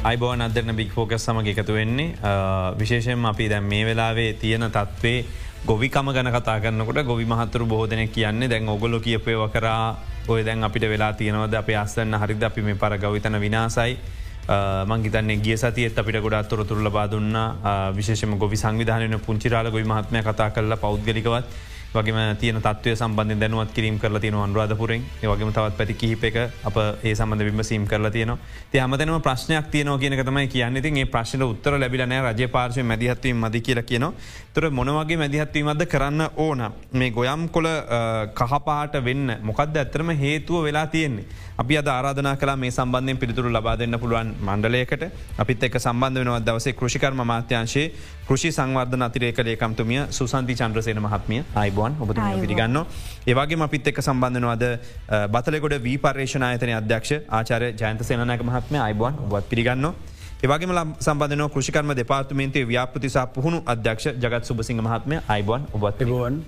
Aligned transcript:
අයිබෝන් 0.00 0.40
අදරන 0.40 0.72
බික් 0.72 0.92
ෆෝකස් 0.92 1.20
සමග 1.20 1.52
එකතු 1.52 1.74
වෙන්නේ. 1.74 2.16
විශේෂයෙන් 2.78 3.24
අපි 3.26 3.48
දැන් 3.48 3.64
මේ 3.64 3.84
වෙලාවේ 3.84 4.32
තියෙන 4.32 4.64
තත්වේ 4.66 5.24
ගොවිකම 5.66 6.08
ගන 6.14 6.30
කතා 6.32 6.60
කරන්නකොට 6.60 7.04
ගොවි 7.04 7.26
මහතුරු 7.26 7.66
බෝධනය 7.66 8.06
කියන්නේ 8.08 8.48
දැන් 8.48 8.68
ඔගොලො 8.68 9.00
කියපයව 9.00 9.42
කරා 9.52 9.98
ඔය 10.28 10.40
දැන් 10.42 10.64
අපිට 10.64 10.88
වෙලා 10.88 11.12
තියෙනවද? 11.12 11.54
අප 11.54 11.68
අස්සන්න 11.76 12.16
හරිද? 12.16 12.42
අපි 12.42 12.62
මේ 12.62 12.74
පර 12.74 12.96
ගවිතන 12.96 13.40
විනාසයි. 13.40 13.98
මංගේතන්නේ 14.86 15.36
ගිය 15.36 15.56
සතියත් 15.56 15.98
අපිට 15.98 16.22
ගොඩත් 16.22 16.48
තොරතුරල 16.48 16.90
බාදුන්න 16.90 17.36
විශේෂම 17.94 18.38
ගොවි 18.38 18.56
සංවිධානය 18.56 19.18
පුංචිරාල 19.18 19.70
ගොයි 19.70 19.84
මහත්මය 19.84 20.22
කතා 20.22 20.50
කරලා 20.50 20.80
පෞද්ගලිකවත් 20.80 21.44
වගේම 21.92 22.36
තියන 22.38 22.58
තත්වය 22.62 22.94
සම්බන්ධ 22.94 23.40
දැනුවත් 23.40 23.72
කිරීම 23.74 23.98
කරලා 23.98 24.20
තියෙන 24.20 24.34
අන්රාධපුරෙන්. 24.36 25.02
වගේම 25.22 25.52
තවත් 25.52 25.76
පැති 25.76 25.94
කිහිප 25.94 26.24
එක 26.24 26.36
අප 26.64 26.76
ඒ 27.02 27.14
සම්බඳ 27.14 27.42
විමසීම් 27.42 27.86
කරලා 27.86 28.10
තියන 28.10 28.32
ති 28.70 28.78
හමතනම 28.78 29.18
ප්‍රශ්නයක් 29.20 29.70
තියනෝ 29.70 29.98
කියන 29.98 30.14
තමයි 30.24 30.46
කියන්න. 30.48 30.82
ති 30.82 30.92
ඒ 30.94 31.04
ප්‍රශ්න 31.06 31.42
උත්තර 31.42 31.78
ලැබිලන 31.78 32.14
රජ 32.22 32.46
පාර්ශය 32.48 32.82
මැදිහත්වීම 32.82 33.42
මදි 33.44 33.60
කියලා 33.60 33.82
කියන 33.82 34.06
තුර 34.54 34.70
මොනවගේ 34.70 35.16
මැදිහත්වීමද 35.16 35.86
කරන්න 35.86 36.30
ඕන? 36.36 36.62
මේ 36.92 37.10
ගොයම් 37.10 37.48
කොල 37.48 37.66
කහපාට 38.34 38.94
වෙන්න 39.04 39.38
මොකක්ද 39.42 39.76
ඇත්තරම 39.76 40.14
හේතුව 40.14 40.62
වෙලා 40.64 40.86
තියෙන්නේ. 40.86 41.26
අපි 41.60 41.74
අද 41.76 41.88
ආරාධනා 41.88 42.36
කලා 42.40 42.56
මේ 42.56 42.70
සම්බන්ධයෙන් 42.70 43.18
පිළිතුරු 43.22 43.48
ලබා 43.50 43.74
දෙන්න 43.80 43.96
පුළුවන් 44.02 44.28
මණ්ඩලයකට. 44.46 45.02
අපිත් 45.38 45.64
එක 45.66 45.74
සම්බන්ධ 45.78 46.20
වෙනවත් 46.20 46.44
දවසේ 46.46 46.72
කෘෂිකර්ම 46.72 47.20
මාත්‍යංශයේ 47.22 47.86
කෘෂි 48.28 48.50
සංවර්ධන 48.50 49.04
අතිරේක 49.06 49.40
ලේකම්තුමිය 49.40 50.00
සුසන්ති 50.10 50.54
චන්ද්‍රසේන 50.60 51.00
මහත්මිය. 51.06 51.42
අයිබෝන් 51.54 51.98
ඔබ 52.00 52.12
පිරිගන්න. 52.42 52.78
ඒවාගේ 53.26 53.60
අපිත් 53.66 53.90
එක් 53.92 54.00
සම්බන්ධනවද 54.00 54.64
බතලකොට 55.34 55.74
වී 55.86 55.98
පර්ේෂණ 55.98 56.46
අයතන 56.48 56.72
අධ්‍යක්ෂ 56.72 57.12
ආචාර 57.30 57.62
ජයන්ත 57.74 58.00
සේනක 58.02 58.42
මහත්ම 58.42 58.78
අයිබෝන් 58.78 59.20
වත් 59.26 59.44
පිරිගන්න. 59.52 59.86
ඒවගේම 60.42 60.72
සම්බධන 60.98 61.44
කෘෂිකර්ම 61.50 61.92
දෙපාර්තමේන්තේ 61.94 62.64
ව්‍යාපතිසා 62.64 63.26
පුහුණු 63.28 63.60
අධ්‍යක්ෂ 63.66 64.08
ජගත් 64.14 64.42
සුබසිංහ 64.44 64.80
මහත්මය. 64.80 65.20
අයිබෝන් 65.28 65.68
ඔබත් 65.74 66.00
රුවන් 66.04 66.40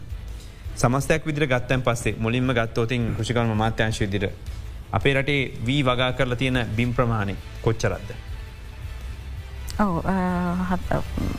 සමස්තයක් 0.74 1.22
විදිර 1.24 1.46
ගත්තන් 1.46 1.82
පස්සේ 1.82 2.16
මුලින්ම 2.18 2.48
ගත්තෝතින් 2.52 3.14
කෘෂිකර්ම 3.16 3.54
මාත්‍යංශ 3.54 4.00
විදිර. 4.00 4.26
අපේ 4.98 5.14
රටේ 5.14 5.40
වී 5.66 5.82
වගා 5.88 6.12
කරලා 6.18 6.40
තියෙන 6.42 6.58
බිම් 6.76 6.94
ප්‍රමාණය 6.94 7.34
කොච්චරත්ද. 7.64 8.10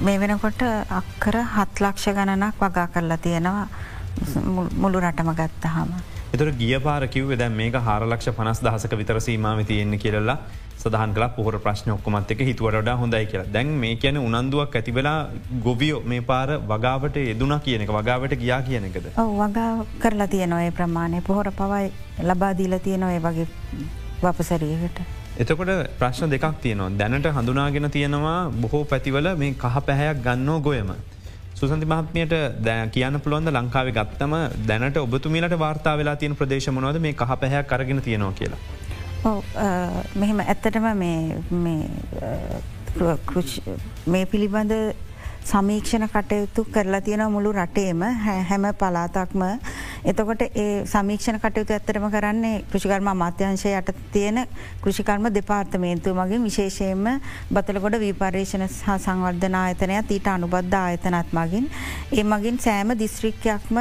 මේ 0.05 0.17
වෙනකොට 0.21 0.61
අක්කර 0.99 1.37
හත් 1.55 1.75
ලක්ෂ 1.85 2.15
ගණනක් 2.17 2.55
වගා 2.63 2.87
කරලා 2.95 3.17
තියෙනවා 3.17 3.67
මුළු 4.81 4.99
රටම 4.99 5.29
ගත්තහම. 5.39 5.91
එතුර 6.33 6.49
ගිය 6.51 6.77
පාර 6.79 7.05
කිව්ව 7.05 7.31
දැ 7.37 7.49
මේක 7.51 7.75
හාරලක්ෂ 7.87 8.29
පනස් 8.37 8.59
දහසක 8.65 8.93
විතර 9.01 9.17
සීමාව 9.21 9.59
තියෙන්නේ 9.69 9.99
කියරලා 10.03 10.37
සදහන් 10.77 11.11
කලා 11.17 11.27
පොහර 11.35 11.57
ප්‍රශ්න 11.65 11.91
ඔක්කොමත් 11.95 12.33
එක 12.33 12.41
හිතුවට 12.47 12.89
හොඳයි 13.01 13.27
කියලා 13.31 13.51
දැන් 13.55 13.75
මේ 13.83 13.91
කියන 13.97 14.17
උනන්දුවක් 14.19 14.77
ඇතිවෙලා 14.79 15.19
ගොවියෝ 15.67 16.01
මේ 16.03 16.23
පාර 16.23 16.49
වගාවට 16.71 17.21
යෙදුනා 17.21 17.59
කියනක 17.59 17.93
වගාවට 17.97 18.33
ගියා 18.35 18.61
කියනකද. 18.63 19.07
වගා 19.35 19.69
කරලා 19.99 20.27
තියනොය 20.27 20.71
ප්‍රමාණය 20.71 21.21
පොහොර 21.21 21.51
පවයි 21.53 21.93
ලබාදීල 22.23 22.77
තියනොය 22.79 23.15
වගේ 23.19 23.47
වපසරීකට. 24.23 25.05
එතකොට 25.37 25.73
ප්‍රශ්න 25.99 26.31
දෙකක් 26.31 26.61
තියනවා 26.61 26.93
දැනට 26.99 27.33
හඳුනාගෙන 27.37 27.91
තියෙනවා 27.91 28.37
බොහෝ 28.61 28.85
පැතිවල 28.85 29.35
මේ 29.37 29.55
කහ 29.55 29.85
පැහැයක් 29.85 30.23
ගන්නෝ 30.25 30.61
ගොයම. 30.61 30.95
සුසන්ති 31.63 31.91
මහත්මයට 31.93 32.33
දැ 32.67 32.79
කියන්න 32.95 33.19
පුළුවන්ද 33.25 33.49
ලංකාව 33.57 33.87
ගත්තම 33.97 34.33
දැනට 34.69 34.97
ඔබතුමීලට 35.05 35.57
වාර්තා 35.65 35.95
වෙලා 36.01 36.15
තියෙන 36.21 36.39
ප්‍රදේශමනවද 36.39 36.97
මේ 37.07 37.13
කහ 37.21 37.31
පැහැයක් 37.43 37.67
කරගෙන 37.73 38.01
තියෙනවා 38.07 38.33
කියලා. 38.39 38.61
මෙහෙම 40.21 40.39
ඇත්තටම 40.43 40.85
මේ 44.13 44.25
පිළිබඳ 44.33 44.73
සමීක්ෂණ 45.43 46.07
කටයුතු 46.09 46.65
කරලා 46.73 47.01
තියෙන 47.01 47.25
මුළු 47.31 47.51
රටේම 47.53 48.03
හැම 48.49 48.65
පලාතක්ම 48.79 49.43
එතකොට 50.05 50.41
ඒ 50.43 50.85
සමීක්ෂණ 50.85 51.39
කටයුතු 51.39 51.73
ඇත්තරම 51.73 52.05
කරන්නේ 52.11 52.63
කෘෂිකර්ම 52.71 53.07
අමාත්‍යංශය 53.07 53.71
යට 53.71 53.91
තියෙන 54.13 54.39
කෘෂිකර්ම 54.83 55.27
දෙපාර්තමේන්තු 55.33 56.13
මගින් 56.13 56.43
විශේෂයෙන්ම 56.43 57.07
බතලගොඩ 57.51 57.99
වීපර්ේෂණ 58.03 58.67
හා 58.87 58.97
සංවර්ධන 58.97 59.55
ආයතනයක් 59.55 60.11
ඊට 60.11 60.27
අනුබද්ධ 60.27 60.75
ආයතනත් 60.75 61.33
මගින්. 61.33 61.69
ඒ 62.11 62.23
මගින් 62.25 62.59
සෑම 62.59 62.95
දිස්ත්‍රික්කයක්ම 62.97 63.79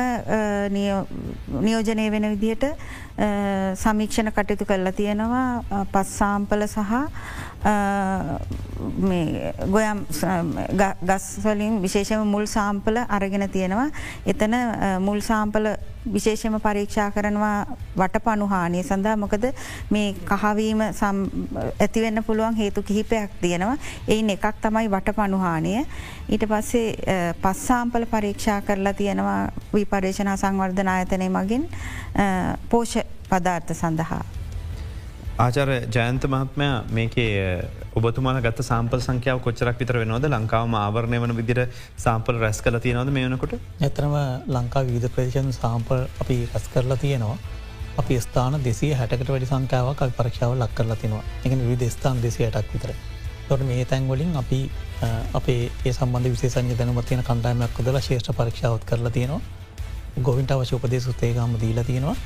නියෝජනය 1.60 2.10
වෙන 2.10 2.28
විදිහට 2.34 2.66
සමීක්ෂණ 3.76 4.32
කටයුතු 4.32 4.64
කරලා 4.64 4.92
තියෙනවා 4.92 5.84
පස්සාම්පල 5.92 6.66
සහ 6.66 6.92
ගොයම් 9.70 9.98
ගස්වලින් 11.06 11.82
විශේෂම 11.82 12.26
මුල් 12.26 12.46
සාම්පල 12.46 12.98
අරගෙන 13.08 13.48
තියෙනවා. 13.50 13.90
එතන 14.26 14.54
මුල් 15.00 15.20
සාම්පල 15.20 15.68
විශේෂම 16.14 16.58
පරීක්ෂා 16.58 17.10
කරනවා 17.10 17.66
වට 17.96 18.22
පනුහානය 18.24 18.82
සඳහා. 18.82 19.16
මොකද 19.16 19.46
මේ 19.90 20.14
කහවීම 20.32 20.82
ඇතිවෙන්න 20.82 22.24
පුළුවන් 22.26 22.56
හේතු 22.56 22.82
කිහිපයක් 22.82 23.30
තියෙනවා. 23.40 23.76
එයින් 24.08 24.30
එකක් 24.30 24.46
තමයි 24.60 24.90
වට 24.90 25.16
පනුහානය 25.16 25.86
ඊට 26.28 26.46
පස්සේ 26.50 27.32
පස්සාම්පල 27.42 28.06
පරීක්ෂා 28.10 28.60
කරලා 28.60 28.94
තියෙනවා 28.94 29.40
විපර්ේෂණ 29.74 30.36
සංවර්ධන 30.36 30.88
ආයතනය 30.88 31.28
මගින් 31.28 31.68
පෝෂ 32.70 32.98
පදාර්ථ 33.30 33.74
සඳහා. 33.74 34.41
ආචර 35.38 35.68
ජයන්ත 35.88 36.24
මහත්මයා 36.24 36.84
මේකේ 36.90 37.64
ඔබතුමාල 37.96 38.40
ගත් 38.42 38.64
සාම්පල් 38.64 39.00
සංඛ්‍යාව 39.00 39.40
කොච්චරක් 39.40 39.78
විතර 39.78 39.96
වෙනවද? 39.96 40.26
ලංකාවම 40.28 40.74
ආවරණය 40.74 41.20
වන 41.20 41.36
විදිර 41.36 41.60
සාම්පල් 41.96 42.36
රැස් 42.36 42.60
කල 42.60 42.76
තියෙනවද 42.78 43.10
මේනකොට 43.10 43.54
ඇතරම 43.56 44.14
ලංකා 44.48 44.84
විධ 44.84 45.08
ප්‍රදේශන් 45.08 45.48
සාම්පල් 45.52 46.04
අපි 46.20 46.36
රැස් 46.52 46.68
කරලා 46.74 46.96
තියෙනවා. 46.96 47.38
අපි 47.98 48.20
ස්ථාන 48.20 48.60
දෙසිය 48.62 48.92
හැටකට 48.92 49.28
වැඩි 49.28 49.48
සංකාවක් 49.48 50.04
පරක්ෂාව 50.18 50.58
ලක් 50.58 50.70
කරලා 50.74 50.96
තිනවා. 50.96 51.24
එක 51.44 51.52
විධ 51.62 51.88
ස්ථාන 51.90 52.22
දෙසි 52.22 52.44
හටක් 52.44 52.72
විතර. 52.74 52.92
තොට 53.48 53.66
මේ 53.66 53.84
තැන්ගොලින් 53.84 54.36
අපි 54.36 54.60
අපේ 55.34 55.70
ඒ 55.86 55.92
සම්බන්ධ 55.92 56.30
විශේෂඥ 56.34 56.76
දැනුමත් 56.76 57.06
තියෙන 57.06 57.24
කණ්ඩායමයක් 57.24 57.74
කොදල 57.74 57.98
ශේෂ්ඨ 58.00 58.36
පරක්ෂාවත් 58.38 58.84
කරලා 58.84 59.10
තියෙනවා 59.10 60.22
ගොවින්ට 60.22 60.52
අවශ්‍ය 60.52 60.74
උපදේශ 60.76 61.08
උත්තේගම 61.08 61.60
දීලා 61.60 61.84
තියෙනවා 61.84 62.16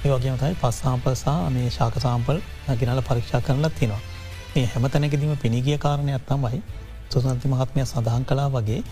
ඒවගේම 0.00 0.36
තමයි 0.36 0.54
පස් 0.56 0.76
සාම්පල්සා 0.78 1.50
මේ 1.50 1.70
ශාක 1.70 1.94
සාම්පල් 1.98 2.38
ගෙනල 2.76 3.00
පරීක්ෂා 3.02 3.40
කරලත් 3.40 3.74
තියෙනවා. 3.74 4.00
මේ 4.54 4.66
හැම 4.66 4.84
තැනකදීම 4.86 5.36
පිණිගිය 5.36 5.78
කාරණයක් 5.78 6.22
තමයි 6.24 6.60
සුසන්ති 7.10 7.48
මහත්මය 7.48 7.84
සඳහන් 7.84 8.24
කලා 8.24 8.48
වගේ 8.50 8.82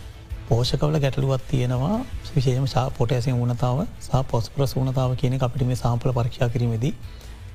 පෝෂකවල 0.49 0.99
ගැටලුවත් 0.99 1.45
තියෙනවා. 1.49 2.01
විශේෂම 2.31 2.67
ශා 2.67 2.87
පොටඇසිය 2.93 3.35
වනතාව 3.35 3.79
සහ 4.01 4.25
පොස්පර 4.27 4.67
සූනතාව 4.67 5.15
කියන 5.17 5.39
අපිට 5.41 5.63
මේ 5.65 5.77
සාම්පල 5.77 6.11
පරීක්ෂා 6.13 6.49
කිරීමේදී 6.49 6.93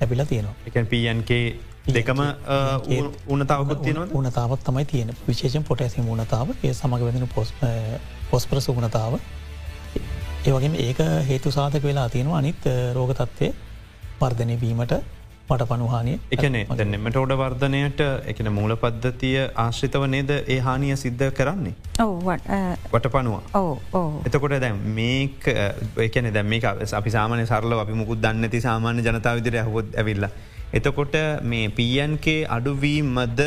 ඇපිලා 0.01 0.25
තියෙනවා. 0.25 0.56
එක 0.66 0.75
පන්ගේ 0.85 1.44
දෙකම 1.90 2.19
උනතාවකුත් 3.29 3.81
තියෙන 3.81 4.01
උනතාවත් 4.13 4.63
තමයි 4.63 4.85
තියෙන 4.85 5.13
විශේෂෙන් 5.28 5.63
පොටඇසි 5.63 6.01
මුණතාව 6.03 6.56
ඒ 6.56 6.73
සමඟ 6.73 7.03
වෙදෙන 7.03 7.28
පොස් 7.29 7.53
පොස්පර 8.29 8.61
සුගුණතාව 8.61 9.19
ඒවගේ 10.41 10.84
ඒක 10.84 11.00
හේතු 11.28 11.50
සාධක 11.56 11.84
වෙලා 11.85 12.09
තියෙනවා 12.09 12.38
අනිත් 12.41 12.63
රෝගතත්වය 12.96 13.47
වර්ධනය 14.22 14.56
වීමට 14.62 14.94
මට 15.50 15.66
පනුහානිය 15.69 16.16
එකනේ 16.35 16.62
දැන්නෙමට 16.69 17.18
ඔඩ 17.22 17.34
වර්ධනයට 17.41 18.00
එකන 18.31 18.50
මූල 18.56 18.74
පද්ධතිය 18.84 19.44
ආශ්‍රිතව 19.63 20.06
නේද 20.13 20.31
ඒ 20.35 20.57
හානිය 20.68 20.96
සිද්ධ 21.02 21.25
කරන්නේ? 21.40 21.74
වට 22.94 23.12
පනවා 23.16 24.06
එතකොට 24.29 24.56
දැ 24.63 24.72
මේක 25.00 25.50
එකන 26.07 26.29
දැම්මික 26.38 26.66
අපි 27.02 27.13
සාමානය 27.18 27.46
සරල 27.46 27.75
අපි 27.84 28.00
මුකුත් 28.00 28.23
දන්නති 28.23 28.61
සාමාන්‍ය 28.61 29.05
ජනතාව 29.08 29.41
විදිර 29.41 29.59
හොත් 29.67 29.94
ඇවිල්ල. 29.96 30.26
එතකොට 30.73 31.17
මේ 31.44 31.70
පීයන්කේ 31.78 32.40
අඩුවීමද 32.58 33.44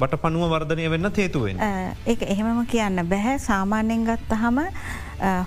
බට 0.00 0.22
පනුව 0.24 0.54
වර්ධනය 0.54 0.88
වෙන්න 0.94 1.10
තේතුවෙන්. 1.12 1.60
ඒ 1.60 2.16
එහෙමම 2.28 2.64
කියන්න 2.72 3.04
බැහැ 3.12 3.36
සාමාන්‍යෙන් 3.50 4.08
ගත්ත 4.08 4.40
හම 4.44 4.64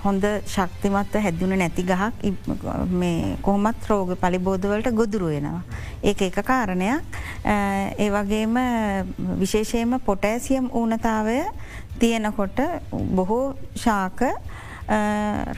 හොඳ 0.04 0.24
ශක්තිමත්ව 0.46 1.22
හැදුන 1.24 1.54
නැති 1.58 1.84
ගහක් 1.84 2.14
කොහොමත් 3.42 3.88
රෝග 3.90 4.16
පලිබෝධවලට 4.16 4.92
ගොදුරුවෙනවා. 4.94 5.62
ඒක 6.04 6.22
එක 6.22 6.42
කාරණයක් 6.46 7.02
ඒ 7.46 8.10
වගේම 8.10 8.58
විශේෂයම 9.40 10.00
පොටෑසියම් 10.06 10.70
ඌනතාවය 10.74 11.40
තියෙනකොට 12.00 12.60
බොහෝ 12.92 13.56
ශාක 13.76 14.22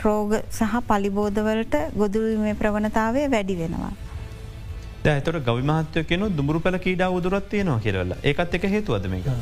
රෝග 0.04 0.40
සහ 0.52 0.82
පලිබෝධවලට 0.88 1.76
ගොදුරුවීමේ 1.98 2.56
ප්‍රවණතාවය 2.56 3.30
වැඩි 3.32 3.58
වෙනවා. 3.58 3.94
ඇතට 5.12 5.40
ගවිමහත්ය 5.48 6.04
කියන 6.10 6.22
දුමුරු 6.38 6.60
පැල 6.66 6.78
කීඩ 6.86 7.02
උදුරත් 7.18 7.50
තියෙනවා 7.54 7.80
කියරල්ල 7.86 8.14
ඒකත් 8.30 8.56
එක 8.60 8.66
හේතුවද 8.76 9.08
මේ 9.14 9.36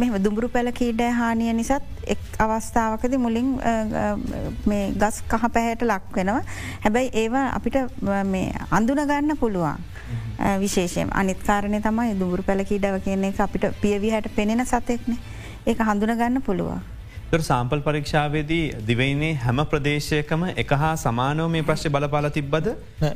මෙම 0.00 0.16
දුමුරු 0.24 0.48
පැල 0.56 0.70
කීඩ 0.80 1.02
හානිය 1.20 1.52
නිසත් 1.60 1.86
එක් 2.14 2.24
අවස්ථාවකද 2.38 3.14
මුලින් 3.18 3.48
මේ 4.66 4.82
ගස් 5.02 5.22
කහ 5.30 5.44
පැහැයට 5.54 5.86
ලක් 5.90 6.16
වෙනවා. 6.16 6.42
හැබැයි 6.84 7.10
ඒවා 7.22 7.46
අපිට 7.58 7.76
අඳුනගන්න 8.70 9.36
පුළුවන්. 9.40 9.88
විශේෂයෙන් 10.60 11.10
අනිත්කාරණය 11.22 11.80
තමයි 11.88 12.18
දුර 12.20 12.42
පැලකීඩව 12.42 13.00
කියන්නේ 13.06 13.34
අපිට 13.46 13.66
පියවි 13.82 14.14
හැට 14.14 14.30
පෙනෙන 14.36 14.66
සතෙක්න. 14.66 15.18
ඒක 15.66 15.78
හඳුනගන්න 15.88 16.42
පුළුවන්. 16.42 16.97
තොර 17.30 17.40
සාම්පල් 17.40 17.80
පරීක්ෂාවේදී 17.80 18.60
දිවයිනේ 18.88 19.32
හැම 19.36 19.58
ප්‍රදේශයකම 19.72 20.42
එක 20.52 20.70
හා 20.72 20.92
සමානෝ 20.96 21.48
මේ 21.48 21.62
ප්‍රශ්ය 21.62 21.88
බලපාල 21.88 22.26
තිබ්බද 22.30 22.68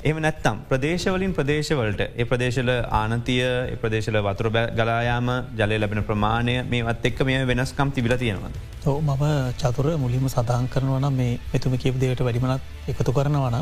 එම 0.03 0.19
නැත්තම් 0.19 0.57
ප්‍රදේශවලින් 0.71 1.33
ප්‍රදේශවලට 1.33 2.03
ඒ 2.03 2.25
ප්‍රදේශල 2.25 2.71
ආනතිය 2.93 3.41
ප්‍රදේශල 3.79 4.19
වතුර 4.21 4.49
ගලායාම 4.77 5.31
ජලය 5.61 5.79
ලැබෙන 5.79 6.03
ප්‍රමාණය 6.05 6.57
මේවත් 6.67 7.09
එක්ක 7.11 7.23
මේ 7.29 7.39
වෙනස්කම් 7.47 7.89
තිබිල 7.91 8.15
තියෙනවද. 8.15 8.59
ඔව 8.87 8.99
මම 9.03 9.25
චතුර 9.57 9.89
මුලින්ම 9.97 10.27
සඳහන් 10.29 10.69
කරනවන 10.75 11.09
මේ 11.13 11.39
එතුම 11.55 11.77
කිව 11.79 11.97
දේවට 11.99 12.21
වැඩිමනත් 12.21 12.91
එකතු 12.93 13.15
කරනවන 13.19 13.57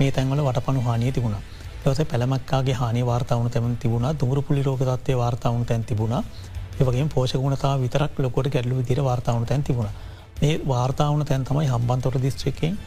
මේ 0.00 0.10
තැන්වල 0.10 0.42
වටපනු 0.48 0.82
හානිය 0.82 1.12
තිබුණ. 1.12 1.38
දවස 1.82 2.00
පැළමක්කාගේ 2.06 2.74
හානි 2.74 3.06
වාර්තාවන 3.06 3.46
තැම 3.48 3.76
තිබුණ 3.76 4.10
දුර 4.16 4.42
පුලි 4.42 4.62
රෝගතත්වය 4.62 5.16
වාර්තාවන 5.16 5.64
තැන් 5.64 5.84
තිබුණ 5.84 6.18
ඒවගේ 6.74 7.06
පෝෂගුණතාව 7.08 7.80
විතරක් 7.80 8.18
ලොකොට 8.18 8.48
ගැඩලු 8.48 8.74
විදිර 8.76 9.00
වාර්තාවන 9.02 9.46
තැන් 9.46 9.62
තිබුණ. 9.62 9.90
මේ 10.40 10.60
වාර්තාවන 10.66 11.24
තැන් 11.24 11.44
තමයි 11.44 11.68
හම්බන්තොට 11.68 12.20
දිස්ත්‍රිකෙන් 12.20 12.78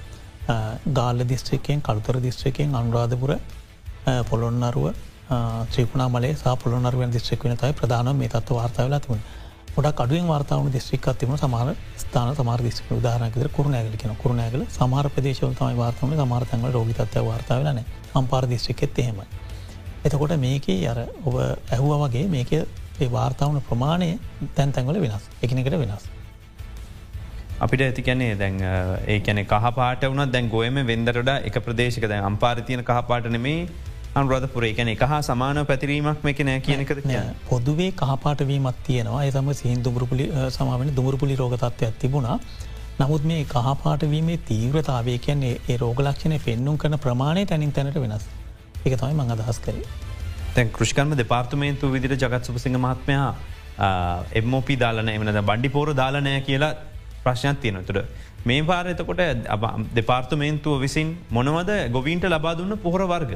ගාල්ල 0.94 1.24
දිස්ත්‍රිකයෙන් 1.26 1.82
කළුතර 1.82 2.22
දිස්ත්‍රිකයෙන් 2.22 2.76
අනුරාධපුර 2.76 3.32
පොළොන්නරුව 4.24 4.86
ත්‍රිකුණා 5.72 6.10
මලේ 6.10 6.36
පොළොනරුවන් 6.58 7.12
දිස්ත්‍රික් 7.12 7.44
වන 7.44 7.58
තයි 7.58 7.74
ප්‍රධාන 7.74 8.16
මේ 8.16 8.30
තත්ව 8.30 8.56
වාර්තාවලා 8.56 9.00
තිබුණ 9.00 9.24
ොඩක් 9.78 10.00
අඩුවෙන් 10.00 10.28
වාර්තාවන 10.28 10.72
දිස්ත්‍රික් 10.72 11.08
තිම 11.16 11.36
සමාර 11.38 11.76
ස්ථාන 11.98 12.36
සමාර 12.36 12.60
දිස්ත්‍රික 12.60 12.92
උදාහරනකෙද 12.92 13.50
කරුණෑගල 13.52 13.98
කියන 13.98 14.16
කරුණෑගල 14.16 14.64
සමාර 14.70 15.10
ප්‍රදේශව 15.10 15.52
තමයි 15.54 15.76
වාර්තම 15.76 16.16
සමාර්තංගල 16.16 16.72
රෝගතත්ව 16.72 17.26
වාර්තාවලන 17.26 17.82
අම්පාර 18.14 18.44
දිස්ත්‍රිකෙත් 18.46 19.00
එහෙමයි. 19.00 19.28
එතකොට 20.06 20.34
මේකේ 20.38 20.88
අර 20.88 21.00
ඔබ 21.26 21.36
ඇහුව 21.70 21.92
වගේ 22.04 22.28
මේක 22.28 22.52
ඒ 23.02 23.10
වාර්තාවන 23.18 23.60
ප්‍රමාණය 23.70 24.12
තැන් 24.56 24.72
තැන්වල 24.78 25.02
වෙනස් 25.06 25.26
එකනෙකට 25.44 25.76
වෙනස්. 25.82 26.06
අපිට 27.66 27.82
ඇතිකැනේ 27.88 28.32
දැන් 28.40 28.56
ඒ 29.08 29.20
කැන 29.28 29.44
කහපාට 29.52 30.08
වන 30.08 30.32
දැන් 30.36 30.50
ගොයම 30.56 30.80
වෙන්දරට 30.92 31.30
එක 31.50 31.60
ප්‍රදේශක 31.68 32.08
දැන් 32.12 32.26
අම්පාරතියන 32.32 32.84
කහපාට 32.90 33.30
නෙමේ 33.36 33.60
අනුරධපුර. 34.16 34.64
එකන 34.72 34.90
එක 34.94 35.04
හා 35.12 35.22
සමාන 35.30 35.60
පැතිරීමක් 35.72 36.24
මේක 36.28 36.40
නෑ 36.50 36.62
කියනකද 36.68 37.04
පොදුවේ 37.50 37.92
කහපාටවීමත් 38.02 38.80
තියෙනවා. 38.88 39.24
එතම 39.30 39.52
සිහින් 39.62 39.84
දුමරපුලි 39.86 40.26
සමාවෙන 40.58 40.96
දුමරපුලි 40.98 41.36
රෝගතත්වයක් 41.42 42.02
තිබුණා. 42.04 42.40
නමුත් 43.00 43.24
මේ 43.32 43.46
කහපාටවීමේ 43.54 44.38
තීව්‍රතාවය 44.50 45.18
කියන්නේ 45.26 45.54
ඒ 45.70 45.78
රෝගලක්ෂණය 45.78 46.40
පෙන්නුම් 46.46 46.78
කන 46.84 47.00
ප්‍රමාණය 47.06 47.46
තැනින් 47.46 47.74
තැනට 47.78 48.00
වෙනස්. 48.06 48.26
එක 48.86 48.94
තමයි 49.00 49.14
මං 49.14 49.34
අදහස් 49.36 49.60
කරේ. 49.66 49.86
තැන් 50.58 50.70
කෘෂිකර්ම 50.70 51.12
දෙපාර්තමේන්තු 51.16 51.92
විදිර 51.96 52.14
ජගත් 52.16 52.44
සුපසිංහ 52.44 52.78
මහත්මයා 52.78 53.28
එම්මෝපි 54.34 54.78
දාලන 54.78 55.10
එමනද 55.10 55.42
බණ්ඩි 55.42 55.70
පෝර 55.70 55.90
දාලනය 55.94 56.34
කියලා 56.42 56.72
ප්‍රශ්නයක් 57.24 57.60
තියෙන 57.62 57.84
තුළ. 57.84 58.02
මේ 58.44 58.64
පාර 58.64 58.86
එතකොට 58.88 59.22
දෙපාර්තමේන්තුව 59.94 60.82
විසින් 60.82 61.10
මොනවද 61.32 61.72
ගොවීන්ට 61.92 62.26
ලබා 62.28 62.56
දුන්න 62.56 62.78
පොහොර 62.78 63.06
වර්ග. 63.06 63.34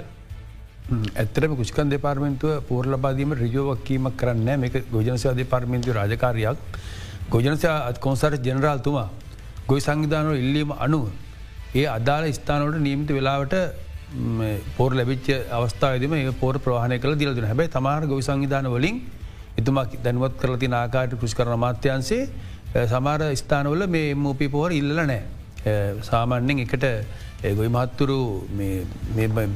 ඇත්තරම 1.16 1.56
කුෂ්කන් 1.56 1.90
දෙපාර්මෙන්තුව 1.90 2.64
පෝර 2.64 2.84
ලබාදීම 2.86 3.34
රිජෝවක්කීමක් 3.36 4.18
කරන්න 4.18 4.50
මේක 4.60 4.76
ගෝජනසයා 4.92 5.34
දෙපාර්මෙන්තුව 5.34 5.96
රාජකාරයක් 5.96 6.58
ගෝජනසයා 7.30 7.94
කොන්සර් 8.00 8.34
ජනරාල්තුමා 8.40 9.08
ගොයි 9.68 9.82
සංවිධානව 9.82 10.34
ඉල්ලීම 10.36 10.72
අනුව 10.78 11.06
ඒ 11.76 11.86
අදාළ 11.90 12.28
ස්ථානවට 12.32 12.82
නීමිත 12.82 13.10
වෙලාවට 13.10 13.56
පෝර 14.78 14.92
ලැබිච්ච 14.92 15.28
අවස්ථාවදම 15.52 16.14
ඒ 16.14 16.32
පෝර 16.40 16.54
ප්‍රවාහණය 16.60 17.00
කළ 17.00 17.16
දිලදුන 17.16 17.46
හැබයි 17.46 17.68
තමාර 17.68 18.02
ගොවි 18.06 18.22
සංවිධාන 18.22 18.68
වලින් 18.68 18.98
එතුමක් 19.58 19.94
දැනුවත් 20.04 20.36
කරලති 20.38 20.68
ආකාට 20.74 21.16
කෘෂ් 21.16 21.36
කරන 21.36 21.60
මාත්‍යන්සේ 21.60 22.24
සමාර 22.88 23.22
ස්ථානවල 23.36 23.88
මේ 23.88 24.14
මූපි 24.16 24.50
පෝර 24.50 24.72
ඉල්ල 24.72 24.92
නෑ. 24.96 25.22
සාමාන්‍යෙන් 26.02 26.60
එකට 26.66 26.86
ගොයි 27.58 27.70
මහත්තුරු 27.70 28.20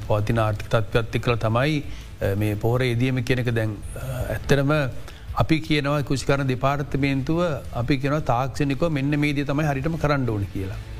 පවතින 0.08 0.40
ආර්ථික 0.40 0.68
තත්වත්ති 0.70 1.20
කළ 1.20 1.38
තමයි 1.38 1.84
මේ 2.38 2.56
පෝර 2.56 2.80
ඒදියම 2.82 3.24
කියනක 3.24 3.52
දැන් 3.60 3.78
ඇත්තරම 4.30 4.74
අපි 5.44 5.60
කියනවා 5.68 6.02
කුෂිකරන 6.04 6.48
දෙපාර්තමේන්තුව 6.48 7.40
අපි 7.74 7.98
කියනව 7.98 8.20
තාක්ෂණිකව 8.34 8.92
මෙන්න 9.00 9.20
මේදී 9.20 9.46
තමයි 9.46 9.72
හරිටම 9.72 9.98
කරන්න 9.98 10.30
ඕන 10.30 10.46
කියලා. 10.54 10.95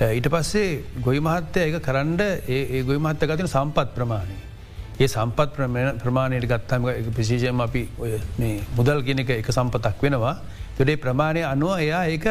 ඊට 0.00 0.26
පස්සේ 0.26 0.82
ගොයි 1.02 1.20
මහත්තය 1.20 1.60
එක 1.68 1.76
කරන්ඩ 1.82 2.20
ඒ 2.48 2.82
ගොයි 2.82 2.98
මහත්ත 2.98 3.26
ගතින 3.30 3.46
සම්පත් 3.46 3.94
ප්‍රමාණය. 3.94 4.36
ඒ 4.98 5.06
සම්පත් 5.06 5.54
ප්‍රමාණයට 6.02 6.46
ගත්තම 6.50 7.12
පිසිජයම 7.14 7.60
අපි 7.60 7.82
මුදල් 8.76 9.02
ගෙනක 9.06 9.30
එක 9.30 9.50
සම්පතක් 9.52 10.02
වෙනවා. 10.02 10.34
තොඩේ 10.78 10.96
ප්‍රමාණය 10.96 11.42
අනුව 11.52 11.78
එයා 11.78 12.02
ඒක 12.10 12.26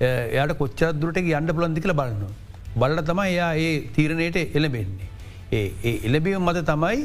එයාට 0.00 0.54
කොච්චරදුරට 0.60 1.18
යන්න 1.18 1.50
පුළන්දි 1.56 1.82
කළ 1.82 1.96
බලන්න. 2.00 2.30
බලට 2.78 3.06
තමයි 3.10 3.28
එයා 3.34 3.50
ඒ 3.56 3.72
තීරණයට 3.96 4.54
එලබෙන්නේ. 4.54 5.08
ඒ 5.52 5.98
එලබියම් 6.06 6.46
මත 6.46 6.62
තමයි 6.64 6.98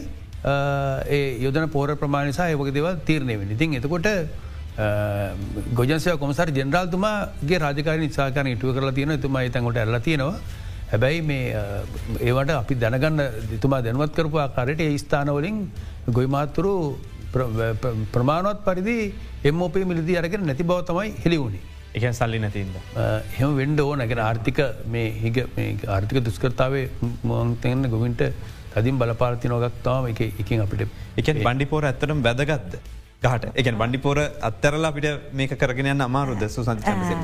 ඒ 0.46 1.42
යොදන 1.42 1.70
පෝර 1.76 1.90
ප්‍රමාණසා 1.98 2.52
ඒවක 2.54 2.70
දෙවල් 2.78 3.02
තීරණය 3.10 3.40
වෙන 3.42 3.56
ඉතින් 3.58 3.74
එතකොට 3.80 4.06
ගොජන්සය 4.78 6.18
කොමසර 6.20 6.48
ජෙනරල්තුමාගේ 6.60 7.60
රාජකාර 7.66 7.98
නිසාකන 8.00 8.52
ඉටුව 8.54 8.76
කරලා 8.78 8.96
තියෙන 9.00 9.20
තුමා 9.22 9.50
තැන්කොට 9.50 9.78
ඇල්ල 9.78 10.00
තියෙනවා. 10.00 10.40
හැබැයි 10.92 11.22
මේ 11.22 11.44
ඒවට 12.22 12.52
අපි 12.62 12.76
දැනගන්න 12.76 13.22
දිතුමා 13.52 13.82
දැනුවත් 13.86 14.16
කරපු 14.18 14.38
ආකාරයට 14.38 14.82
ඒ 14.82 14.98
ස්ථානවලින් 15.04 15.60
ගොයිමාත්තුරු 16.18 16.74
ප්‍රමාණවත් 18.16 18.60
පරිදි 18.68 18.98
එම්මෝපේ 19.44 19.86
මිලදී 19.92 20.20
අරගෙන 20.22 20.46
නැති 20.50 20.68
බව 20.72 20.82
තමයි 20.90 21.14
හෙළිවුණේ 21.24 21.64
එක 21.98 22.06
සල්ලි 22.20 22.40
නැතින්ද. 22.40 22.76
එහම 23.38 23.56
වෙන්ඩ 23.62 23.80
ඕ 23.80 23.96
නැගෙන 23.96 24.22
ආර්ථික 24.28 24.60
මේ 24.88 25.08
හිග 25.24 25.40
ආර්ථික 25.96 26.20
දුස්කරතාවේ 26.28 26.86
මංතෙන්න්න 27.32 27.90
ගොවින්ට 27.96 28.24
තදින් 28.76 29.00
බලපාර්ති 29.02 29.54
නොගක්තාව 29.54 30.12
එක 30.12 30.22
එකින් 30.44 30.66
අපිට 30.66 30.84
එක 31.18 31.28
බණ්ඩිපෝර 31.40 31.90
ඇත්තටම් 31.92 32.22
වැදගත්ද. 32.28 32.76
ගහට 33.24 33.52
එක 33.56 33.68
බණ්ඩිපෝර 33.74 34.18
අත්තරලා 34.50 34.92
අපිට 34.92 35.08
මේක 35.34 35.54
කරගෙන 35.62 35.92
යන්න 35.94 36.06
අමාරුද 36.08 36.42
සුසංචමසම. 36.56 37.24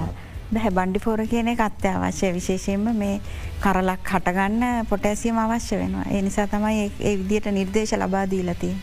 දැහ 0.53 0.69
බණ්ඩිපෝර 0.77 1.19
කියන 1.33 1.51
එක 1.53 1.61
අත්‍යවශ්‍ය 1.67 2.31
විශේෂයෙන්ම 2.37 2.87
මේ 3.01 3.19
කරලක් 3.63 4.13
හටගන්න 4.13 4.87
පොටෑසියම 4.89 5.37
අවශ්‍ය 5.43 5.75
වෙනවා. 5.81 6.07
ඒ 6.15 6.21
නිසා 6.21 6.47
තමයි 6.47 6.87
ඒ 7.01 7.13
විදියට 7.19 7.51
නිර්දේශ 7.57 7.93
ලබාදීලතිී. 7.99 8.75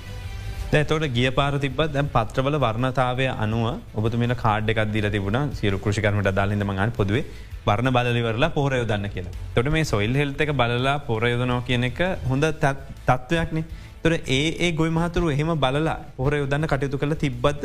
තොට 0.85 1.09
ගිය 1.17 1.31
පාර 1.33 1.53
තිබත් 1.59 1.93
දැම් 1.93 2.09
පත්‍රවල 2.15 2.57
වර්ණතාවය 2.65 3.27
අනුව 3.45 3.67
ඔබතුමට 3.99 4.37
කාඩ් 4.45 4.73
එකක් 4.73 4.81
දීල 4.95 5.11
තිබුණ 5.11 5.53
සිරු 5.61 5.79
කෘෂිකරමට 5.85 6.33
දල්ලින්ද 6.39 6.69
මගන් 6.69 6.95
පොදුවේ 6.99 7.25
වර්ණ 7.67 7.93
බලලිවරලා 7.97 8.51
පොහරයෝ 8.57 8.89
දන්න 8.91 9.11
කියලා. 9.15 9.35
තොට 9.55 9.73
මේ 9.75 9.85
සොයිල් 9.93 10.15
හෙල්ත 10.21 10.41
එක 10.41 10.53
බලලා 10.63 10.97
පොරයෝදනෝ 11.09 11.61
කියන 11.69 11.85
එක 11.91 12.01
හොඳ 12.31 12.45
තත්ත්වයක්නේ 12.65 13.65
තොර 14.03 14.13
ඒ 14.29 14.73
ගොයි 14.73 14.91
මහතුරු 14.91 15.31
එහෙම 15.31 15.53
බලලා 15.61 15.97
පොහර 16.17 16.35
යොදන්න 16.35 16.67
කටයුතු 16.67 16.99
කළ 16.99 17.15
තිබ්බත 17.17 17.65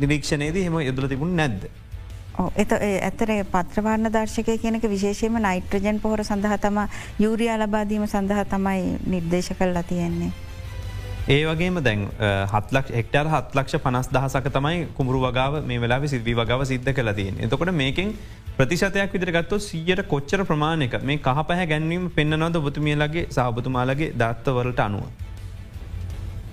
නිරීක්ෂණයේද 0.00 0.56
හෙම 0.58 0.76
යොදල 0.80 1.08
තිබුණ 1.08 1.34
නැද්ද. 1.36 1.66
එත 2.56 2.72
ඇතර 2.74 3.30
පත්‍රවාර්ණ 3.50 4.12
දර්ශකය 4.12 4.56
කියනක 4.62 4.86
විශේෂයම 4.94 5.36
නයිට්‍රජන් 5.40 6.00
පොහොර 6.00 6.22
සඳහ 6.24 6.56
තම 6.62 6.80
යුරිය 7.20 7.52
ලබාදීම 7.56 8.06
සඳහ 8.06 8.40
තමයි 8.50 8.96
නිර්දේශ 9.06 9.52
කල්ලා 9.58 9.82
තියෙන්නේ. 9.84 10.30
ඒ 11.26 11.42
වගේම 11.48 11.76
දැන් 11.84 12.06
හත්ලක් 12.52 12.88
එක්ටර් 13.00 13.28
හත්ලක්ෂ 13.32 13.82
පනස් 13.84 14.08
දහසක 14.14 14.48
තමයි 14.56 14.80
කුමරු 14.96 15.20
වගාව 15.20 15.60
මේ 15.68 15.82
වෙලා 15.84 16.00
සිල්වී 16.06 16.34
වගාව 16.40 16.64
සිද්ධ 16.70 16.90
කළ 16.92 17.12
තියෙන් 17.18 17.38
එතකොට 17.40 17.74
මේකින් 17.74 18.10
ප්‍රතිශතයක් 18.56 19.14
විදිර 19.14 19.32
ගත්තෝ 19.36 19.60
සීයට 19.60 20.02
කොච්චර 20.06 20.44
ප්‍රමාණයක 20.44 20.96
මේ 21.02 21.18
කහ 21.18 21.44
පැහ 21.48 21.60
ගැන්වීම 21.70 22.10
පෙන්න්නනවද 22.16 22.58
බතුමියලගේ 22.66 23.24
සහබතුමාලගේ 23.30 24.10
දත්තවලට 24.14 24.82
අනුව. 24.86 25.06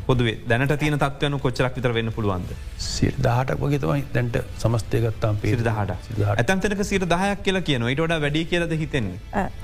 පොදුවේ. 0.07 0.35
දැනට 0.49 0.73
තියන 0.83 0.97
තත්වයන 1.03 1.39
කොච්චරක් 1.45 1.75
විතර 1.77 1.93
වෙන්න 1.97 2.11
පුළුවන්ද? 2.17 2.53
සිර 2.87 3.13
දහටක් 3.25 3.59
වගේ 3.63 3.81
තමයි. 3.83 4.03
දැන්ට 4.15 4.37
සමස්තයගත්තාම් 4.63 5.41
පිරි 5.43 5.63
දහට 5.67 6.25
ඇතන්තනක 6.35 6.83
සිර 6.91 7.05
දහයක් 7.13 7.43
කියලා 7.47 7.65
කියන 7.67 7.85
ට 7.89 8.05
ොඩ 8.05 8.15
වැඩි 8.25 8.45
කියලද 8.53 8.73
හිතෙන්නේ? 8.81 9.19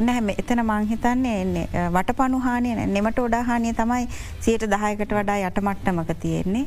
නැහැම 0.10 0.30
එතන 0.36 0.64
මංහිතන්නේ 0.72 1.40
එන්නේ 1.46 1.88
වට 1.98 2.18
පනුහානය 2.22 2.76
නෙමට 2.98 3.24
ොඩාහානය 3.26 3.74
තමයි 3.82 4.06
සියට 4.46 4.70
දහයකට 4.76 5.18
වඩා 5.20 5.42
යටමට්ටමක 5.50 6.14
තියෙන්නේ. 6.24 6.66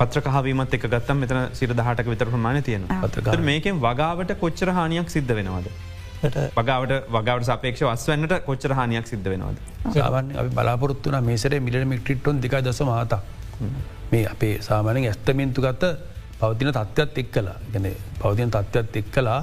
පත්‍ර 0.00 0.20
කහවීමත් 0.26 0.74
එක 0.76 0.84
ගත්තම් 0.92 1.18
මෙතන 1.22 1.40
සිර 1.60 1.72
දහටක 1.78 2.10
විතර 2.12 2.28
ප්‍රමාණ 2.32 2.62
තියෙන 2.68 2.84
මේකෙන් 3.48 3.80
වගාවට 3.86 4.36
කොච්චර 4.42 4.72
හානියක් 4.78 5.08
සිද්ධ 5.16 5.32
වෙනවාද. 5.38 5.66
වගාවට 6.22 6.92
වගවට 7.08 7.46
සපේක්ෂ 7.48 7.82
වස්වන්නට 7.82 8.34
කොච්චර 8.46 8.72
හානියක් 8.78 9.06
සිද්ධ 9.06 9.28
වෙනවාද. 9.32 9.58
සාවන් 9.94 10.32
අපි 10.36 10.50
බලාපොරත්තුන 10.58 11.16
මේසර 11.24 11.54
මිලට 11.60 11.86
මික්ටිට්ටොන් 11.92 12.40
දෙක 12.40 12.56
දස 12.62 12.80
මහත 12.82 13.14
මේ 14.12 14.26
අපේ 14.26 14.54
සාමානෙන් 14.60 15.08
ඇස්තමින්තු 15.10 15.62
ගත්ත 15.62 15.84
පවතින 16.40 16.72
තත්ත්වත් 16.72 17.18
එක් 17.22 17.30
කලා 17.32 17.56
ගැන 17.72 17.88
පවතින 18.20 18.50
තත්ත්වත් 18.50 18.96
එක් 18.96 19.10
කලා 19.16 19.40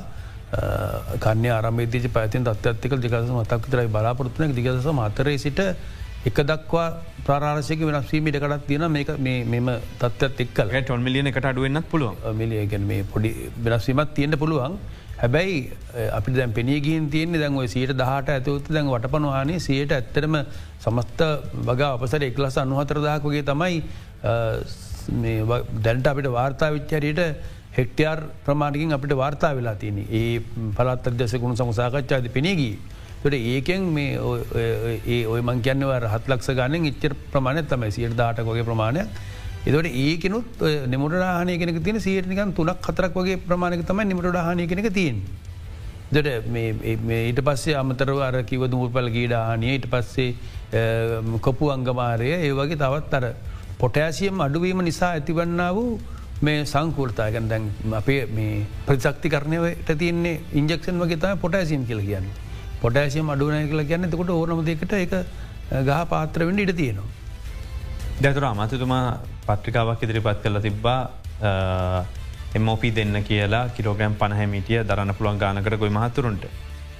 කන්‍ය 1.25 1.49
ආරමේතිච 1.49 2.07
පැතින් 2.13 2.45
තත්වත්ක 2.45 3.01
දිකස 3.03 3.31
මතක් 3.31 3.63
තරයි 3.71 3.87
බලාපොරත්තුන 3.89 4.55
දිගස 4.55 4.87
මතරේ 4.93 5.37
සිට 5.37 5.61
එක 6.27 6.37
දක්වා 6.43 6.87
ප්‍රාරාශයක 7.25 7.81
වෙනස්වීම 7.81 8.29
ඉඩකටත් 8.29 8.67
තියෙන 8.67 8.85
මෙම 9.47 9.67
තත්ත්වත් 9.99 10.39
එක්කල. 10.41 10.71
ටොන් 10.79 11.01
මිලියන 11.01 11.27
එකට 11.27 11.45
අඩුවන්නත් 11.45 11.89
පුළුවන්. 11.89 12.15
මිලියගැන 12.35 12.83
මේ 12.83 13.03
පොඩි 13.05 13.33
වෙනස්වීමත් 13.59 14.15
තියෙන්ට 14.15 14.39
පුළුවන්. 14.39 14.77
හැබැයි 15.17 15.55
අපි 16.11 16.33
දැ 16.33 16.47
පෙනගින් 16.49 17.09
තියන්නේ 17.09 17.39
දැන් 17.39 17.55
ඔය 17.55 17.67
සීට 17.67 17.93
දහට 17.93 18.29
ඇතුත් 18.29 18.67
දැන් 18.69 18.87
වටපනවානේ 18.87 19.59
සයට 19.59 19.91
ඇත්තරම 19.91 20.35
සමස්ත 20.79 21.21
වග 21.63 21.81
අපසර 21.87 22.21
එක්ලස 22.23 22.57
අනුහතරදාක් 22.57 23.23
වගේ 23.23 23.43
තමයි 23.43 23.81
දැන්ට 25.79 26.07
අපිට 26.07 26.29
වාර්තා 26.31 26.69
විච්චරයට 26.71 27.21
හෙක්ටයාර් 27.73 28.19
ප්‍රමාණකින් 28.45 28.93
අපිට 28.93 29.15
වාර්තා 29.15 29.55
වෙලා 29.55 29.75
තියන 29.75 29.97
ඒ 30.11 30.41
පලත් 30.77 31.13
අදසකුණු 31.13 31.55
සමසාකච්ඡාද 31.55 32.29
පෙනගී. 32.29 32.75
තොට 33.23 33.33
ඒකෙන් 33.33 33.89
මේ 33.93 34.11
ඒ 35.05 35.23
ඔය 35.25 35.41
මං 35.41 35.61
කියන්නව 35.61 35.91
රහත් 35.97 36.29
ලක්ෂ 36.29 36.55
ගානෙන් 36.59 36.91
ඉච්චර 36.91 37.17
ප්‍රමාණය 37.33 37.65
තමයි 37.65 37.91
සියට 37.91 38.15
දාට 38.15 38.43
වගේ 38.43 38.67
ප්‍රමාණයක් 38.69 39.09
එතට 39.67 39.87
ඒකනුත් 39.87 40.61
නිමට 40.87 41.15
හනය 41.39 41.57
කෙනෙක 41.59 41.83
තින 41.83 41.99
සියටනිකන් 41.99 42.53
තුනක් 42.55 42.87
හතරක් 42.89 43.13
වගේ 43.13 43.37
ප්‍රමාණක 43.39 43.83
තමයි 43.85 44.05
නිමට 44.05 44.39
හනය 44.47 44.67
කෙනෙක 44.67 44.93
තියෙන්. 44.93 45.21
දට 46.11 46.27
ඊට 47.19 47.41
පස්සේ 47.43 47.75
අමතරව 47.75 48.21
අර 48.21 48.43
කිව 48.43 48.63
දූපල් 48.71 49.09
ගීඩානය 49.09 49.73
ඊට 49.73 49.89
පස්සේ 49.91 50.35
කොපු 51.41 51.71
අංගමාරය 51.71 52.31
ඒ 52.37 52.53
වගේ 52.53 52.77
තවත් 52.77 53.13
අර 53.13 53.25
පොටෑසියම් 53.77 54.39
අඩුවීම 54.39 54.81
නිසා 54.81 55.11
ඇතිවන්න 55.11 55.61
වූ 55.75 55.99
මේ 56.41 56.65
සංකෘතා 56.65 57.31
ගැන 57.31 57.49
දැන් 57.49 57.69
අපේ 57.93 58.25
මේ 58.27 58.65
ප්‍රතිශක්ති 58.85 59.29
කරනයට 59.29 59.91
තියන්නේ 59.93 60.41
ඉන්ජෙක්ෂන් 60.53 61.03
වගේ 61.03 61.17
තම 61.17 61.43
පොටෑසිම් 61.43 61.85
කියල 61.85 62.01
කියන්න. 62.01 62.29
පොටෑසියම් 62.81 63.29
අඩුවනය 63.33 63.63
කියල 63.71 63.83
කියන්න 63.91 64.09
තකොට 64.13 64.29
ඕනමදකට 64.35 64.93
එක 65.03 65.13
ගහ 65.87 66.01
පාත්‍ර 66.11 66.45
වෙන්න 66.47 66.59
ඉට 66.63 66.75
තියෙනවා. 66.81 67.09
දැතුර 68.21 68.45
අමතතුමා 68.51 69.03
පත්‍රිකාවක් 69.47 70.03
ඉදිරිපත් 70.05 70.39
කළ 70.43 70.61
තිබ්බා 70.67 70.99
එමෝපී 72.59 72.93
දෙන්න 72.97 73.17
කියලා 73.29 73.65
කිරෝගෑම් 73.75 74.15
පණහැමිටිය 74.21 74.79
දරන්න 74.89 75.15
පුළුවන් 75.17 75.41
ගානකට 75.43 75.77
ගොයි 75.83 75.93
මහතුරුන්ට. 75.97 76.45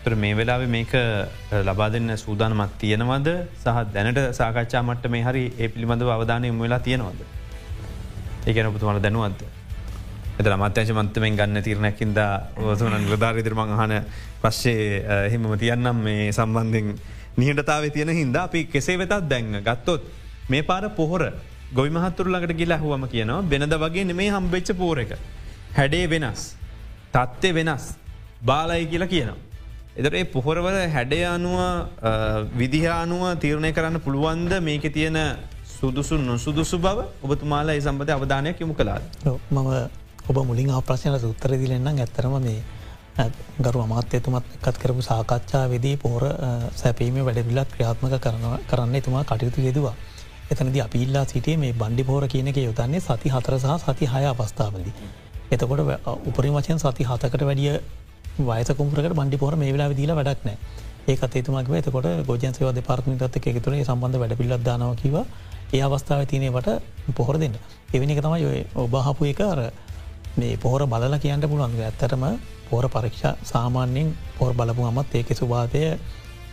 තර 0.04 0.16
මේ 0.24 0.36
වෙලාව 0.40 0.64
මේක 0.76 0.94
ලබා 1.70 1.90
දෙන්න 1.96 2.12
සූදානමත් 2.24 2.78
තියෙනවද 2.82 3.30
සහ 3.64 3.78
දැනට 3.96 4.20
සාකච්ඡා 4.40 4.84
මට්ට 4.88 5.14
මේ 5.16 5.24
හරි 5.28 5.44
ඒ 5.58 5.68
පිළිබඳ 5.74 6.04
අවධානය 6.18 6.52
වෙලා 6.64 6.82
තියෙනවද. 6.88 7.22
ඒකන 8.48 8.74
පුතුමට 8.76 9.04
දැනුවන්ද. 9.06 9.42
එත 10.38 10.46
මත්‍යශ 10.46 10.92
මන්තමෙන් 10.92 11.36
ගන්න 11.36 11.64
තිරණැකින්ද 11.64 12.18
ඕසුන 12.60 12.94
නිලධාරිතරමං 12.96 13.72
හන 13.74 13.94
පශ්සේ 14.40 15.02
එහෙමම 15.20 15.58
තියන්නම් 15.58 15.98
මේ 16.00 16.32
සම්බන්ධෙන් 16.32 16.94
නිහටතාව 17.36 17.90
තියෙන 17.90 18.12
හින්ද 18.12 18.36
අපි 18.38 18.66
කෙසේ 18.68 18.98
වෙතත් 18.98 19.16
දැන්න 19.26 19.58
ගත්තොත් 19.64 20.06
මේ 20.50 20.62
පාර 20.64 20.90
පොහොර 20.92 21.24
ගොයි 21.72 21.90
මහත්තුර 21.90 22.28
ළඟට 22.28 22.56
ගිලා 22.56 22.78
හුවම 22.78 23.08
කියනවා 23.08 23.42
වෙනද 23.46 23.74
වගේ 23.76 24.06
නෙමේ 24.06 24.30
හම්බෙච්ච 24.30 24.72
පෝර 24.76 25.00
එක. 25.00 25.18
හැඩේ 25.74 26.06
වෙනස්. 26.08 26.56
තත්ත්ය 27.12 27.54
වෙනස්. 27.54 27.86
බාලයි 28.42 28.86
කියලා 28.86 29.08
කියනවා. 29.08 29.38
එතට 29.98 30.14
ඒ 30.14 30.26
පොහොරවල 30.28 30.82
හැඩේ 30.88 31.26
අනුව 31.28 31.60
විදිහානුව 32.56 33.24
තීරණය 33.38 33.74
කරන්න 33.74 34.00
පුළුවන්ද 34.00 34.60
මේක 34.62 34.86
තියෙන 34.94 35.18
සුදුසු 35.72 36.18
නොසුදුසු 36.20 36.78
බව 36.80 37.08
ඔබතුමාලා 37.24 37.74
ඒ 37.74 37.82
සම්බඳධ 37.82 38.14
අවධානයක් 38.14 38.60
යොමු 38.60 38.76
කලාද. 38.76 39.02
මම 39.26 40.06
ඔබ 40.30 40.38
මුලින් 40.44 40.70
අප්‍රශ්නයට 40.72 41.26
උත්තර 41.26 41.52
දිලෙන්න්න 41.56 42.00
ඇත්තරම 42.00 42.34
මේ 42.46 42.60
ගරු 43.60 43.80
අමාත්‍යතුමත් 43.82 44.48
එකත් 44.58 44.78
කරපු 44.82 45.02
සාකච්ඡා 45.02 45.62
වෙදී 45.74 45.96
පෝර 45.98 46.24
සැපීම 46.76 47.20
වැඩවිල්ලත් 47.28 47.70
ක්‍රියාත්මක 47.76 48.16
කරන්න 48.70 48.98
එතුමා 49.00 49.24
කටයුතු 49.24 49.64
යෙදවා. 49.68 49.94
එතනද 50.52 50.76
අපිල්ලා 50.86 51.24
සිටිය 51.26 51.56
මේ 51.58 51.74
බණ්ඩි 51.74 52.04
පෝර 52.04 52.28
කියනක 52.28 52.60
යොතන්නේ 52.60 53.02
සති 53.02 53.32
හතර 53.36 53.56
සහ 53.58 53.86
සති 53.86 54.12
හය 54.14 54.24
අවස්ථාවලදී. 54.26 54.94
එතකොට 55.52 55.82
උපරි 56.30 56.52
වචයෙන් 56.52 56.80
සති 56.80 57.04
හතකට 57.04 57.48
වැඩිය 57.50 57.80
වයකුමරට 58.42 59.10
බණ්ඩි 59.12 59.38
පෝර 59.38 59.56
මේ 59.56 59.74
වෙලා 59.74 59.90
දීල 59.94 60.14
වැඩක් 60.14 60.46
නෑ 60.46 60.58
ඒකත් 61.08 61.36
ඒතුමක් 61.36 61.74
එතකොට 61.74 62.08
ගෝජන්සව 62.28 62.70
දෙපාර්මිතත් 62.76 63.22
එකතුරේ 63.24 63.84
සම්බන්ධ 63.84 64.20
වැඩ 64.22 64.40
පිල්ලත් 64.40 64.64
දානවකිව 64.64 65.16
ඒ 65.74 65.82
අවස්ථාව 65.82 66.22
තියනවට 66.28 66.70
පොහොර 67.16 67.38
දෙන්න. 67.40 67.56
එවැනි 67.94 68.14
එක 68.14 68.22
තමයි 68.26 68.66
ඔබහපු 68.76 69.26
එක 69.26 69.42
අර 69.42 69.60
මේ 70.38 70.58
පොහොර 70.58 70.86
බලල 70.86 71.18
කියන්න 71.18 71.42
පුළුවන්. 71.44 71.74
ඇත්තටම 71.80 72.26
පෝර 72.70 72.86
පරීක්ෂා 72.88 73.36
සාමාන්‍යෙන් 73.44 74.08
පොර 74.38 74.54
බලපු 74.54 74.84
අමත් 74.84 75.16
ඒක 75.16 75.30
සුභාතය 75.34 75.82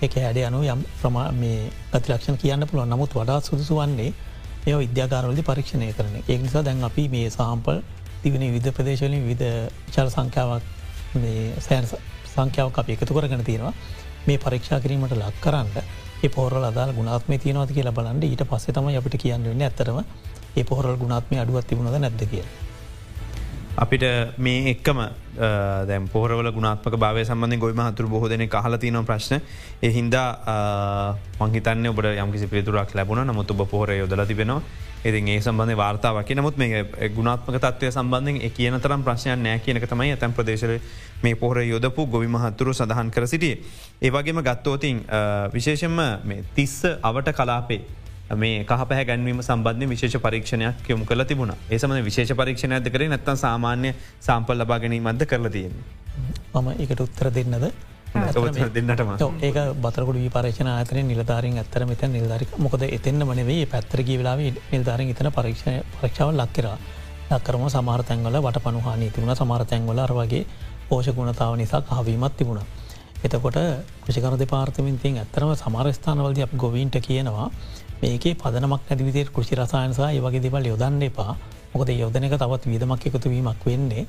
එක 0.00 0.14
හැඩ 0.16 0.38
අනු 0.42 0.62
යම් 0.64 0.80
ප්‍රමා 1.00 1.32
මේ 1.32 1.70
ගතිලක්ෂණ 1.92 2.36
කියන්න 2.36 2.66
පුළුවන්. 2.66 2.88
නමුත් 2.88 3.10
වඩා 3.12 3.40
සුදුසු 3.40 3.74
වන්නේ 3.76 4.12
ඒ 4.66 4.76
විද්‍යාකාරවලදි 4.76 5.42
පරීක්ෂණය 5.42 5.92
කරන 5.92 6.14
ඒ 6.22 6.38
නිසා 6.38 6.62
දැන් 6.62 6.84
අපි 6.84 7.08
මේ 7.08 7.28
සාම්පල් 7.30 7.82
තිවනි 8.22 8.48
විධ 8.50 8.70
ප්‍රදේශලින් 8.70 9.24
විද 9.26 9.42
චල් 9.90 10.08
සංඛ්‍යාවක් 10.08 10.64
සෑන් 11.60 11.86
සංඛ්‍යාවක් 12.26 12.78
අප 12.78 12.88
එකතු 12.88 13.12
කරගෙන 13.14 13.44
තියෙනවා. 13.44 13.74
මේ 14.26 14.38
පරීක්ෂා 14.38 14.80
කිරීමට 14.80 15.14
ලක් 15.14 15.36
කරන්න 15.40 15.68
පොරල් 16.30 16.64
අදාල් 16.64 16.92
ගුණාත්ම 16.92 17.32
තියනවද 17.36 17.70
කියලා 17.70 17.92
බලන්ට 17.92 18.24
ඊට 18.24 18.44
පස්සේ 18.44 18.72
තම 18.72 18.88
අපිට 18.90 19.16
කියන්නන්න 19.18 19.62
ඇතරම 19.62 19.98
ඒ 20.56 20.64
පොහරල් 20.64 20.96
ගුණාත්ම 20.96 21.36
අඩුවත් 21.38 21.66
තිබුණද 21.68 21.98
නැද 21.98 22.24
කිය. 22.24 22.44
අපිට 23.76 24.02
මේ 24.38 24.70
එක්කම 24.70 24.98
දැ 25.84 25.98
පොරවල 26.06 26.48
ගුණාත්මක 26.48 26.96
භාවය 26.96 27.24
සම්බඳධ 27.24 27.58
ගොයිම 27.58 27.80
හතුර 27.80 28.06
බොහෝදන 28.06 28.46
කහලතින 28.46 28.98
ප්‍රශ්න. 29.04 29.40
එහින්දා 29.82 30.28
මංහිතන්න 31.40 31.86
ඔබට 31.86 32.06
යම්කිසි 32.16 32.46
පිතුරක් 32.46 32.94
ලැබුණ. 32.94 33.24
නමුත් 33.24 33.50
ඔබ 33.50 33.68
පොහර 33.68 33.90
යොදල 33.92 34.24
තිබෙනවා. 34.24 34.62
ඉති 35.04 35.18
ඒ 35.26 35.40
සම්බන්ධ 35.40 35.76
වාර්තාවක්. 35.76 36.30
නමුත් 36.32 36.56
මේ 36.56 36.84
ගුණාත්මක 37.10 37.58
තත්වය 37.58 37.90
සම්බන්ධෙන් 37.90 38.38
කියන 38.50 38.78
තරම් 38.78 39.02
ප්‍රශ්නයක් 39.02 39.38
නෑ 39.38 39.58
කියනක 39.58 39.86
තමයි 39.86 40.10
ඇතැන් 40.10 40.32
ප්‍රදේශල 40.32 40.78
මේ 41.22 41.34
පොහර 41.34 41.58
යොදපු 41.64 42.06
ගොවි 42.06 42.28
මහත්තුරු 42.28 42.72
සඳහන් 42.72 43.10
කර 43.10 43.26
සිටිය. 43.26 43.58
ඒවගේම 44.00 44.38
ගත්තෝතින් 44.40 45.02
විශේෂෙන්ම 45.52 45.98
තිස්ස 46.54 46.86
අවට 47.02 47.34
කලාපේ 47.34 47.82
මේ 48.32 48.64
කහ 48.64 49.04
ගැන්වීම 49.04 49.42
සම්බන්ධ 49.42 49.88
විශේෂ 49.88 50.16
පරීක්ෂණයක් 50.18 50.88
යොමු 50.88 51.04
කල 51.04 51.24
තිබුණ. 51.24 51.52
ඒසම 51.70 51.92
විශේෂ 52.02 52.32
පරීක්ෂණ 52.34 52.72
ඇද 52.72 52.88
කර 52.88 53.02
නැත්තන් 53.06 53.36
සාමාන්‍ය 53.36 53.94
සම්පල් 54.20 54.62
ලබා 54.62 54.78
ගැනීමද 54.80 55.26
කරල 55.26 55.48
තියෙන්නේ. 55.48 55.84
මම 56.54 56.68
එකට 56.78 57.00
උත්තර 57.00 57.30
දෙන්නද? 57.30 57.70
දෙන්නටම. 58.70 59.10
ඒක 59.40 59.56
බතරකුඩ 59.76 60.20
පරේෂණ 60.30 60.70
අතන 60.70 61.00
නිලධාරින් 61.04 61.58
ඇත්තර 61.58 61.84
මෙත 61.84 62.02
නිල්ධරික. 62.08 62.58
මොකද 62.58 62.82
එතෙන්න්න 62.88 63.24
මනවේ 63.24 63.66
පැත්තරගේ 63.66 64.18
වෙලා 64.18 64.36
නිල්ධාරින් 64.36 65.10
එතන 65.10 65.30
පරීක්ෂ 65.30 65.64
පරක්ෂාව 65.94 66.32
ලක්කෙරවා 66.32 66.78
ලක්කරම 67.30 67.68
සමාර්තැන්වල 67.68 68.38
වට 68.38 68.62
පනුහානී 68.62 69.10
තිබුණ. 69.10 69.36
සමාර්තැන්වල 69.36 69.98
අර 69.98 70.12
වගේ 70.12 70.46
පෝෂගුණතාව 70.88 71.56
නිසා 71.56 71.82
කහවීමත් 71.82 72.36
තිබුණ. 72.36 72.62
එතකොට 73.24 73.58
කෘෂිකර 74.04 74.36
දෙපාර්තමින්තින් 74.36 75.18
ඇත්තරම 75.18 75.54
සමාරස්ථානවලද 75.56 76.38
අප 76.40 76.52
ගොවීන්ට 76.56 76.96
කියනවා 77.00 77.48
මේකේ 78.04 78.34
පදනමක් 78.36 78.82
නැතිවිතේ 78.88 79.24
කෘෂි 79.34 79.56
රසායනසා 79.56 80.08
ඒ 80.12 80.20
වගේ 80.20 80.42
දෙවල් 80.44 80.66
යොදන්න 80.70 81.02
එපා. 81.08 81.32
මොකද 81.74 81.90
යොදනක 81.94 82.34
තවත් 82.42 82.64
විදමක් 82.72 83.06
එකතුවීමක් 83.08 83.64
වෙන්නේ. 83.66 84.04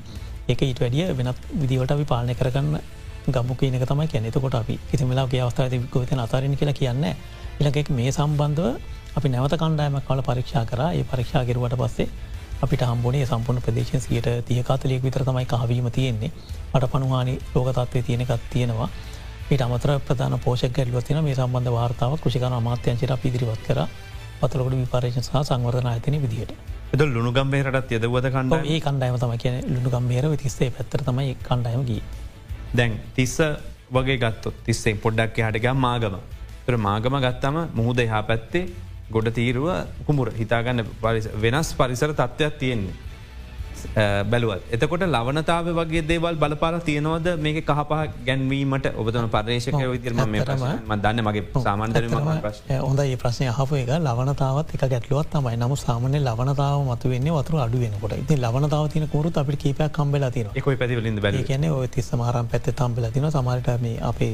ඒක 0.50 0.62
ඊට 0.62 0.80
වැඩිය 0.84 1.06
වෙනත් 1.20 1.40
විදිවට 1.62 1.94
අපි 1.96 2.06
පාලනය 2.12 2.36
කරගන්න 2.36 2.75
ගම්මු 3.28 3.56
කියනක 3.62 3.86
තමයි 3.92 4.08
කැනෙ 4.08 4.32
කොට 4.36 4.58
අපි 4.62 4.75
කිසිමලාගේ 4.92 5.42
අවස්ථාව 5.46 5.88
ගොත 5.94 6.12
අතරණ 6.25 6.58
කියලා 6.60 6.80
කියන්න 6.82 7.06
ඉලගෙක් 7.62 7.90
මේ 7.98 8.12
සම්බන්ධව 8.12 8.68
අපි 9.18 9.28
නැවත 9.30 9.56
කණ්ඩායම 9.62 9.98
කල 10.08 10.22
පරීක්ෂා 10.28 10.66
කර. 10.66 10.82
ඒ 10.92 11.04
පරීක්ෂා 11.06 11.46
කිරුවට 11.50 11.80
පස්සේ 11.82 12.08
අපිට 12.62 12.84
හම්බුණේ 12.84 13.25
සම්පූර්ණ 13.25 13.66
ප්‍රදේශන් 13.66 14.02
සියට 14.02 14.28
තියකාතලයෙක් 14.48 15.04
විතර 15.08 15.24
තමයි 15.24 15.46
කහවීම 15.48 15.88
තියෙන්නේ. 15.98 16.32
මට 16.74 16.92
පනුහානි 16.92 17.40
ලෝකතත්වය 17.56 18.02
තියෙනකත් 18.04 18.50
තියෙනවා. 18.54 18.90
ඊට 19.46 19.62
අමතර 19.62 19.92
ප්‍රධාන 20.08 20.36
පෝෂක 20.40 20.74
ගැල්ලවතින 20.75 21.22
මේ 21.24 21.36
සම්බන්ධ 21.36 21.74
වාර්තාව 21.78 22.14
කෘෂිකන 22.22 22.54
අමාත්‍යංචර 22.60 23.12
පිදිරිවත් 23.24 23.62
කර. 23.68 23.80
පතුලකට 24.40 24.75
විපාරේෂන් 24.75 25.24
සහ 25.24 25.36
සංවර්ධන 25.50 25.90
අතන 25.92 26.16
විදිහයට 26.24 26.52
එද 26.94 27.02
ලුණු 27.08 27.32
ගම්බේරටත් 27.38 27.94
යදවද 27.98 28.32
කණ්ඩ 28.34 28.68
ඒ 28.68 28.80
කණ්ඩායම 28.86 29.18
තම 29.22 29.36
කියන 29.44 29.56
ලුණු 29.74 29.90
ගම්බේර 29.96 30.25
තිස්සේ 30.44 30.70
පැත්තර 30.78 31.04
තමයි 31.10 31.36
කණ්ඩායමගේ 31.48 32.02
දැන් 32.74 32.98
තිස්ස 33.16 33.38
වගේ 33.92 34.18
ගත්තොත් 34.18 34.58
තිස්සේ 34.66 34.96
පොඩ්ඩක් 35.04 35.40
හටක 35.40 35.75
මාගම. 35.86 36.18
තර 36.66 36.78
මාගම 36.88 37.16
ගත්තම 37.25 37.58
මුහුද 37.80 38.00
එහා 38.00 38.24
පැත්තේ 38.24 38.66
ගොඩ 39.12 39.30
තීරුව 39.38 39.68
කුමුර 40.08 40.32
හිතාගන්න 40.42 40.84
වෙනස් 41.44 41.70
පරිසර 41.80 42.14
තත්ත්වයක් 42.14 42.58
තියෙන්නේ. 42.62 42.96
බැලුවත්. 44.32 44.63
එතකොට 44.72 45.06
ලවනතාව 45.08 45.70
වගේ 45.80 46.04
දේවල් 46.12 46.39
බලපාල 46.44 46.80
තියෙනවද? 46.89 47.27
මේක 47.39 47.62
කහපහ 47.65 47.94
ගැන්වීමට? 48.27 48.92
ඔබතන 48.96 49.30
පර්ේෂක 49.36 49.80
විදිරම 49.94 50.22
දන්න 51.04 51.24
මගේ 51.27 51.46
සාමාන්දර 51.68 52.10
හොඳ 52.88 53.00
ඒ 53.00 53.18
ප්‍රශ්නය 53.18 53.51
හපු 53.60 53.82
එක. 53.84 53.94
ලවනතාවත් 54.00 54.75
එක 54.75 54.88
ගැටලුවත් 54.94 55.32
තමයි. 55.34 55.56
නමු 55.58 55.80
සාමනය 55.86 56.20
ලවනතාව 56.20 56.86
මතු 56.92 57.13
වෙන්න 57.13 57.32
වතුර 57.38 57.62
අඩු 57.68 57.84
වෙනකොට. 57.86 58.18
ඉති 58.18 58.38
ලවනතාව 58.38 58.89
තින 58.89 59.08
කරුත් 59.13 59.38
අපට 59.38 59.62
කීපයක් 59.63 59.92
කම්බල 59.92 60.30
තින 60.32 60.48
එක 60.56 60.65
පැතිවලින් 60.80 61.22
බැ 61.22 61.44
කියන 61.44 61.65
ඔය 61.72 61.88
තිස් 61.88 62.10
සමාරම් 62.12 62.48
පැත්ත 62.48 62.70
තම්බල 62.80 63.06
තින 63.13 63.32
සමාරට 63.32 63.70
මේ 63.82 64.00
අපේ 64.01 64.34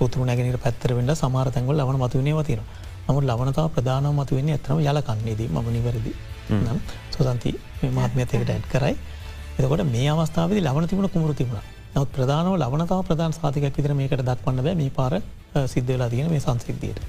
උතුරු 0.00 0.24
නැගෙනට 0.24 0.60
පැත්තර 0.64 0.94
වෙන්න 0.98 1.14
සමාර 1.14 1.50
තැන්ගොල් 1.50 1.76
ලවන 1.76 1.98
මතුවනේ 2.02 2.34
වතින 2.38 2.60
නමුත් 3.06 3.24
ලවනතාව 3.24 3.68
ප්‍රධානව 3.76 4.12
මතු 4.18 4.38
වෙන්නේ 4.38 4.56
ඇතම 4.56 4.78
යලකන්නේදී 4.82 5.48
ම 5.48 5.58
නිවැරදි 5.76 6.12
නම් 6.50 6.78
සොසන්ති 7.10 7.54
මාත්මයතකට 7.90 8.34
ඇඩ් 8.48 8.66
කරයි 8.68 8.96
එතකොට 9.58 9.86
මේ 9.86 10.08
අවස්ථාවද 10.10 10.60
ලවන 10.60 10.88
තිබුණ 10.88 11.08
කුමරු 11.08 11.34
තිබුණ 11.34 11.72
නවත් 11.94 12.08
ප්‍රධානව 12.10 12.54
ලවනතාව 12.56 13.02
ප්‍රධාන 13.04 13.32
සාතිකයක් 13.32 13.76
විතර 13.76 13.92
මේකට 13.94 14.22
දක්වන්න 14.22 14.64
බෑ 14.64 14.74
මේ 14.74 14.90
පාර 14.90 15.20
සිද්ධවෙලා 15.66 16.08
තියෙන 16.08 16.30
මේ 16.30 16.40
සංසිද්ධියට. 16.40 17.00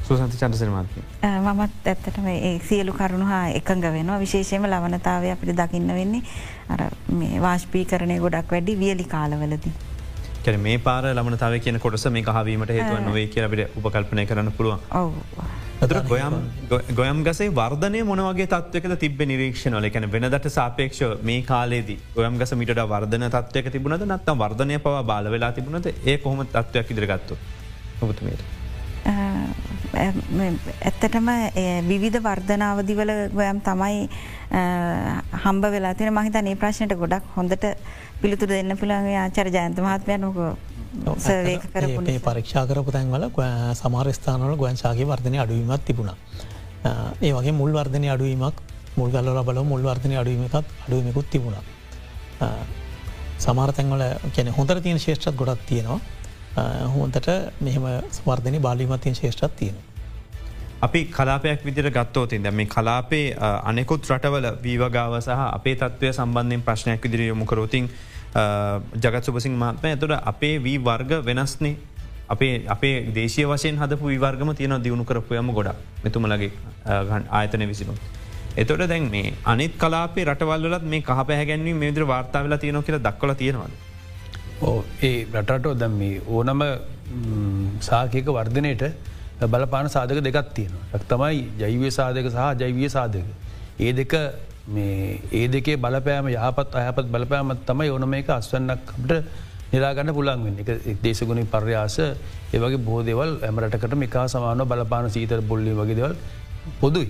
සුසන්ති 0.00 0.36
චන්දසනමාත්ම. 0.36 1.02
මමත් 1.42 1.86
ඇත්තටම 1.86 2.28
ඒ 2.28 2.52
සියලු 2.60 2.92
කරුණු 2.92 3.26
හා 3.26 3.42
එකඟ 3.50 3.86
වෙනවා 3.88 4.20
විශේෂයම 4.20 4.66
ලවනතාවය 4.66 5.32
අපිට 5.32 5.56
දකින්න 5.56 5.90
වෙන්නේ 5.90 6.22
අර 6.68 6.86
වාශ්පී 7.40 7.84
කරණය 7.86 8.18
ගොඩක් 8.20 8.52
වැඩි 8.52 8.78
වියලි 8.78 9.04
කාලවලදී. 9.06 9.74
කැන 10.44 10.60
මේ 10.60 10.78
පාර 10.80 11.04
ලමනතාව 11.12 11.60
කියන 11.60 11.80
කොටස 11.80 12.06
මේ 12.08 12.22
කහවීමට 12.24 12.70
හේතුව 12.70 13.00
නොවේ 13.02 13.26
කියරබට 13.28 13.78
උපකල්පනය 13.78 14.26
කරන්න 14.26 14.52
පුළුවන්. 14.52 14.80
ඇතුර 15.80 15.98
ගොයම් 16.10 16.34
ගොයම් 16.98 17.18
ගසේ 17.26 17.50
වර්ධනය 17.58 18.00
මොනවගේ 18.08 18.46
තත්වක 18.52 18.96
තිබ 19.02 19.20
නිරීක්ෂණල 19.30 19.86
එකැන 19.88 20.06
වෙනදට 20.14 20.46
සාපේක්ෂ 20.56 21.02
මේ 21.28 21.42
කාලේදී 21.50 21.98
ගොයම් 22.16 22.38
ගස 22.40 22.52
මිට 22.60 22.72
වර්ධන 22.92 23.26
තත්වයක 23.34 23.68
තිබුණද 23.74 24.02
නත්තම් 24.08 24.40
වර්ධනය 24.42 24.78
පවා 24.86 25.02
බාල 25.10 25.30
වෙලා 25.34 25.52
තිබුණද? 25.58 25.86
ඒ 26.10 26.16
කොහොම 26.24 26.40
තත්වයක් 26.54 26.90
ඉදිරගත්තු 26.94 27.38
ඔබතුමයට. 28.02 28.42
ඇත්තටම 29.94 31.30
විවිධ 31.90 32.18
වර්ධනාවදිවල 32.26 33.12
ගොයම් 33.38 33.60
තමයි 33.68 34.02
හම්බ 35.44 35.64
වෙලා 35.76 35.94
තින 36.00 36.10
මහිත 36.18 36.40
ඒ 36.42 36.56
ප්‍රශ්නයට 36.64 36.98
ගොඩක් 37.04 37.30
හොඳට 37.36 37.68
පිළිතුර 38.22 38.50
දෙන්න 38.56 38.76
පුළන්ගේ 38.82 39.18
ආචර 39.26 39.46
ජයන්ත 39.56 39.78
මහත්මය. 39.86 40.18
නොක 40.26 40.38
ඒ 40.88 42.18
පරීක්ෂා 42.26 42.66
කරපු 42.66 42.92
තැන්වල 42.92 43.24
සමාරස්ථානවල 43.74 44.56
ගොයන්ශාගේ 44.56 45.06
වර්ධනය 45.06 45.38
අඩුවීමත් 45.38 45.84
තිබුණ. 45.84 46.10
ඒ 47.22 47.32
වගේ 47.32 47.52
මුල් 47.52 47.72
වර්ධනය 47.72 48.08
අඩුවීමක් 48.10 48.62
මුල් 48.96 49.10
ගල්ල 49.10 49.42
බල 49.44 49.62
මුල් 49.64 49.82
වර්ධනය 49.82 50.16
අඩුවීමකත් 50.16 50.54
අඩුවමකුත් 50.86 51.30
තිබුණ. 51.30 51.56
සමාරතැන්වල 53.38 54.02
කැන 54.36 54.48
හොඳර 54.58 54.80
තියෙන 54.80 54.98
ශේෂ්ත්‍රත් 54.98 55.36
ගොඩක් 55.36 55.66
තියෙනවා 55.66 56.00
හොන්තට 56.96 57.28
මෙහෙම 57.60 57.84
ස්වර්ධනය 58.10 58.58
බාලිමතින් 58.60 59.14
ශේෂ්ත්‍රත් 59.14 59.56
තියෙනවා. 59.56 59.84
අපි 60.82 61.04
කලාපයක් 61.16 61.64
විදිර 61.64 61.90
ගත්තෝතින් 61.90 62.42
දැ 62.42 62.52
මේ 62.52 62.66
කලාපේ 62.66 63.36
අනෙකුත් 63.64 64.10
රටවල 64.10 64.46
වීවගාව 64.62 65.20
සහ 65.20 65.40
අපේ 65.48 65.76
තත්වය 65.76 66.12
සම්බන්ධයෙන් 66.12 66.62
ප්‍රශ්නයක් 66.62 67.02
විදිර 67.04 67.28
යොමුකරෝතින් 67.28 67.90
ජගත් 68.34 69.24
සුපසිං 69.24 69.54
මාත්ම 69.56 69.86
ඇතුට 69.90 70.14
අපේ 70.32 70.58
වී 70.58 70.78
වර්ග 70.78 71.24
වෙනස්නේ 71.24 71.76
අපේ 72.28 72.66
අපේ 72.68 72.94
දේශය 73.16 73.44
වශයෙන් 73.50 73.78
හදපු 73.82 74.12
විවර්ගම 74.12 74.50
තියෙන 74.54 74.76
දියුණු 74.84 75.04
කරපුයම 75.04 75.50
ගොඩ 75.58 75.70
මෙතුමලගේ 76.04 76.50
ආයතන 77.30 77.64
විසිනු. 77.72 77.94
එතොට 78.56 78.84
දැන් 78.88 79.10
මේ 79.10 79.32
අනිත් 79.44 79.74
කලාපේ 79.82 80.24
රටවල්ලත් 80.24 80.84
මේ 80.92 81.00
කහ 81.00 81.24
පැහැගැන්වී 81.28 81.76
මේදර 81.82 82.04
වාර්තාාවල 82.12 82.56
තියෙන 82.56 82.82
කියල 82.82 82.98
දක්වල 83.06 83.32
තියෙනවද. 83.42 83.74
ඕ 84.62 84.84
ඒ 85.02 85.26
රටටෝ 85.32 85.74
දැම් 85.74 85.94
මේ 86.00 86.20
ඕනම 86.26 86.62
සාකයක 87.80 88.26
වර්ධනයට 88.38 88.84
බලපාන 89.52 89.88
සාධක 89.96 90.20
දෙකත් 90.28 90.54
තියෙනවා. 90.54 91.00
තමයි 91.10 91.40
ජෛවය 91.62 91.90
සාධක 91.98 92.28
සහ 92.34 92.46
ජෛවිය 92.60 92.88
සාධක. 92.96 93.26
ඒ 93.80 93.92
දෙක 93.92 94.12
ඒ 94.68 95.46
දෙකේ 95.48 95.76
බලපෑම 95.76 96.28
යහපත් 96.28 96.74
අයපත් 96.74 97.06
බලපෑමත් 97.08 97.62
තමයි 97.66 97.90
ඕනම 97.90 98.14
එක 98.14 98.28
අස්වන්නක්ට 98.30 99.12
නිරාගන්න 99.72 100.12
පුළන් 100.14 100.44
වෙන්න 100.44 100.60
එක 100.62 101.00
දේශගුණි 101.02 101.44
පර්යාස 101.46 101.96
ඒවගේ 102.00 102.80
බෝදවල් 102.80 103.38
ඇමරටකට 103.42 103.96
මේකා 103.96 104.26
සමාන 104.28 104.64
බලපාන 104.64 105.10
සීතර 105.10 105.40
බොල්ලි 105.42 105.72
වගේ 105.72 105.96
දෙවල් 105.96 106.14
පොදුයි. 106.80 107.08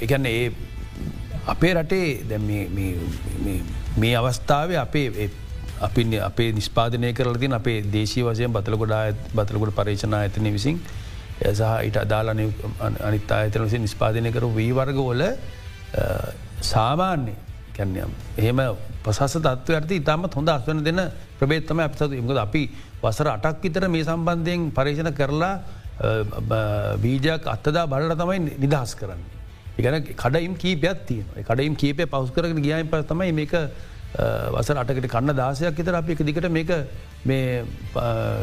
එකන්න 0.00 0.26
ඒ 0.26 0.52
අපේ 1.46 1.74
රටේ 1.74 2.38
මේ 3.96 4.14
අවස්ථාව 4.16 4.74
අපේ 4.78 5.30
අපි 5.80 6.04
අපේ 6.20 6.52
නිස්පාදනය 6.52 7.12
කරලතින් 7.12 7.52
අපේ 7.52 7.78
දේශී 7.92 8.24
වසයෙන් 8.24 8.52
බතලකොඩා 8.52 9.04
බතලකොට 9.34 9.74
පරේෂණ 9.74 10.14
ඇතන 10.14 10.50
විසින් 10.52 10.82
සහ 11.44 11.62
ඉට 11.84 11.96
අදාලන 11.96 12.42
අනිත් 13.00 13.32
අතන 13.32 13.64
විසි 13.64 13.78
නිස්පාදනය 13.78 14.32
කරු 14.32 14.50
වී 14.54 14.72
වර්ගවල 14.72 15.22
සාමාන්‍ය 16.60 17.34
කැන්නම් 17.76 18.12
එහෙම 18.36 18.60
පසස 19.04 19.38
තත්ව 19.38 19.74
ඇති 19.74 20.00
ඉතාමත් 20.02 20.34
හොඳ 20.34 20.48
අස්වන 20.48 20.84
දෙන්න 20.84 21.00
ප්‍රබේත්තම 21.38 21.80
අපසතු 21.80 22.12
ඉමකද 22.12 22.38
අපි 22.38 22.62
වසර 23.02 23.28
අටක් 23.34 23.62
විතර 23.62 23.88
මේ 23.88 24.04
සම්බන්ධයෙන් 24.04 24.70
පර්ේෂණ 24.70 25.12
කරලා 25.14 25.54
බීජයක් 27.02 27.46
අත්තදා 27.46 27.86
බලට 27.86 28.18
තමයි 28.18 28.38
නිදහස් 28.58 28.94
කරන්න. 28.94 29.22
එකන 29.78 29.96
කඩයිම් 30.14 30.54
කීපයක් 30.56 31.06
තියන 31.06 31.26
කඩයිම් 31.42 31.76
කීපය 31.76 32.06
පවස් 32.06 32.30
කරගෙන 32.30 32.62
ගියයින් 32.62 32.90
ප 32.90 33.02
තමයි 33.04 33.32
මේක 33.32 33.54
වසර 34.14 34.76
අටකට 34.76 35.06
කන්න 35.06 35.36
දාසයක් 35.36 35.76
විතර 35.76 35.94
අපි 35.94 36.12
එක 36.12 36.24
දිකට 36.24 36.48
මේක 36.50 36.70
මේ 37.24 37.64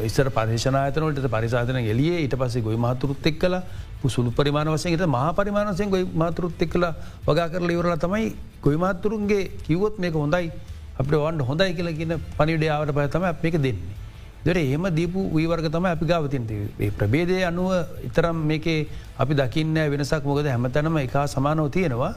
ඉස්සර 0.03 0.29
පරිශනායතනට 0.29 1.27
පරිසාධන 1.29 1.81
එලිය 1.85 2.21
ඊට 2.21 2.35
පසේ 2.35 2.61
ගොයි 2.61 2.77
මහතුරුත් 2.77 3.25
එක් 3.25 3.39
කලා 3.39 3.63
සුළු 4.07 4.31
පරිමාණ 4.31 4.69
වසයගත 4.69 5.05
මහ 5.07 5.33
පරිමාණසයෙන් 5.33 5.89
ගොයි 5.89 6.05
මාතෘත් 6.13 6.61
එක් 6.61 6.69
කලා 6.69 6.93
වගා 7.25 7.49
කරල 7.49 7.69
ඉවරලා 7.69 7.97
තමයි 7.97 8.35
ගොයි 8.61 8.77
මාතුරුන්ගේ 8.77 9.43
කිවොත් 9.63 9.97
මේක 9.97 10.13
හොඳයි 10.15 10.51
අපට 10.95 11.13
වන්ඩ 11.13 11.41
හොඳයි 11.41 11.73
කියලා 11.73 11.93
කියන 11.93 12.13
පනිඩයාවට 12.37 12.93
පයතම 12.93 13.25
මේක 13.43 13.57
දෙන්නේ. 13.57 14.03
දර 14.45 14.57
ඒම 14.57 14.85
දීපු 14.93 15.21
වීවර්ග 15.33 15.67
තම 15.67 15.85
අපි 15.85 16.05
ගාවතින්ට 16.05 16.51
ප්‍රබේදය 16.93 17.41
අනුව 17.43 17.71
ඉතරම් 18.03 18.37
මේකේ 18.43 18.87
අපි 19.17 19.33
දකින්න 19.33 19.81
වෙනසක් 19.89 20.23
මොකද 20.23 20.45
හැමතැනම 20.45 20.97
එක 20.97 21.17
සමානව 21.27 21.71
තියෙනවා. 21.71 22.13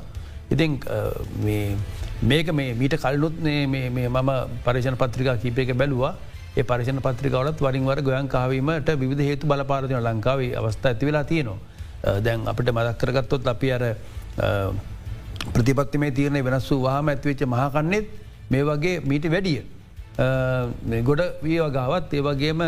ඉතින් 0.50 0.80
මේක 2.22 2.50
මේ 2.52 2.74
මීට 2.74 2.98
කල්ලුත් 2.98 3.38
මම 3.38 4.30
පරිෂණ 4.64 4.96
පත්‍රිකා 4.96 5.36
කීපයක 5.36 5.70
බැලවා 5.76 6.14
ඒ 6.56 6.62
පරිෂණ 6.62 6.98
පත්‍රිකවලත් 7.00 7.60
වරින්වර 7.60 8.02
ගොයන් 8.02 8.28
කාවීමට 8.28 8.90
විධ 8.98 9.22
හේතු 9.22 9.46
බලපාරතින 9.46 10.02
ලංකාවේ 10.02 10.56
අවස්ථා 10.56 10.92
ඇතිවෙලා 10.92 11.24
තියෙනවා. 11.24 11.58
දැන් 12.20 12.46
අපිට 12.46 12.72
මදක් 12.72 12.98
කරගත්තොත් 12.98 13.46
අපි 13.46 13.72
අර 13.72 13.82
ප්‍රතිපත්ති 15.54 15.98
මේ 15.98 16.10
තියරණය 16.10 16.42
වෙනස් 16.42 16.70
වූ 16.70 16.82
වාහම 16.82 17.08
ඇතිවෙච්ච 17.08 17.46
මහකන්නෙත් 17.46 18.06
මේ 18.50 18.64
වගේ 18.64 19.00
මීට 19.00 19.30
වැඩිය. 19.30 19.62
ගොඩ 21.08 21.22
වීවගාවත් 21.42 22.14
ඒවගේම 22.14 22.62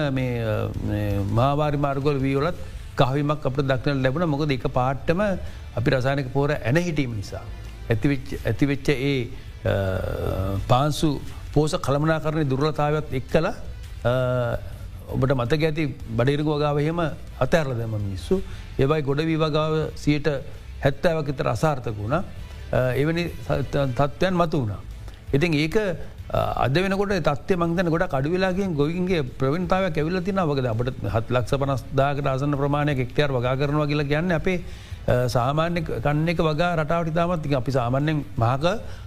මාවාරි 1.34 1.76
මාර්ගොල් 1.76 2.22
වීවලත් 2.26 2.58
කහවිමක් 2.96 3.46
අපට 3.50 3.66
දක්නට 3.66 4.02
ලැබුණ 4.04 4.30
මොකද 4.30 4.50
එක 4.50 4.70
පාට්ටම 4.78 5.22
අපි 5.74 5.90
රසායනක 5.90 6.30
පෝර 6.32 6.50
ඇන 6.52 6.76
හිටීම 6.76 7.16
නිසා. 7.16 7.42
ඇතිවෙච්ච 7.90 8.88
ඒ 8.90 9.14
පාන්සු 10.68 11.08
පෝස 11.52 11.72
කළමනා 11.78 12.20
කරණය 12.20 12.44
දුර්ලතාවත් 12.46 13.12
එක් 13.12 13.26
කල 13.28 13.46
ඔබට 15.08 15.32
මතක 15.34 15.62
ඇති 15.62 15.84
බඩිරග 16.12 16.48
වගාවහෙම 16.48 17.00
අතඇරල 17.38 17.74
දැම 17.74 17.96
මිස්සු 18.04 18.38
ඒවයි 18.78 19.02
ගොඩ 19.02 19.22
වීවගාව 19.22 19.74
සියට 19.96 20.28
හැත්තෑවකිතර 20.80 21.48
අසාර්ථක 21.48 21.96
වුණ. 21.96 22.16
එවැනි 22.94 23.24
තත්ත්වයන් 23.92 24.34
මතු 24.34 24.60
වුණා. 24.60 24.80
ඉතින් 25.32 25.54
ඒක 25.54 25.76
අද 26.32 26.74
වෙනකොට 26.76 27.14
තත්ය 27.20 27.56
මංතන 27.56 27.90
ගොඩ 27.90 28.06
කඩුවෙලාගෙන් 28.06 28.74
ගොයින්ගේ 28.74 29.22
ප්‍රවින්තාව 29.34 29.90
ඇවිල 29.90 30.20
තින 30.22 30.40
වගද 30.42 30.66
අපට 30.66 31.02
හත් 31.06 31.26
ලක්ෂ 31.30 31.58
පනස්දාකට 31.58 32.26
අසන්න 32.26 32.54
ප්‍රමාණය 32.54 32.94
එක්තයාර 32.96 33.30
වගා 33.30 33.56
කරනවා 33.56 33.86
කියලා 33.86 34.10
කියන්න 34.12 34.32
අපේ 34.32 34.58
සාමාන්‍ය 35.28 35.80
කන්නෙක 35.82 36.40
වගා 36.40 36.72
රටාවට 36.76 37.14
තාමත් 37.14 37.46
අපි 37.54 37.72
සාමාන්‍යෙන් 37.72 38.24
මහක 38.36 38.64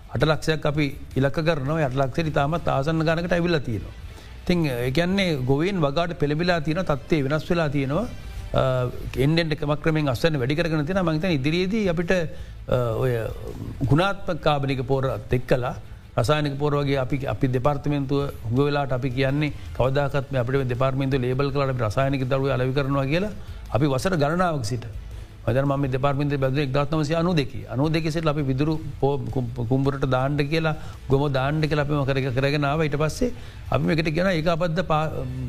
අට 0.10 0.24
ලක්ෂයක් 0.24 0.66
අපි 0.66 0.86
ඉලක 1.16 1.38
කරනවා. 1.40 1.80
යට 1.82 1.96
ලක්ෂ 1.96 2.32
ඉතාමත් 2.32 2.68
ආසන්න 2.68 3.02
ගනකට 3.02 3.32
ඇවිල්ල 3.32 3.60
තියෙනවා. 3.60 3.94
තිං 4.46 4.66
එකන්නේ 4.66 5.40
ගොවෙන් 5.44 5.80
වගාට 5.80 6.20
පෙළබිලා 6.20 6.62
තියෙන 6.62 6.86
තත්වේ 6.86 7.24
වෙනස් 7.24 7.50
වෙලා 7.50 7.70
තියෙනවා. 7.70 8.08
එන්ඩෙන්ට 9.18 9.64
මක්‍රමෙන් 9.64 10.10
අස්සන්න 10.10 10.38
වැඩිකරන 10.38 10.86
තින 10.86 11.02
මංත 11.02 11.32
ඉදිරියේදී 11.32 11.90
අපිට 11.90 12.12
ඔය 12.98 13.14
ගුණාත්ම 13.84 14.38
කාබනික 14.40 14.86
පෝරත් 14.86 15.34
එක් 15.34 15.48
කලා 15.48 15.76
රසායනක 16.18 16.58
පෝරවගේ 16.58 16.98
අපි 16.98 17.26
අපි 17.26 17.48
දෙපාර්තමෙන්තුව 17.50 18.30
හුග 18.44 18.60
වෙලාට 18.60 18.92
අපි 18.92 19.10
කියන්නේ 19.10 19.54
කවදකත්ම 19.78 20.36
අපට 20.36 20.68
දෙපාර්මෙන්තු 20.68 21.18
ලේබල් 21.18 21.50
කලට 21.50 21.82
රසායනක 21.82 22.26
දරුව 22.26 22.52
අලවි 22.52 22.74
කරනවා 22.74 23.06
කියලා 23.06 23.34
අපි 23.72 23.86
වසර 23.88 24.18
ගණනාවක් 24.18 24.66
සිට 24.66 24.86
මදර 25.46 25.66
ම 25.66 25.86
දෙපාර්මින්ත 25.88 26.34
බැද 26.38 26.58
එක්දත්නමසය 26.58 27.14
අනු 27.14 27.34
දෙක 27.34 27.54
අනු 27.68 27.90
දෙකෙසෙට 27.90 28.26
අපි 28.26 28.44
විදුරු 28.44 28.74
කුම්ඹරට 29.64 30.06
දාණ්ඩ 30.08 30.44
කියලා 30.50 30.76
ගොම 31.10 31.24
දාණ්ඩ 31.32 31.68
කියලා 31.68 31.86
අපිම 31.86 32.06
කර 32.06 32.20
කරගෙනාව 32.32 32.84
ඉට 32.84 32.96
පස්සේ 32.96 33.32
අපි 33.70 33.94
එකට 33.96 34.12
ගෙන 34.12 34.30
ඒ 34.30 34.44
අපත්ද 34.48 34.80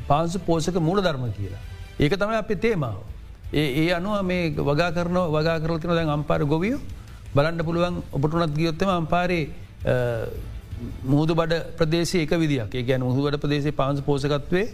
පාන්සු 0.09 0.39
පෝසක 0.41 0.79
මූල 0.81 0.99
ධර්ම 0.99 1.27
කියලා. 1.33 1.63
ඒක 2.01 2.15
තමයි 2.15 2.37
අපි 2.37 2.57
තේමාව. 2.57 2.99
ඒ 3.53 3.67
ඒ 3.81 3.93
අනුව 3.93 4.19
මේ 4.23 4.51
වගා 4.63 4.91
කරන 4.93 5.19
වගා 5.31 5.59
කරලතින 5.61 5.91
දැන් 5.91 6.11
අම්පාර 6.11 6.41
ගොවියෝ 6.45 6.81
බලන්ඩ 7.33 7.63
පුළුවන් 7.63 8.03
ඔබටුනත් 8.13 8.55
ගියොත්තම 8.55 8.91
අම්පාරේ 8.91 9.45
මුහුදු 11.05 11.35
බඩ 11.35 11.63
ප්‍රදේශය 11.79 12.25
එක 12.25 12.35
විදික් 12.37 12.75
ගැන 12.83 13.01
මුහුවට 13.03 13.39
ප්‍රදේශේ 13.39 13.73
පාන්ස 13.73 14.01
පෝසකත්වේ 14.01 14.67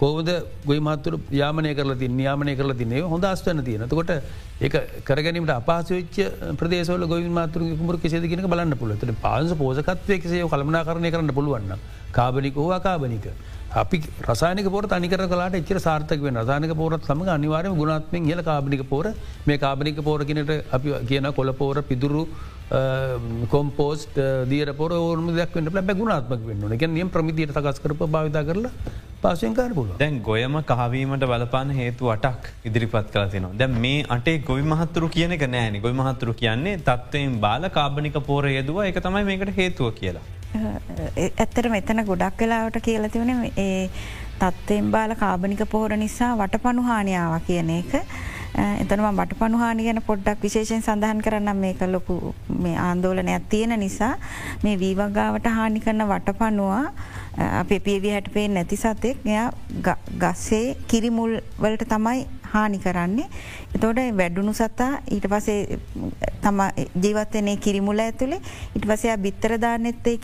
කෝවද 0.00 0.28
ගොයි 0.68 0.80
මහත්තුර 0.80 1.14
යාමනය 1.40 1.70
කරලා 1.78 1.98
ති 2.00 2.08
යාමනය 2.26 2.54
කරලා 2.58 2.78
තින්නේ? 2.80 3.02
හොඳ 3.12 3.24
අස්වන්න 3.24 3.64
තියෙන 3.64 3.88
කොට 3.90 4.12
ඒ 4.60 4.68
කරගැනීමට 5.08 5.52
අපහසවිච්ච 5.56 6.16
ප්‍රදේශවල 6.60 7.06
ගොවි 7.12 7.30
මාතුර 7.38 7.62
කුමර 7.80 7.96
කෙසේද 8.04 8.26
කියෙන 8.30 8.48
බලන්න 8.54 8.76
පුළට 8.82 9.04
පාස 9.26 9.54
පෝසකත්වය 9.62 10.18
කෙසේ 10.24 10.48
කළමනා 10.54 10.84
කරණය 10.88 11.12
කරන්න 11.14 11.36
පුළුවන්න 11.38 11.84
කාබනික 12.12 12.58
හෝ 12.62 12.70
අකාබනික. 12.78 13.28
අපි 13.76 13.98
රසානක 14.24 14.68
පොර 14.70 14.82
අනිකර 14.90 15.22
කලාට 15.28 15.56
එච්චර 15.60 15.78
සාර්ථක 15.80 16.20
වෙන 16.20 16.42
රසානක 16.42 16.74
පෝරත් 16.74 17.04
සම 17.04 17.22
අනිවාරම 17.28 17.74
ගුණත්මෙන් 17.74 18.28
හල 18.30 18.42
කාබනික 18.42 18.84
පෝර. 18.88 19.06
මේ 19.46 19.58
කාබනික 19.58 20.02
පෝරකිනට 20.02 20.52
අපි 20.70 20.94
කියන 21.06 21.32
කොල 21.32 21.52
පෝර 21.54 21.76
පිදුරු 21.82 22.22
කොම්පෝස්ට 23.48 24.16
දියර 24.48 24.72
පොර 24.74 24.90
ඕර්ම 24.92 25.26
දක් 25.30 25.52
වන්න 25.54 25.74
ලැබ 25.74 25.90
ගුණාත්මක 25.94 26.46
වන්න 26.46 26.72
එක 26.72 26.86
නියම් 26.90 27.10
ප්‍රමිතියට 27.10 27.52
සකස් 27.52 27.78
කරප 27.80 28.08
භාවිත 28.08 28.38
කරලා 28.42 28.72
පාසයෙන් 29.22 29.54
කාරපුල 29.54 29.92
දැන් 29.98 30.16
ගොයම 30.22 30.56
කහවීමට 30.62 31.26
බලපාන 31.26 31.70
හේතු 31.72 32.10
අටක් 32.10 32.48
ඉදිරිපත් 32.64 33.12
කල 33.12 33.28
තිනවා 33.28 33.52
දැ 33.54 33.68
මේ 33.76 34.00
අටේ 34.08 34.38
ගොවි 34.40 34.64
මහත්තුරු 34.64 35.08
කියන 35.08 35.36
එක 35.36 35.44
නෑන. 35.48 35.80
ගොයි 35.80 35.94
මහත්තුරු 35.94 36.34
කියන්නේ 36.34 36.80
තත්වයෙන් 36.80 37.38
බාල 37.40 37.68
කාබනික 37.70 38.18
පෝර 38.22 38.44
යෙදවා. 38.48 38.88
එක 38.90 38.98
තමයි 39.00 39.24
මේකට 39.24 39.56
හේතුව 39.56 39.92
කියලා. 39.92 40.24
ඇත්තට 41.16 41.68
මෙතන 41.74 42.04
ගොඩක් 42.06 42.40
වෙලාවට 42.40 42.80
කියලතිවන 42.86 43.34
ඒ 43.56 43.90
තත්වයෙන් 44.40 44.90
බාල 44.94 45.14
කාබනික 45.24 45.62
පෝර 45.74 45.96
නිසා 45.96 46.32
වට 46.36 46.62
පණුහානියාව 46.64 47.36
කියන 47.46 47.70
එක. 47.80 47.92
එතනවා 48.82 49.12
මට 49.12 49.38
පණුහානි 49.38 49.84
ගැන 49.86 50.00
පොඩ්ඩක් 50.02 50.42
විශේෂෙන් 50.44 50.82
සඳහන් 50.82 51.20
කරන්න 51.24 51.56
මේක 51.56 51.80
ලොකු 51.94 52.34
මේ 52.64 52.76
ආන්දෝලනයක් 52.78 53.48
තියෙන 53.48 53.74
නිසා. 53.80 54.14
මේ 54.64 54.76
වීවගාවට 54.82 55.48
හානි 55.56 55.80
කරන 55.80 56.04
වටපනුවා 56.12 56.84
අපේ 57.60 57.80
පියවි 57.80 58.14
හැටපේ 58.14 58.48
නැති 58.48 58.76
සතෙක්. 58.76 59.18
එයා 59.24 59.50
ගස්සේ 60.22 60.76
කිරිමුල් 60.88 61.36
වලට 61.62 61.88
තමයි 61.88 62.26
හානි 62.52 62.78
කරන්නේ. 62.78 63.28
එතෝට 63.74 64.00
වැඩුණු 64.18 64.52
සතා 64.52 64.92
ඊට 65.10 65.26
පසේ 65.28 65.78
තම 66.42 66.60
ජීවත්තනේ 67.02 67.56
කිරිමුල 67.58 67.98
ඇතුළේ 67.98 68.40
ඉට 68.76 68.86
පසයා 68.86 69.16
බිත්තරධානෙත්තේ 69.18 70.18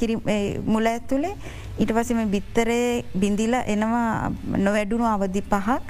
මුල 0.66 0.86
ඇතුළේ 0.86 1.34
ඊට 1.78 1.92
පසම 1.92 2.28
බිත්තරේ 2.28 3.04
බිඳිල 3.14 3.54
එනවා 3.66 4.30
නොවැඩුණු 4.58 5.06
අවධි 5.06 5.42
පහක් 5.42 5.82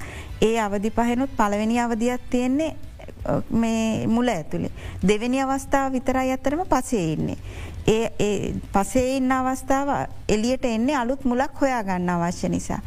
ඒ 0.43 0.57
අවධි 0.61 0.91
පහෙනුත් 0.93 1.37
පළවෙනි 1.37 1.81
අවධියක් 1.81 2.31
තියෙන්නේ 2.31 2.73
මේ 3.51 4.07
මුල 4.07 4.29
ඇතුළේ. 4.29 4.71
දෙවැනි 5.03 5.41
අවස්ථාව 5.41 5.93
විතරයි 5.93 6.33
අත්තරම 6.33 6.63
පසේ 6.67 7.13
ඉන්නේ. 7.13 7.39
ඒ 7.87 8.55
පසේ 8.73 9.17
ඉන්න 9.17 9.33
අවස්ථාව 9.33 9.89
එලියට 10.29 10.65
එන්නේ 10.65 10.97
අලුත් 10.97 11.25
මුලක් 11.25 11.61
හොයා 11.61 11.83
ගන්න 11.83 12.11
අවශ්‍ය 12.11 12.49
නිසා. 12.49 12.81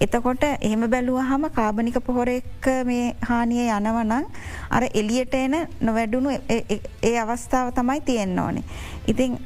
එතකොට 0.00 0.44
එහෙම 0.44 0.84
බැලුව 0.90 1.20
හම 1.20 1.44
කාබනික 1.50 1.96
පොහොර 2.04 2.28
එක්ක 2.28 2.66
මේ 2.84 3.14
හානිය 3.22 3.68
යනවනං 3.68 4.26
අර 4.70 4.84
එලියට 4.94 5.34
එන 5.34 5.56
නොවැඩුණු 5.80 6.30
ඒ 6.48 7.16
අවස්ථාව 7.18 7.72
තමයි 7.72 8.00
තියෙන්න්න 8.02 8.38
ඕනේ. 8.38 8.64
ඉතිං 9.06 9.38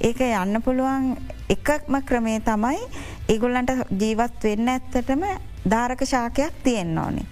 ඒක 0.00 0.20
යන්න 0.20 0.62
පුළුවන් 0.62 1.16
එකක්ම 1.48 2.00
ක්‍රමේ 2.02 2.40
තමයි 2.40 2.80
ඒගොල්ලන්ට 3.28 3.72
ජීවත් 4.00 4.44
වෙන්න 4.44 4.68
ඇත්තටම 4.68 5.24
ධාරක 5.68 6.06
ශාකයක් 6.06 6.62
තියෙන්න්න 6.64 6.98
ඕනේ. 6.98 7.26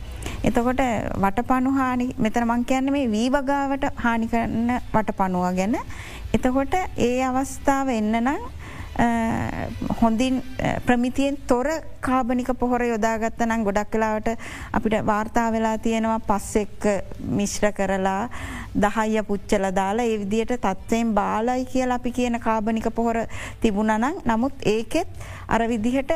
එතකොට 0.45 0.81
වටපනු 1.23 1.71
හානි 1.73 2.07
මෙතන 2.19 2.45
මං 2.47 2.65
කියන්න 2.65 2.93
මේ 2.93 3.07
වී 3.11 3.29
වගාවට 3.31 3.85
හානි 3.97 4.27
කරන්න 4.29 4.73
වටපනුව 4.93 5.47
ගැන. 5.57 5.77
එතකොට 6.35 6.75
ඒ 6.99 7.23
අවස්ථාව 7.23 7.89
එන්න 7.91 8.15
නම් 8.19 8.43
හොඳින් 10.01 10.43
ප්‍රමිතියෙන් 10.87 11.37
තොර 11.47 11.67
කාබනික 12.01 12.51
පොහොර 12.59 12.83
යොදාගත්ත 12.83 13.41
නම් 13.41 13.65
ගොඩක් 13.65 13.91
කලාවට 13.91 14.29
අපිට 14.73 15.07
වාර්තා 15.07 15.47
වෙලා 15.53 15.79
තියෙනවා 15.79 16.19
පස් 16.21 16.49
එක්ක 16.57 16.87
මිශ්‍ර 17.31 17.73
කරලා 17.73 18.29
දහය 18.77 19.23
පුච්චල 19.23 19.67
දාලා 19.73 20.07
ඒ 20.07 20.19
විදියට 20.19 20.55
තත්වයෙන් 20.59 21.15
බාලයි 21.15 21.65
කියල 21.67 21.91
අපි 21.91 22.13
කියන 22.13 22.41
කාබනික 22.41 22.91
පොහොර 22.95 23.19
තිබුණනං 23.61 24.23
නමුත් 24.25 24.55
ඒකෙත් 24.67 25.09
අර 25.49 25.69
විදිහට 25.69 26.13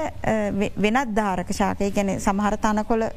වෙනත් 0.78 1.14
ධාරක 1.14 1.52
ශාකය. 1.52 1.90
ගැන 1.90 2.20
සමහර 2.20 2.56
තනකොල 2.58 3.10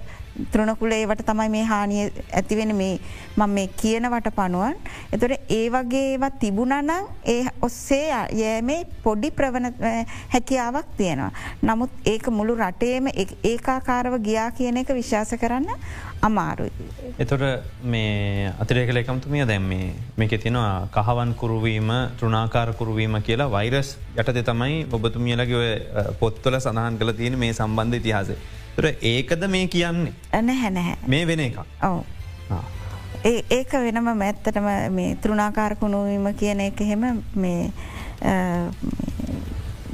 තෘණකුලේවට 0.51 1.23
තමයි 1.29 1.49
මේ 1.55 1.63
හානිය 1.71 2.05
ඇතිවෙන 2.39 2.75
මේ 2.75 2.99
මං 3.37 3.49
මේ 3.49 3.67
කියනවට 3.81 4.29
පනුවන්. 4.35 4.75
එතොට 5.13 5.51
ඒ 5.57 5.65
වගේවත් 5.73 6.39
තිබුණනං 6.39 6.91
ඒ 7.25 7.41
ඔස්සේ 7.61 8.05
යෑමේ 8.41 8.79
පොඩි 9.03 9.31
ප්‍රවණ 9.31 9.73
හැකියාවක් 10.33 10.93
තියෙනවා. 10.97 11.31
නමුත් 11.61 11.91
ඒක 12.05 12.29
මුළු 12.37 12.55
රටේම 12.55 13.11
ඒකාකාරව 13.43 14.17
ගියා 14.27 14.51
කියන 14.51 14.77
එක 14.77 14.93
විශ්වාස 14.99 15.35
කරන්න 15.41 15.67
අමාරුයි. 16.21 16.71
එතොට 17.19 17.43
මේ 17.83 18.53
අතිරේක 18.59 18.93
ලේකම්තුමිය 18.93 19.45
දැම් 19.47 19.67
මේ 19.73 19.91
මේක 20.17 20.33
තිනවා 20.43 20.87
කහවන් 20.95 21.33
kuruවීම 21.41 21.91
තෘනාකාර 22.19 22.73
kuruවීම 22.79 23.21
කියලා 23.27 23.51
වෛරස් 23.51 23.97
යටත 24.17 24.41
තමයි 24.49 24.87
ඔබතුමියලගේ 24.91 25.69
පොත්වල 26.19 26.59
සඳහන් 26.59 26.99
කළ 26.99 27.13
තියෙන 27.21 27.39
මේ 27.43 27.53
සම්බන්ධ 27.53 28.01
ඉතිහාසේ. 28.01 28.37
තුර 28.75 28.85
ඒකද 29.11 29.47
මේ 29.47 29.67
කියන්නේ. 29.67 30.13
ඇන 30.31 30.49
හැනැහැ. 30.63 30.97
මේ 31.07 31.27
වෙන 31.27 31.39
එක. 31.39 31.59
ඔව. 31.83 32.03
ඒ 33.23 33.43
ඒක 33.49 33.73
වෙනම 33.85 34.11
මැත්තටම 34.17 34.67
මේ 34.91 35.15
තෘනාකාරකුණුවීම 35.21 36.33
කියන 36.35 36.59
එක 36.67 36.81
එහෙම 36.81 37.23
මේ 37.35 37.71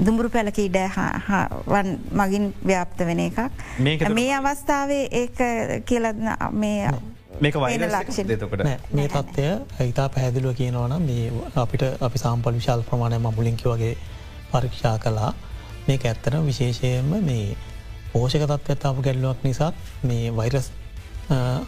දුඹුරු 0.05 0.29
පැලක 0.29 0.57
ඉඩවන් 0.59 1.93
මගින් 2.13 2.53
ව්‍යාප්ත 2.65 3.05
වෙන 3.05 3.19
එකක්. 3.19 3.39
මේ 4.13 4.33
අවස්ථාවේ 4.35 5.05
ඒ 5.11 5.81
කියල 5.85 6.11
මේ 6.51 6.91
මේක 7.41 7.55
වයින 7.55 7.87
ලක්ෂ 7.87 8.19
තකට 8.23 8.93
මේ 8.93 9.07
තත්ත්වය 9.07 9.49
හිතා 9.79 10.09
පැහැදිලුව 10.09 10.55
කියනවන 10.55 11.01
මේ 11.01 11.31
අපිට 11.55 11.83
අපි 12.01 12.17
සාම්පල 12.17 12.55
විශාල් 12.59 12.83
ප්‍රමාණය 12.83 13.19
මබුලින්කි 13.19 13.69
වගේ 13.69 13.95
පරීක්ෂා 14.51 14.97
කලා 14.99 15.33
මේක 15.87 16.05
ඇත්තන 16.05 16.45
විශේෂයෙන්ම 16.45 17.11
මේ 17.25 17.57
පෝෂක 18.17 18.43
තත්වතාව 18.47 19.05
ගැල්ලුවක් 19.05 19.41
නිසා 19.45 19.71
මේ 20.03 20.29
වෛරස් 20.37 20.67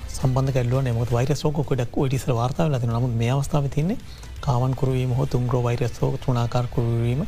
සම්බන්ධ 0.09 0.53
ගැල්ලුව 0.55 0.81
නමුත් 0.83 1.11
වෛරස් 1.11 1.45
ෝක 1.45 1.59
ොඩක් 1.65 1.97
ටිසර 1.97 2.31
වාර්තාව 2.37 2.71
ලති 2.73 2.87
නමුත් 2.87 3.13
මේ 3.21 3.31
අවස්ථාව 3.33 3.67
තින්නේ 3.75 3.97
කාවන් 4.41 4.73
කරුවීම 4.73 5.11
හෝ 5.11 5.27
තුම්ග්‍රෝ 5.27 5.61
වෛරස්ෝ 5.63 6.11
තුනාකාර 6.25 6.65
කරුවීම 6.75 7.21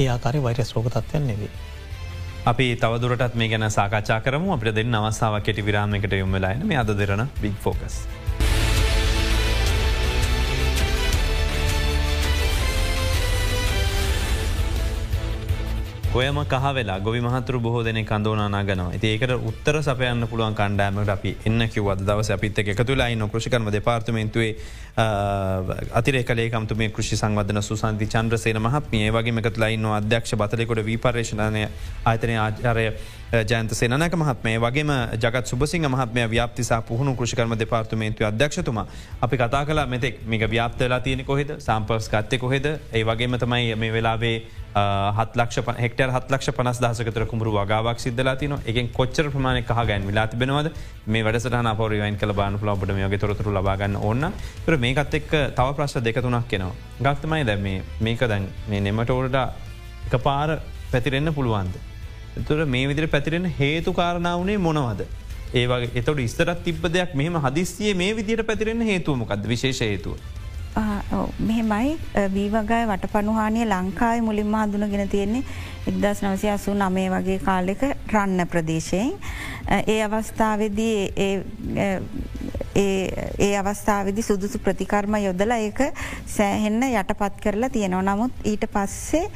ඒ 0.00 0.08
ආකාරය 0.08 0.42
වෛරස් 0.42 0.74
රෝග 0.74 0.90
තත්වයන් 0.90 1.26
නෙවේ. 1.30 1.50
අපි 2.46 2.66
තවදුරටත් 2.76 3.34
මේ 3.34 3.48
ගැන 3.48 3.70
සාකච්ඡා 3.70 4.20
කරම 4.20 4.50
අපට 4.50 4.74
දෙන්න 4.74 4.94
අවස්ථාව 4.96 5.40
කෙටි 5.42 5.64
විරාමකට 5.64 6.12
යොමලායින 6.14 6.66
මේ 6.66 6.78
අද 6.78 6.94
දෙරන 6.98 7.26
බික් 7.42 7.56
ෆෝකස්. 7.58 7.96
ඔයම 16.14 16.38
කහ 16.44 16.66
වෙලා 16.72 17.00
ගොවි 17.00 17.20
මහතුර 17.20 17.58
බොහෝ 17.58 17.82
දෙන 17.84 17.98
කඳෝනා 18.02 18.62
ගනවා 18.62 18.92
ඒකට 19.02 19.32
උත්තර 19.42 19.76
සපයන්න 19.80 20.26
පුළුවන් 20.26 20.54
කණ්ඩෑමට 20.54 21.08
අපි 21.08 21.36
එන්න 21.46 21.68
කිවද 21.68 22.02
දවස 22.02 22.30
අපිත් 22.30 22.58
එකතුලා 22.64 23.08
න්න 23.10 23.28
කෘෂිකරම 23.28 23.66
දෙපාර්තමේන්තුවේ 23.72 24.52
අතිරේකලේකමතු 24.96 26.74
මේ 26.74 26.88
කෘෂි 26.88 27.16
සංවදන 27.16 27.62
සුසන්ති 27.62 28.06
චන්ද්‍රසේන 28.06 28.58
මහත් 28.58 28.92
මේ 28.92 29.10
වගේ 29.10 29.34
එකතුලයින්න 29.40 29.84
අධ්‍යක්ෂ 29.92 30.34
බතලෙකොට 30.34 30.80
වීපර්ේෂණය 30.82 31.68
ආතනය 32.04 32.38
ආචාරය 32.38 32.86
ජයන්ත 33.44 33.72
සේනක 33.72 34.14
මහත්මේ 34.14 34.58
වගේම 34.58 34.90
ජගත් 35.14 35.46
සුබසිංහ 35.46 35.86
මහත්මය 35.86 36.28
ව්‍යාපතිසා 36.28 36.80
පුහුණු 36.82 37.14
කෘෂිකරම 37.14 37.52
දෙපාර්තමේන්තු 37.54 38.24
අධ්‍යක්ෂතුමා. 38.24 38.86
අපි 39.20 39.36
කතා 39.36 39.64
කලා 39.64 39.86
මෙතෙක් 39.86 40.24
මේක 40.24 40.48
ව්‍යාප්තලා 40.48 41.00
තියෙන 41.00 41.24
කොහෙද? 41.24 41.50
සම්පර්ස් 41.58 42.08
කත්තය 42.08 42.38
කොහෙද? 42.38 42.66
ඒ 42.92 43.04
වගේම 43.04 43.36
තමයි 43.36 43.74
මේ 43.74 43.92
වෙලාවේ 43.92 44.36
හත්ලක්ෂ 45.18 45.58
හෙක්ටර් 45.76 46.10
හත්ලක්ෂ 46.10 46.52
පනස් 46.52 46.80
දහසකතර 46.80 47.26
කුමරු 47.26 47.52
වගාවක් 47.52 47.98
සිද්ධලා 47.98 48.36
තින. 48.36 48.54
එකෙන් 48.64 48.88
කොච්චර 48.90 49.30
ප්‍රමාණ 49.30 49.62
කහ 49.62 49.84
ගැන් 49.84 50.06
විලා 50.06 50.26
තිබෙනවද 50.26 50.70
මේ 51.06 51.24
වැඩසටන 51.24 51.70
පොරිවයින් 51.76 52.16
කල 52.16 52.32
බාන 52.32 52.58
ලබට 52.62 52.94
මේගේ 52.94 53.18
තොරතුර 53.18 53.48
ලබාගන්න 53.50 53.96
ඕන්න 53.98 54.32
ර 54.66 54.76
මේකත් 54.86 55.18
එක් 55.20 55.28
තව 55.58 55.68
ප්‍රශ්න 55.76 56.06
දෙකතුනක් 56.08 56.48
කෙනවා. 56.54 56.74
ගක්තමයි 57.02 57.44
දැ 57.50 57.82
මේක 58.06 58.24
දැන් 58.32 58.48
මේ 58.70 58.80
නෙමටෝල්ඩ 58.88 59.38
එක 60.08 60.16
පාර 60.22 60.58
පැතිරෙන්න්න 60.92 61.34
පුළුවන්ද. 61.38 61.76
තුර 62.48 62.64
මේ 62.74 62.88
විදිර 62.88 63.06
පැතිරෙන 63.14 63.46
හේතු 63.60 63.92
කාරණාවනේ 63.92 64.58
මොනවද. 64.66 65.06
ඒවගේ 65.54 65.90
එතොට 66.00 66.20
ඉස්තරත් 66.20 66.62
තිබ 66.64 66.86
දෙයක් 66.96 67.14
මෙහම 67.14 67.36
හදිස්සිය 67.44 67.94
මේ 67.94 68.14
විදිට 68.18 68.42
පැතිරෙන 68.48 68.82
හේතුවමකද 68.90 69.46
විශේෂ 69.52 69.80
හේතුව. 69.80 70.18
මෙහෙමයි 71.40 71.96
වීවගය 72.30 72.80
වට 72.84 73.08
පණුහානය 73.08 73.64
ලංකායි 73.66 74.20
මුලින්ම 74.22 74.54
හඳුනගෙන 74.54 75.08
තියෙන්නේ 75.08 75.42
එක්දස් 75.86 76.22
නවසය 76.22 76.48
අසු 76.48 76.74
නමේ 76.74 77.08
වගේ 77.10 77.38
කාලෙක 77.40 77.82
රන්න 78.08 78.46
ප්‍රදේශයෙන්. 78.46 79.12
ඒ 79.86 80.02
අවස්ථාවදී 80.02 80.98
ඒ 82.76 83.52
අවස්ථාවදි 83.56 84.22
සුදුසු 84.22 84.58
ප්‍රතිකර්ම 84.58 85.16
යොදලා 85.18 85.58
ඒක 85.58 85.80
සෑහෙන්න 86.28 86.82
යටපත් 86.84 87.40
කරලා 87.40 87.70
තියෙනවා. 87.70 88.02
නමුත් 88.04 88.32
ඊට 88.44 88.66
පස්සේ 88.68 89.30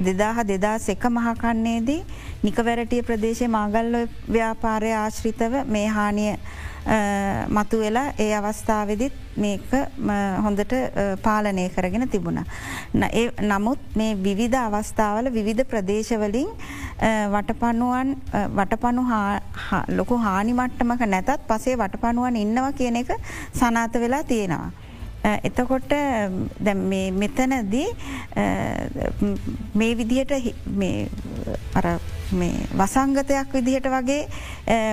දෙදාහ 0.00 0.44
දෙදස් 0.44 0.88
එක 0.88 1.04
මහකන්නේදී 1.10 2.00
නිකවැරටිය 2.42 3.02
ප්‍රදේශය 3.02 3.48
මාගල්ල 3.50 4.06
ව්‍යාපාරය 4.28 4.92
ආශ්‍රිතව 4.94 5.64
මේ 5.66 5.86
හානිය 5.90 6.32
මතු 7.56 7.78
වෙලා 7.80 8.12
ඒ 8.24 8.32
අවස්ථාවදිත් 8.38 9.14
මේක 9.36 9.70
හොඳට 10.44 10.72
පාලනය 11.22 11.68
කරගෙන 11.76 12.08
තිබුණ. 12.08 12.40
නමුත් 13.42 13.80
මේ 13.96 14.14
විවිධ 14.26 14.58
අවස්ථාවල 14.60 15.32
විවිධ 15.38 15.64
ප්‍රදේශවලින් 15.72 16.48
වටපනුවන් 17.34 18.08
වටපනු 18.56 19.02
ලොකු 19.98 20.16
හානිමට්ටමක 20.26 21.06
නැතත් 21.14 21.46
පසේ 21.48 21.76
වටපනුවන් 21.76 22.36
ඉන්නවා 22.36 22.72
කියන 22.72 22.96
එක 23.02 23.10
සනාත 23.52 23.94
වෙලා 24.04 24.24
තියෙනවා. 24.24 24.70
එතකොට 25.42 25.92
මෙතනදී 27.22 27.88
මේ 29.74 29.92
විදිහට 29.98 30.32
වසංගතයක් 32.32 33.52
විදිහට 33.52 33.86
වගේ 33.86 34.28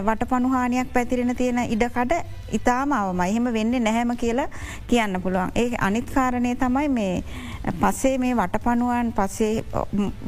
වටපනුහානියක් 0.05 0.93
පැතිරෙන 0.93 1.35
තියෙන 1.35 1.59
ඉඩකඩ 1.65 2.13
ඉතාම 2.53 2.91
අවම 2.93 3.21
එහෙම 3.25 3.53
වෙන්න 3.53 3.83
නැහැම 3.83 4.15
කියලා 4.17 4.47
කියන්න 4.87 5.21
පුළුවන්. 5.21 5.51
ඒ 5.55 5.71
අනිත්කාරණය 5.79 6.55
තමයි 6.55 6.89
මේ 6.89 7.23
පස්සේ 7.81 8.17
මේ 8.17 8.35
වටපනුවන් 8.35 9.13
පසේ 9.13 9.63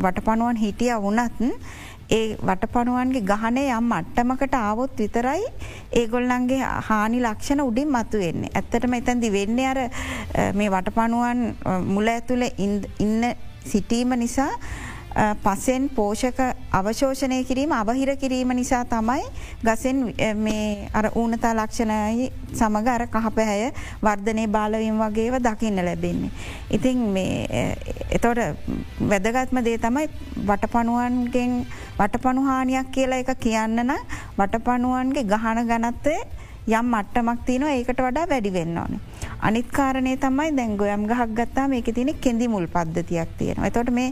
වටපනුවන් 0.02 0.58
හිටිය 0.58 0.94
වනත් 0.98 1.54
ඒ 2.10 2.38
වටපනුවන්ගේ 2.48 3.22
ගහනේ 3.22 3.70
යම් 3.78 3.92
අට්ටමකට 3.92 4.56
ආවොත් 4.56 4.98
විතරයි 4.98 5.46
ඒගොල්ලන්ගේ 6.02 6.62
හානි 6.90 7.22
ලක්ෂණ 7.22 7.62
උඩින් 7.62 7.90
මතු 7.90 8.18
වෙන්නේ. 8.18 8.50
ඇත්තටම 8.56 8.94
එතැදි 8.94 9.32
වෙන්න 9.32 9.60
අර 9.72 9.80
මේ 10.54 10.70
වටපනුවන් 10.70 11.40
මුල 11.94 12.08
ඇතුළ 12.08 12.50
ඉන්න 12.58 13.24
සිටීම 13.66 14.14
නිසා 14.20 14.52
පසෙන් 15.16 15.90
පෝෂක 15.90 16.40
අවශෝෂණය 16.72 17.44
කිරීම 17.44 17.72
අවහිර 17.72 18.12
කිරීම 18.18 18.52
නිසා 18.52 18.84
තමයි 18.86 19.24
ගසෙන් 19.64 20.12
අර 20.94 21.08
ඌනතා 21.16 21.54
ලක්ෂණයි 21.54 22.32
සමඟ 22.54 22.88
අර 22.88 23.08
කහපැහැය 23.08 23.72
වර්ධනය 24.02 24.48
බාලවීම 24.48 25.00
වගේව 25.00 25.40
දකින්න 25.40 25.80
ලැබෙන්නේ. 25.80 26.32
ඉතින් 26.70 27.16
එතොට 28.12 28.40
වැදගත්ම 29.02 29.64
දේ 29.64 29.78
තමයි 29.80 30.08
වටපනුවන්ගෙන් 30.44 31.54
වටපනුහානියක් 31.98 32.92
කියලා 32.92 33.20
එක 33.20 33.32
කියන්නන 33.40 33.96
වටපනුවන්ගේ 34.38 35.24
ගහන 35.26 35.64
ගනත්තේ 35.66 36.20
යම් 36.68 36.86
මට්ටමක් 36.88 37.46
තියනවා 37.46 37.74
ඒකට 37.74 38.00
වඩා 38.00 38.30
වැඩි 38.30 38.54
වෙන්න 38.54 38.78
ඕනේ. 38.78 39.00
අනිත්කාරණය 39.42 40.18
තමයි 40.18 40.56
දැන් 40.58 40.78
ගොයම් 40.78 41.06
ගහක් 41.08 41.30
ගත්තා 41.32 41.68
මේක 41.68 41.94
තින 41.94 42.10
කෙන්දි 42.18 42.48
මුල් 42.48 42.68
පද්ධතියක් 42.68 43.38
තියෙනවා. 43.38 43.68
එතොට 43.68 43.92
මේ 43.92 44.12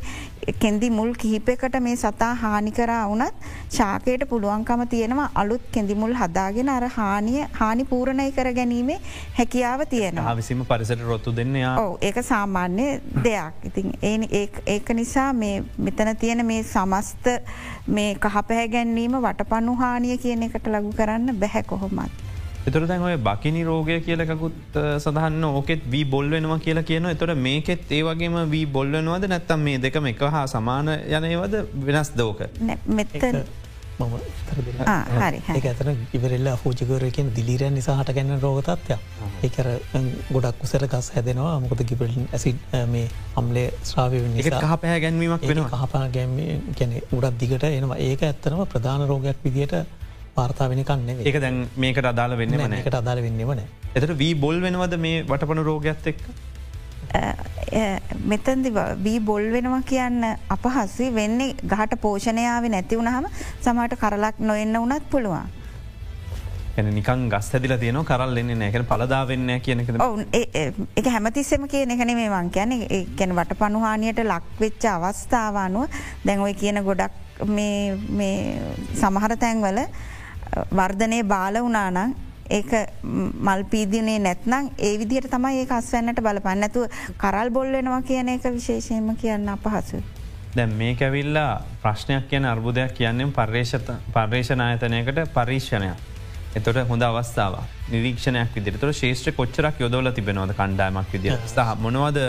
කෙන්දි 0.53 0.89
මුල් 0.89 1.13
කිහිපෙකට 1.15 1.79
මේ 1.81 1.95
සතා 1.95 2.33
හානි 2.35 2.71
කරා 2.71 3.07
වනත් 3.07 3.33
ශාකයට 3.69 4.25
පුළුවන්කම 4.29 4.83
තියෙනවා 4.87 5.29
අලුත් 5.35 5.63
කෙඳිමුල් 5.71 6.13
හදාගෙන 6.13 6.69
අර 6.69 6.87
හානිය 6.89 7.45
හානි 7.53 7.85
පූරණය 7.85 8.31
කර 8.31 8.49
ගැනීමේ 8.53 8.99
හැකියාව 9.37 9.85
තියෙනවා 9.89 10.35
විසිම 10.35 10.65
පරිසට 10.65 11.05
රොත්තු 11.07 11.35
දෙන්න 11.35 11.55
ඕ 11.75 11.97
ඒක 12.01 12.19
සාමාන්‍ය 12.23 12.87
දෙයක් 13.23 13.65
ඉතින් 13.65 13.93
ඒ 14.03 14.43
ඒක 14.67 14.93
නිසා 14.93 15.29
මෙතන 15.33 16.15
තියෙන 16.19 16.45
මේ 16.45 16.61
සමස්ත 16.65 17.31
මේ 17.87 18.11
කහපැහැ 18.17 18.67
ගැන්වීම 18.69 19.17
වටපන්නු 19.19 19.75
හානිය 19.75 20.17
කියන 20.17 20.43
එකට 20.43 20.67
ලගු 20.67 20.93
කරන්න 20.93 21.39
බැහැ 21.39 21.63
කොහොමත්. 21.63 22.22
එතුර 22.67 22.83
දැන් 22.89 23.01
ඔය 23.03 23.15
බකිනි 23.27 23.63
රෝගය 23.69 23.97
කියලකුත් 24.05 24.77
සඳහන්න 24.97 25.47
ඕකෙත් 25.49 25.81
වී 25.93 26.05
බොල් 26.13 26.29
වෙනවා 26.29 26.59
කියලා 26.59 26.87
කියන 26.89 27.09
එතොට 27.09 27.35
මේකෙත් 27.47 27.91
ඒ 27.91 28.03
වගේම 28.07 28.37
වී 28.53 28.65
බොල්ලනවද 28.77 29.27
නැත්තම් 29.29 29.65
මේ 29.67 29.81
දෙකම 29.85 30.07
එක 30.13 30.23
හා 30.35 30.45
සමාන 30.47 30.93
යනයවද 31.17 31.59
වෙනස් 31.89 32.15
දෝක 32.15 32.47
මෙත 32.99 33.19
මම 33.99 34.13
ඒ 35.55 35.61
ඇතන 35.63 35.89
ඉවරල්ල 36.13 36.47
පූජිකරයකෙන් 36.61 37.27
දිලිරයන් 37.35 37.75
නිසා 37.77 37.95
හට 37.99 38.15
ගැන්න 38.17 38.39
රෝගතත්ය 38.41 38.97
ඒකර 39.47 39.67
ගොඩක් 40.31 40.63
උසර 40.65 40.85
ගස් 40.93 41.09
හැදෙනවා. 41.15 41.55
මොකද 41.59 41.83
ගිබලින් 41.89 42.27
ඇසි 42.31 42.55
මේ 42.93 43.07
අම්ලේ 43.35 43.67
ශ්‍රාවය 43.83 44.21
කහ 44.45 44.77
පැහැ 44.83 45.03
ගැන්වීමක් 45.05 45.45
වෙන 45.49 45.63
කහපා 45.73 46.05
ගැම 46.15 46.37
ගැන 46.79 46.95
උඩත් 47.11 47.37
දිගට 47.41 47.67
එනවා. 47.69 47.99
ඒක 47.99 48.23
ඇත්තනම 48.23 48.63
ප්‍රධාන 48.73 49.05
රෝගයක් 49.11 49.45
විදියට 49.45 49.75
වාර්තා 50.35 50.69
වෙනකන්න 50.69 51.09
ඒක 51.11 51.37
දැන් 51.41 51.59
මේකට 51.77 52.05
අදාල 52.05 52.37
වෙන්න 52.37 52.57
මන 52.57 52.73
එකට 52.75 52.95
අදාල 52.95 53.21
වෙන්නවන 53.21 53.61
එතට 53.95 54.17
වී 54.17 54.33
බොල් 54.37 54.61
වෙනවද 54.61 54.97
මේ 54.99 55.21
වටපන 55.23 55.63
රෝගයක්ත් 55.63 56.07
එක් 56.07 56.23
මෙතන්දි 58.25 58.71
වී 58.99 59.19
බොල් 59.21 59.49
වෙනවා 59.51 59.81
කියන්න 59.83 60.21
අපහස්සි 60.49 61.09
වෙන්නේ 61.13 61.55
ගහට 61.65 61.99
පෝෂණයාව 62.01 62.65
නැතිවුණහම 62.67 63.27
සමට 63.61 63.99
කරලක් 63.99 64.39
නොෙන්න 64.41 64.73
වනත් 64.75 65.09
පුළුවන්. 65.09 65.51
නිකන් 66.89 67.27
ගස් 67.29 67.49
ඇදිල 67.53 67.75
තියන 67.77 67.99
කරල් 68.03 68.37
එන්නේ 68.37 68.55
නැකන 68.55 68.85
පලදා 68.85 69.27
වෙන්න 69.27 69.59
කියන 69.61 69.83
එක 70.95 71.07
හැමතිස්සම 71.07 71.67
කිය 71.67 71.83
එකන 71.87 72.13
මේ 72.15 72.29
වන් 72.29 72.49
කියන 72.49 72.73
එකැන 72.91 73.35
වට 73.35 73.59
පණුහානියට 73.59 74.23
ලක්වෙච්ච 74.25 74.87
අවස්ථාවනුව 74.87 75.99
දැන් 76.25 76.41
ඔය 76.41 76.53
කියන 76.55 76.81
ගොඩක් 76.83 77.13
සමහර 78.95 79.37
තැන්වල 79.37 79.79
වර්ධනය 80.71 81.23
බාල 81.23 81.59
වනානං 81.65 82.15
ඒක 82.49 82.71
මල්පීදිනේ 83.41 84.19
නැත්නම් 84.19 84.71
ඒ 84.79 84.95
විදිහට 84.99 85.29
තමයි 85.31 85.61
ඒ 85.61 85.67
අස්වන්නට 85.71 86.21
බලපන්න. 86.21 86.63
ඇතු 86.63 86.87
කරල් 87.17 87.49
බොල්ලෙනවා 87.49 88.01
කියන 88.01 88.29
එක 88.29 88.49
විශේෂයම 88.49 89.11
කියන්න 89.15 89.49
අපහසු. 89.49 90.01
දැන් 90.55 90.73
මේ 90.77 90.95
ඇවිල්ලා 91.01 91.51
ප්‍රශ්නයක් 91.81 92.27
කියන 92.29 92.45
අර්බුදයක් 92.45 92.93
කියන්නම් 92.93 93.31
පර්ේෂණායතනයකට 93.33 95.23
පරීක්ෂණයක්. 95.33 96.09
එතොට 96.55 96.87
හොඳ 96.89 97.01
අවස්ථාව 97.01 97.55
නිරීක්ෂණයක් 97.91 98.51
විදිරතර 98.55 98.91
ශේෂ්‍ර 98.93 99.31
කොච්චරක් 99.33 99.79
යොදවල 99.79 100.11
තිබෙනවද 100.11 100.53
කණ්ඩායමක් 100.59 101.15
විදිිය 101.15 101.37
සහ 101.47 101.71
මොනවද 101.79 102.19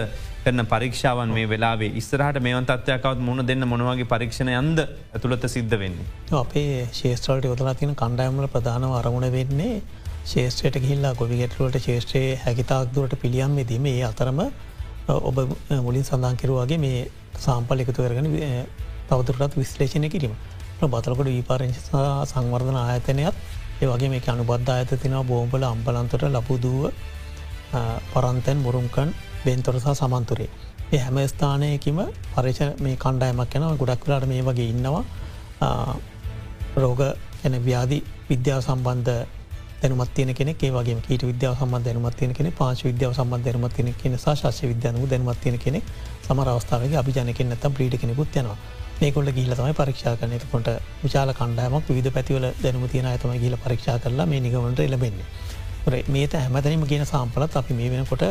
කරන 0.44 0.60
පරීක්ෂාවන් 0.72 1.30
මේ 1.36 1.48
වෙලාවේ 1.48 1.90
ඉස්සරහට 2.00 2.38
මේවන් 2.46 2.66
තත්වයකවත් 2.68 3.20
මුණ 3.26 3.42
දෙන්න 3.50 3.64
මොනවගේ 3.70 4.08
පරීක්ෂණ 4.12 4.50
යන්ද 4.52 4.80
ඇතුළත 4.84 5.46
සිද්ධ 5.54 5.76
වෙන්නේ. 5.82 6.06
අපේ 6.40 6.86
ශේෂත්‍රලට 6.98 7.48
යොදලා 7.50 7.74
තින 7.80 7.94
කණ්ඩායමල 8.02 8.48
ප්‍රධානව 8.54 8.92
අරමුණ 9.00 9.28
වෙන්නේ 9.36 9.80
ශේෂත්‍රයට 10.26 10.78
ගහිල්ලා 10.84 11.14
ගොවිගෙටලට 11.14 11.80
ශේෂත්‍රයේ 11.86 12.36
හැකිතාක් 12.44 12.92
දුරට 12.94 13.16
පිළියම් 13.24 13.56
දීම 13.70 13.86
ඒ 13.86 14.04
අතරම 14.10 14.44
ඔබ 15.08 15.36
මුලින් 15.80 16.04
සඳහන් 16.04 16.40
කිරුවගේ 16.42 16.80
මේ 16.86 17.00
සාම්පල් 17.40 17.84
එකතු 17.84 18.00
කරගෙන 18.02 18.30
තවදුරටත් 19.08 19.60
විශ්ලේෂණය 19.62 20.08
කිරීම. 20.10 20.34
බතලකොට 20.84 21.28
වීපාරංචි 21.28 21.80
සංවර්ධන 22.30 22.82
ආයතනයත් 22.84 23.36
ඒ 23.80 23.86
වගේ 23.90 24.08
මේ 24.12 24.30
අනුබද්ධ 24.32 24.72
අයත 24.72 24.98
තිනවා 25.02 25.28
බෝම්පල 25.30 25.70
අම්පලන්තොට 25.74 26.24
ලබුදුව 26.30 26.90
පරන්තැන් 28.12 28.58
මුරුම්කන් 28.66 29.10
බෙන්තොරසා 29.44 29.94
සමන්තුරේ. 29.94 30.50
ඒ 30.92 30.98
හැම 30.98 31.18
ස්ථානයකිම 31.26 32.00
පරිච 32.34 32.60
මේ 32.80 32.96
කණ්ඩායමක් 32.96 33.54
යැනව 33.54 33.78
ගොඩක් 33.78 34.04
වෙලාට 34.06 34.26
මේ 34.26 34.42
වගේ 34.42 34.68
ඉන්නවා 34.68 35.04
රෝග 36.76 37.00
එන 37.44 37.54
ව්‍යාධි 37.64 37.98
විද්‍යාව 38.30 38.60
සම්බන්ධ 38.60 39.10
දැනුමත්තියන 39.82 40.34
කෙනෙ 40.34 40.52
ඒවගේ 40.58 41.00
කීට 41.00 41.22
විද්‍යාව 41.22 41.54
සම්බන්ධ 41.56 41.84
දැනුමත්තියන 41.84 42.32
කෙනෙ 42.32 42.50
පාච 42.52 42.84
විද්‍යාව 42.84 43.12
සම්බන්ධ 43.12 43.44
දැනුමත්තියන 43.44 43.94
කෙන 43.94 44.16
ශාශ 44.18 44.62
විද්‍යානු 44.64 45.06
දැනුමත්තියන 45.06 45.58
කෙනෙ 45.58 45.82
සමරවස්ථාවගේ 46.26 46.98
අභිජනක 46.98 47.44
නැත 47.44 47.68
ප්‍රීට 47.74 48.00
කෙනෙකුත් 48.00 48.36
යනවා 48.36 48.58
මේකොල්ල 49.00 49.30
ගීල 49.32 49.52
තමයි 49.52 49.74
පරීක්ෂා 49.74 50.16
කරන 50.16 50.34
කොට 50.50 50.68
විචාල 51.02 51.32
කණ්ඩායමක් 51.32 51.88
විධ 51.90 52.10
පැතිවල 52.12 52.46
දැනුම 52.62 52.84
තියෙන 52.88 53.06
ඇතම 53.06 53.32
ගීල 53.36 53.56
පරීක්ෂා 53.58 53.98
කරලා 53.98 54.26
මේ 54.26 54.40
නිගමට 54.40 54.80
එලබෙන්නේ. 54.80 55.26
මේත 56.08 56.32
හැමතැනීම 56.34 56.86
කියන 56.86 57.06
සාම්පලත් 57.06 57.56
අපි 57.56 57.74
මේ 57.74 57.90
වෙනකොට 57.90 58.22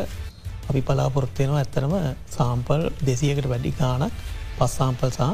අපි 0.69 0.82
පලාපොරොත්වයනවා 0.82 1.60
ඇත්තරම 1.60 1.93
සාම්පල් 2.38 2.84
දෙසියකට 3.08 3.47
වැඩි 3.49 3.71
ගානක් 3.80 4.13
පස් 4.58 4.73
සාම්පල්සා 4.80 5.32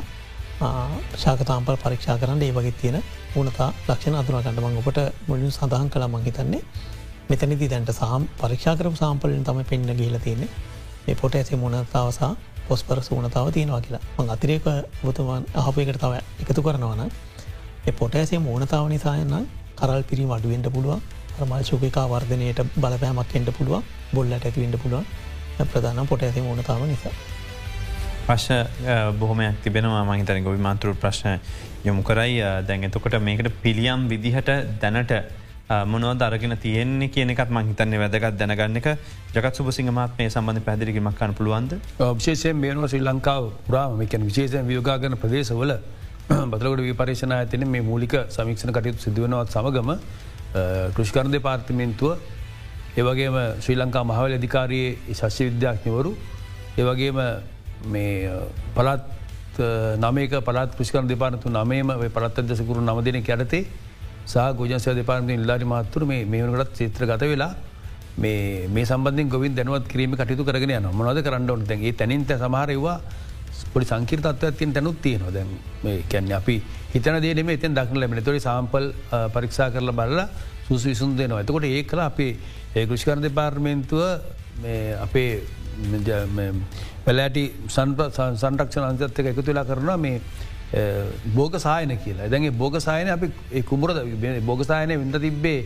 ශාකතාම්පල් 1.18 1.76
පරීක්ෂා 1.78 2.18
කරන්න 2.18 2.42
ඒ 2.42 2.52
වගේ 2.52 2.78
තියෙන 2.82 2.98
ඕනතා 3.36 3.70
ලක්ෂණ 3.88 4.22
අතුරගන්න 4.22 4.64
මං 4.64 4.80
ඔපට 4.82 5.00
මුලින් 5.28 5.52
සඳහන් 5.52 5.90
කළ 5.90 6.08
මංහිතන්නේ 6.10 6.64
මෙතනිදි 7.30 7.68
දැන්ට 7.70 7.92
සහම් 7.92 8.24
පරීක්ෂාකරපු 8.38 8.98
සාම්පලින් 8.98 9.44
තම 9.44 9.60
පෙන්න්න 9.64 9.92
ගහිල 9.96 10.16
තියන්නේ. 10.20 10.50
මේ 11.06 11.16
පොට 11.16 11.36
ඇසේ 11.36 11.58
මුණතාවසා 11.58 12.32
පොස්පර 12.68 13.02
සූනතාව 13.02 13.52
තියෙනවා 13.52 13.82
කියලා. 13.82 14.02
මං 14.18 14.30
අතිරේක 14.30 14.66
බුතුවන් 15.04 15.46
අහපයකට 15.56 16.00
තව 16.00 16.14
එකතු 16.42 16.62
කරනවන 16.62 17.02
ඒ 17.88 17.94
පොට 17.94 18.16
ඇසේ 18.16 18.40
මූනතාව 18.40 18.90
නිසායන්න 18.90 19.46
කරල් 19.76 20.04
පිරි 20.04 20.26
අඩුවෙන්ට 20.28 20.70
පුළුවන්. 20.74 21.02
මල් 21.48 21.64
ශුපිකා 21.70 22.06
වර්ධනයට 22.14 22.62
බලපෑමක් 22.76 23.36
එන්ට 23.40 23.52
පුළුවන්. 23.58 23.84
බොල්ලට 24.14 24.46
ඇතිවෙන්ට 24.46 24.78
පුළුවන්. 24.84 25.06
ප්‍රධානම් 25.74 26.08
පොට 26.08 26.24
ඇති 26.28 26.42
ඕනතාව 26.52 26.86
නිසා. 26.94 27.12
ප්‍රශ්න 28.28 29.18
බොහොමයක් 29.20 29.60
තිබෙනවා. 29.64 30.06
මහිතන 30.10 30.44
ගොවි 30.48 30.62
මාතෘ 30.68 30.94
ප්‍රශ්න 31.04 31.40
යොමු 31.88 32.04
කරයි. 32.04 32.40
දැන් 32.68 32.84
එතකොට 32.88 33.20
මේකට 33.28 33.52
පිළියම් 33.64 34.08
විදිහට 34.12 34.50
දැනට 34.82 35.14
මොනව 35.92 36.12
දරගෙන 36.22 36.58
තියෙන්නේ 36.64 37.10
කියනෙකත් 37.16 37.52
මහිතන්නේ 37.58 38.00
වැදගත් 38.02 38.38
දැනගන්න 38.40 38.80
එක. 38.82 38.88
ජගත් 39.36 39.54
සුපසිංහ 39.58 39.92
මාත් 39.98 40.18
මේ 40.18 40.30
සම්බඳධ 40.30 40.66
පැදිරිකිමක් 40.68 41.18
කන්න 41.20 41.36
පුළුවන්ද? 41.40 41.72
විශේෂයෙන් 42.20 42.58
මේනුව 42.64 42.88
ශ්‍රී 42.90 43.06
ලංකාව 43.10 43.52
පුරාම 43.68 44.02
එකන් 44.06 44.26
විශේෂයෙන් 44.30 44.66
වියෝගාගන 44.72 45.18
ප්‍රදේශවල 45.24 45.74
බදලකට 46.30 46.82
විපරේෂණ 46.88 47.36
ඇතින 47.38 47.68
මේ 47.76 47.84
මූලික 47.90 48.16
සමික්ෂණ 48.36 48.74
කටයුතු 48.78 49.06
සිදුවනවත් 49.06 49.54
සමගම 49.54 49.92
කෘෂිකරණ 50.96 51.32
දෙපාර්තිමෙන්තුව 51.32 52.18
ඒවගේම 52.98 53.38
ශ්‍රී 53.60 53.78
ලංකා 53.78 54.04
මහවල 54.04 54.34
අධිකාරයේ 54.34 55.14
ශශ්‍ය 55.14 55.50
විද්‍යාඥවරු 55.50 56.12
ඒවගේම 56.78 57.20
මේ 57.88 58.32
පලත් 58.76 59.04
නමේක 59.98 60.34
පලත් 60.42 60.76
කෘෂිකර 60.76 61.06
දෙපානතු 61.06 61.50
නමේම 61.50 61.94
පලත් 62.10 62.44
අදසකුරු 62.44 62.82
නම 62.82 63.02
දෙන 63.04 63.24
කැරතේ 63.24 63.64
සහ 64.26 64.54
ගෝජන්සය 64.56 64.96
දෙපානතු 64.96 65.32
ඉල්ලාරි 65.32 65.66
මාත්තුර 65.66 66.06
මේ 66.06 66.26
මේනකටත් 66.26 66.76
චේත්‍ර 66.76 67.06
ගත 67.06 67.30
වෙලා 67.34 67.54
මේ 68.18 68.86
සම්බන්ධ 68.86 69.30
ගොවින් 69.30 69.56
දැනුවත් 69.56 69.88
කිරීම 69.88 70.14
කටයුතු 70.14 70.44
කරගෙන 70.44 70.72
යන 70.72 70.90
මොනද 70.92 71.22
කරන්න 71.24 71.50
ඕන? 71.50 71.64
දැගේ 71.64 71.94
තැනින්ත 71.94 72.32
සමහරවා 72.36 73.00
පොඩි 73.74 73.86
සංකීර්තත්වයක්තින් 73.86 74.74
තැනුත් 74.74 75.02
තියෙනවා. 75.02 75.32
දැන් 75.32 75.48
මේ 75.84 76.04
කැන්න 76.04 76.32
අපි 76.32 76.62
හිතන 76.94 77.18
දේනෙම 77.26 77.50
එතන් 77.50 77.76
දක්න 77.78 78.00
ලැබෙන 78.02 78.24
තොරි 78.24 78.40
සාම්පල් 78.40 78.86
පරික්ෂා 79.36 79.70
කරල 79.74 79.92
බලලා 80.00 80.28
සුස 80.68 80.86
විසුන් 80.86 81.16
දෙනවා. 81.18 81.42
ඇතකොට 81.42 81.66
ඒ 81.66 81.84
කළ 81.84 82.02
අපේ 82.02 82.32
ඒ 82.76 82.86
කෘෂිකරණ 82.86 83.26
දෙපාර්මේන්තුව 83.28 84.02
අපේ 85.06 85.32
පැලෑටි 87.06 87.44
සන්රක්ෂණ 87.70 88.88
අන්තක 88.90 89.20
එකතු 89.34 89.50
වෙලා 89.52 89.66
කරනවා 89.66 89.98
මේ 89.98 90.18
බෝග 91.36 91.60
සායන 91.60 91.94
කියලා. 92.06 92.32
දැගේ 92.34 92.56
බෝග 92.64 92.80
සායන 92.80 93.14
අපි 93.18 93.64
කුමර 93.64 93.94
බෝග 94.50 94.64
සායනය 94.72 94.98
විඳ 94.98 95.22
තිබ්බේ 95.28 95.60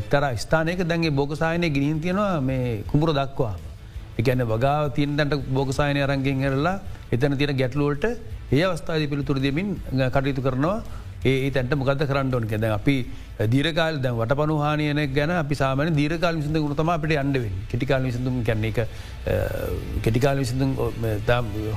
එක්තර 0.00 0.24
ස්ථානයක. 0.44 0.82
දැන්ගේ 0.84 1.16
බෝග 1.20 1.32
සායනය 1.42 1.70
ගිනින් 1.70 2.00
තියෙනවා 2.00 2.40
මේ 2.40 2.82
කුමර 2.92 3.14
දක්වා 3.20 3.54
එකන 4.18 4.42
වගා 4.52 4.78
තියන්දට 4.96 5.34
බෝගසායනය 5.56 6.00
අරන්ගෙන් 6.04 6.38
හරලා 6.46 6.80
එතන 7.12 7.36
තියෙන 7.40 7.58
ගැටලුවලට 7.58 8.06
ඒ 8.52 8.62
අවස්ථාද 8.62 9.08
පිළිතුර 9.08 9.38
දෙමින් 9.40 9.74
කටයුතු 10.08 10.42
කරනවා. 10.42 10.82
ඒ 11.24 11.50
තැන්ට 11.50 11.74
මොකද 11.74 12.02
කරන්න 12.08 12.34
ඕන 12.34 12.44
කෙද 12.46 12.64
අපි 12.64 12.94
දීරකාල් 13.52 13.98
දැ 14.00 14.12
වට 14.12 14.36
පනුහානයන 14.40 15.00
ගැන 15.16 15.30
අපි 15.32 15.54
සාමන 15.54 15.90
දීරකාල් 15.98 16.36
විසිඳ 16.36 16.58
ගුණතම 16.64 16.90
අපට 16.94 17.14
අන්ඩවෙන් 17.22 17.54
කෙටිකාල් 17.70 18.02
විසිඳුම් 18.08 18.36
කැන්නේ 18.44 18.70
එක 18.70 18.78
කෙටිකාල් 20.04 20.38
විසිඳුම් 20.38 20.70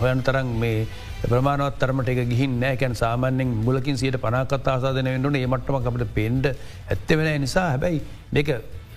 හොයන් 0.01 0.21
තරන් 0.21 0.53
මේ 0.63 0.85
ප්‍රමාණවත් 1.23 1.79
තරමට 1.81 2.13
එක 2.15 2.21
ගිහින් 2.33 2.59
නෑකැන් 2.59 2.95
සාමාන්‍යෙන් 2.95 3.57
මුලකින් 3.67 3.97
සියට 3.97 4.21
පනාකත් 4.21 4.67
ආසාධන 4.67 5.11
වෙන්නට 5.13 5.41
ඒ 5.41 5.47
මටම 5.47 5.91
අපට 5.91 6.07
පෙන්ඩ 6.13 6.45
ඇත්ත 6.47 7.09
වෙන 7.11 7.41
නිසා. 7.41 7.67
හැබැයි 7.73 8.01
දෙක 8.31 8.49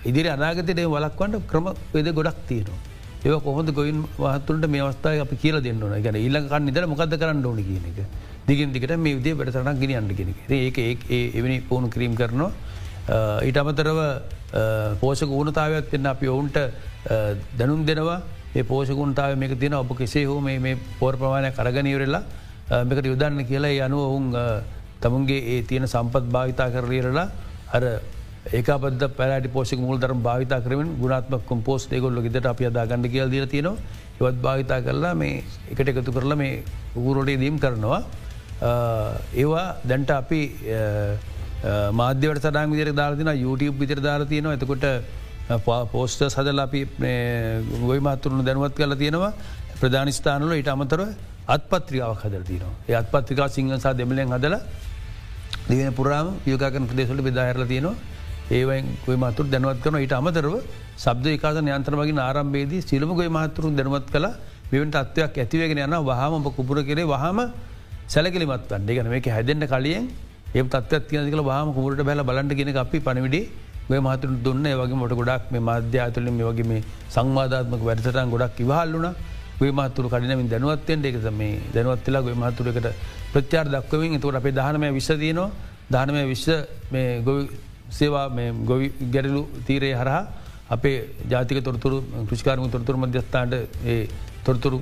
ඉදිරි 0.05 0.29
අනාගතයට 0.29 0.83
වලක්වන්ට 0.87 1.47
ක්‍රම 1.51 1.69
වෙද 1.93 2.09
ගොඩක් 2.19 2.41
තියෙනවා. 2.49 2.92
ඒ 3.25 3.39
කොහොද 3.39 3.69
ගොයින් 3.73 4.03
වහතුන්ට 4.17 4.67
මේ 4.67 4.81
අවස්ථාව 4.81 5.21
අපි 5.25 5.35
කියල 5.37 5.57
දෙන්නන 5.61 6.03
ගැන 6.05 6.15
ඉල්ලකන්න 6.17 6.65
නිදර 6.67 6.85
මොකද 6.85 7.13
කරන්න 7.13 7.45
ඕන 7.45 7.59
කියන 7.63 7.85
එක. 7.91 7.99
දිගින් 8.47 8.73
දිකට 8.73 8.95
මේ 8.97 9.15
විදේ 9.17 9.37
වැඩසරනක් 9.39 9.79
ගෙන 9.79 9.95
අන්න 9.99 10.09
කෙනෙ 10.13 10.33
ඒක 10.49 10.77
ඒ 10.77 11.21
එවැනි 11.31 11.57
පෝුණු 11.69 11.89
කිරීම් 11.89 12.15
කරනවා. 12.15 12.51
ඊට 13.47 13.57
අමතරව 13.57 13.99
පෝෂක 14.99 15.31
ඌනතාවත් 15.31 15.93
එන්න 15.93 16.05
අපි 16.05 16.27
ඔවුන්ට 16.27 16.57
දැනුම් 17.57 17.85
දෙනවා. 17.85 18.21
ඒ 18.55 18.63
පෝෂකුන්තාව 18.63 19.37
මේක 19.37 19.59
තින 19.59 19.73
ඔබ 19.73 19.95
කෙසේ 19.97 20.25
හෝ 20.25 20.39
මේ 20.41 20.77
පෝර් 20.99 21.15
ප්‍රමාණය 21.15 21.51
කරගනීවරලා 21.51 22.23
මේකට 22.83 23.05
යුදන්න 23.05 23.45
කියලා 23.45 23.85
අනුව 23.87 24.01
ඔවුන් 24.09 24.27
තමුන්ගේ 25.01 25.39
ඒ 25.53 25.61
තියෙන 25.63 25.87
සම්පත් 25.87 26.27
භාවිතා 26.27 26.69
කරලීරලා 26.75 27.27
අර 27.71 27.83
ඒකපද 28.51 29.03
පැලට 29.17 29.47
පෝෂක 29.53 29.79
මුල් 29.79 29.97
දරම් 29.97 30.21
භාවිතා 30.21 30.59
කරමින් 30.65 30.89
ගුණත්ම 30.99 31.39
කොම්පෝස් 31.47 31.87
ඒගොල්ල 31.91 32.21
ගෙට 32.25 32.45
අප 32.45 32.59
අදා 32.61 32.85
ගඩ 32.85 33.11
කියල් 33.13 33.29
දීර 33.29 33.47
තියෙනවා. 33.47 33.77
ඒවත් 34.19 34.41
භාවිතා 34.41 34.81
කරලා 34.81 35.13
මේ 35.15 35.43
එකට 35.71 35.87
එකතු 35.87 36.11
කරලා 36.11 36.37
මේ 36.37 36.63
උගුරොටේ 36.95 37.39
දීම් 37.39 37.59
කරනවා. 37.59 38.03
ඒවා 39.33 39.67
දැන්ට 39.87 40.11
අපි 40.11 40.41
මාධ්‍යවට 41.93 42.43
සඩන් 42.43 42.71
විදිර 42.71 42.93
දාතින 42.93 43.31
YouTube 43.45 43.77
විතර 43.79 43.99
දාරතියනවා 44.01 44.55
එතකොට 44.59 44.85
පෝස්ට 45.93 46.23
සදල 46.29 46.59
අපි 46.59 46.81
ගොයි 47.87 47.99
මාතුරුණු 47.99 48.43
දැනුවත් 48.43 48.75
කල 48.75 48.95
තියෙනවා. 48.95 49.33
ප්‍රධානිස්ථානල 49.81 50.51
ඉට 50.61 50.67
අමතරව 50.67 51.15
අත්පත්‍රිකාවක් 51.47 52.23
හදර 52.25 52.43
තියනවා. 52.49 52.75
ඒ 52.89 52.95
අත්පත්‍රිකා 53.01 53.47
සිංහසා 53.47 53.93
දෙමලෙන් 53.93 54.31
හදල 54.35 54.55
දිවෙන 55.69 55.93
පුරාම 55.93 56.27
යෝගකන 56.45 56.87
ප්‍රදේශලට 56.91 57.23
බෙදාහරල 57.29 57.65
තියෙනවා. 57.71 58.11
ඒවයි 58.51 58.83
ගොයි 59.05 59.17
මතුර 59.17 59.45
දැනුවත් 59.45 59.79
කරන 59.83 59.99
ඊට 59.99 60.13
අමතරව 60.13 60.55
සබ්ද 60.97 61.25
ඒකාස 61.27 61.57
යන්ත්‍රමගින් 61.59 62.19
ආරම්භේදී 62.19 62.81
සිලම 62.81 63.11
ගොයි 63.13 63.29
මහතුරු 63.29 63.71
දැනුවත් 63.71 64.07
කළ. 64.11 64.27
මෙවට 64.71 64.95
අත්වයක් 64.95 65.37
ඇතිවගෙන 65.37 65.79
යන 65.79 65.95
වහම 66.01 66.33
ඔබ 66.39 66.47
කුපුර 66.55 66.77
කරේ 66.83 67.05
වහම 67.05 67.39
සැලකිලිමත් 68.07 68.69
වන්ඩ 68.69 68.89
ගන 68.97 69.09
මේක 69.09 69.27
හැදෙන්න්න 69.27 69.67
කලියෙන් 69.67 70.05
ඒ 70.53 70.63
තත්වත් 70.63 71.03
තියනකල 71.09 71.41
වාම 71.41 71.73
කුමරට 71.73 72.01
බැල 72.03 72.21
බලන්ට 72.21 72.53
ගෙන 72.53 72.75
අපි 72.75 72.99
පණවිඩේ 72.99 73.45
ඔය 73.89 73.99
මහතුර 73.99 74.29
දුන්න. 74.43 74.63
වගේ 74.81 74.95
මොට 74.95 75.13
ගොඩක් 75.19 75.51
මේ 75.51 75.59
මාධ්‍යාතුලින් 75.61 76.33
මේ 76.33 76.47
වගේ 76.49 76.67
මේ 76.67 76.81
සංවාධාත්මක 77.09 77.83
වැඩසටන් 77.89 78.29
ගොඩක් 78.29 78.59
ඉවහල්ලුන 78.59 79.07
ගොයි 79.59 79.71
මහතුර 79.71 80.05
කඩනමින් 80.13 80.49
දැනුවත්තෙන්ට 80.49 81.05
එක 81.05 81.17
මේ 81.33 81.59
දැනුවත්වෙලා 81.73 82.21
ගොයි 82.21 82.35
මහතුරකට 82.35 82.87
ප්‍රත්‍යාර 83.33 83.67
දක්වමින්. 83.67 84.19
තුවට 84.19 84.39
අපේ 84.39 84.51
දහනමය 84.51 84.89
විශ්සතියනවා 84.97 85.49
දානමය 85.89 86.23
විශ්ව 86.25 86.65
මේ 86.91 87.21
ගොවි 87.21 87.43
සේවා 87.89 88.27
ගොවි 88.65 88.91
ගැරලු 89.11 89.47
තීරය 89.67 89.93
හරහා 89.93 90.27
අපේ 90.69 91.09
ජාතික 91.29 91.63
තොරතුරු 91.63 92.03
කෘෂිකාරම 92.27 92.69
තොරතුර 92.69 92.95
මධ්‍යස්ථාන්ට 92.95 93.53
තොරතුරු 94.45 94.81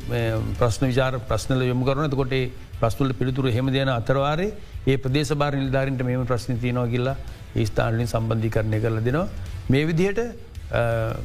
ප්‍රශ්න 0.57 0.85
විචාර 0.87 1.13
ප්‍රශ්නල 1.21 1.63
යොම 1.63 1.83
කරන 1.83 2.09
කොට 2.11 2.35
ප්‍රස්තුල 2.79 3.13
පිළිතුර 3.13 3.51
හෙම 3.51 3.67
දෙන 3.67 3.89
අතරවාරේ 3.89 4.53
ඒ 4.87 4.97
ප්‍රදේශ 4.97 5.33
භාර 5.33 5.53
නිල්ධාරන්ට 5.53 6.03
මෙම 6.03 6.25
ප්‍රශ්න 6.25 6.59
තියනවා 6.59 6.87
කියලා 6.87 7.17
ඒ 7.55 7.65
ස්ථානලින් 7.65 8.07
සම්බන්ධි 8.07 8.49
කරණය 8.49 8.79
කරල 8.79 8.99
දෙනවා. 8.99 9.27
මේ 9.69 9.85
විදිහට 9.85 10.19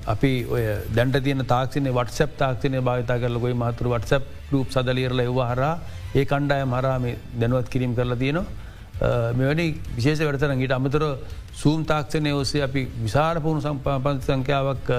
අපි 0.07 0.33
ඔය 0.47 0.65
දැන්ට 0.95 1.23
තියන 1.23 1.45
තාක්ෂන 1.47 1.89
වටසප් 1.91 2.31
තාක්ෂනය 2.37 2.81
භාවිතා 2.81 3.19
කරල 3.19 3.39
ගොයි 3.39 3.55
මහතුර 3.55 3.89
වටසප් 3.89 4.53
රූප් 4.53 4.69
සදලියරල 4.71 5.21
එවා 5.21 5.49
හරා 5.53 5.75
ඒ 6.15 6.25
කණ්ඩාය 6.25 6.65
මරාම 6.67 7.05
දැනුවත් 7.41 7.69
කිරීම 7.69 7.95
කරලා 7.95 8.17
තියනවා. 8.17 8.47
මෙවැනි 9.01 9.67
විශේෂ 9.95 10.21
වැඩතන 10.21 10.59
ඊට 10.59 10.73
අමතර 10.73 11.05
සූම් 11.53 11.85
තාක්ෂණය 11.85 12.33
ඔසේ 12.33 12.63
අපි 12.63 12.89
විසාර 12.99 13.41
පුුණු 13.41 13.61
සම්පාපන් 13.61 14.21
සංඛ්‍යාවක් 14.21 14.91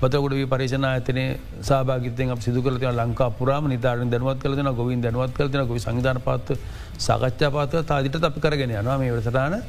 බතකොට 0.00 0.34
පරේෂණ 0.48 0.84
ඇතන 0.84 1.18
සභාගතය 1.60 2.28
සිදු 2.40 2.62
කල 2.62 2.76
ලංකා 2.92 3.30
පුරාම 3.32 3.64
නිතාරෙන් 3.66 4.10
දැනුවත් 4.10 4.38
කලන 4.38 4.70
ගොවින් 4.74 5.00
දැනුවත් 5.00 5.34
කලන 5.34 5.66
ගොවි 5.66 5.80
සංධාන 5.80 6.20
පාත්ව 6.20 6.58
සාකච්ඡා 6.98 7.50
පාත්ව 7.50 7.84
තාදිට 7.84 8.22
අපි 8.22 8.40
කරගෙන 8.40 8.70
යනවා. 8.72 8.98
මේ 8.98 9.10
වැඩසටාන 9.10 9.62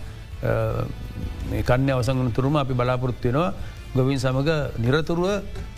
මේ 1.50 1.64
කන්න 1.64 1.90
අවසංගන 1.90 2.32
තුරුම 2.32 2.56
අපි 2.56 2.74
බලාපොරොත්තියෙනවා 2.74 3.54
ගොවින් 3.96 4.20
සමඟ 4.24 4.50
නිරතුරුව 4.86 5.28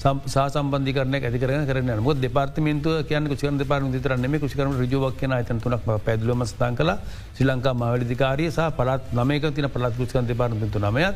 සම්බන්ධි 0.01 0.93
කරන 0.97 1.15
ඇතිකරන 1.17 1.65
කරන 1.69 1.91
මො 2.07 2.13
දෙපාර්තමේන්තුව 2.25 3.07
කියන 3.09 3.29
කුෂකර 3.31 3.51
දෙපාර්ම 3.61 3.87
තරන්නම 4.05 4.35
කුෂකරම 4.43 4.73
රජෝවක් 4.81 5.15
කියන 5.21 5.31
අතන 5.37 5.61
තුනක් 5.63 5.87
පැදලම 6.07 6.43
ස්ථාන් 6.51 6.75
කළ. 6.79 6.91
ශ්‍රී 7.35 7.47
ලංකා 7.49 7.73
මවලිධකාරය 7.81 8.45
සහ 8.55 8.67
පලත් 8.79 9.15
නමයක 9.19 9.47
තින 9.57 9.69
පලත් 9.75 9.93
කුෂකන් 10.01 10.27
දෙපාර්මතු 10.31 10.83
නමයත් 10.87 11.15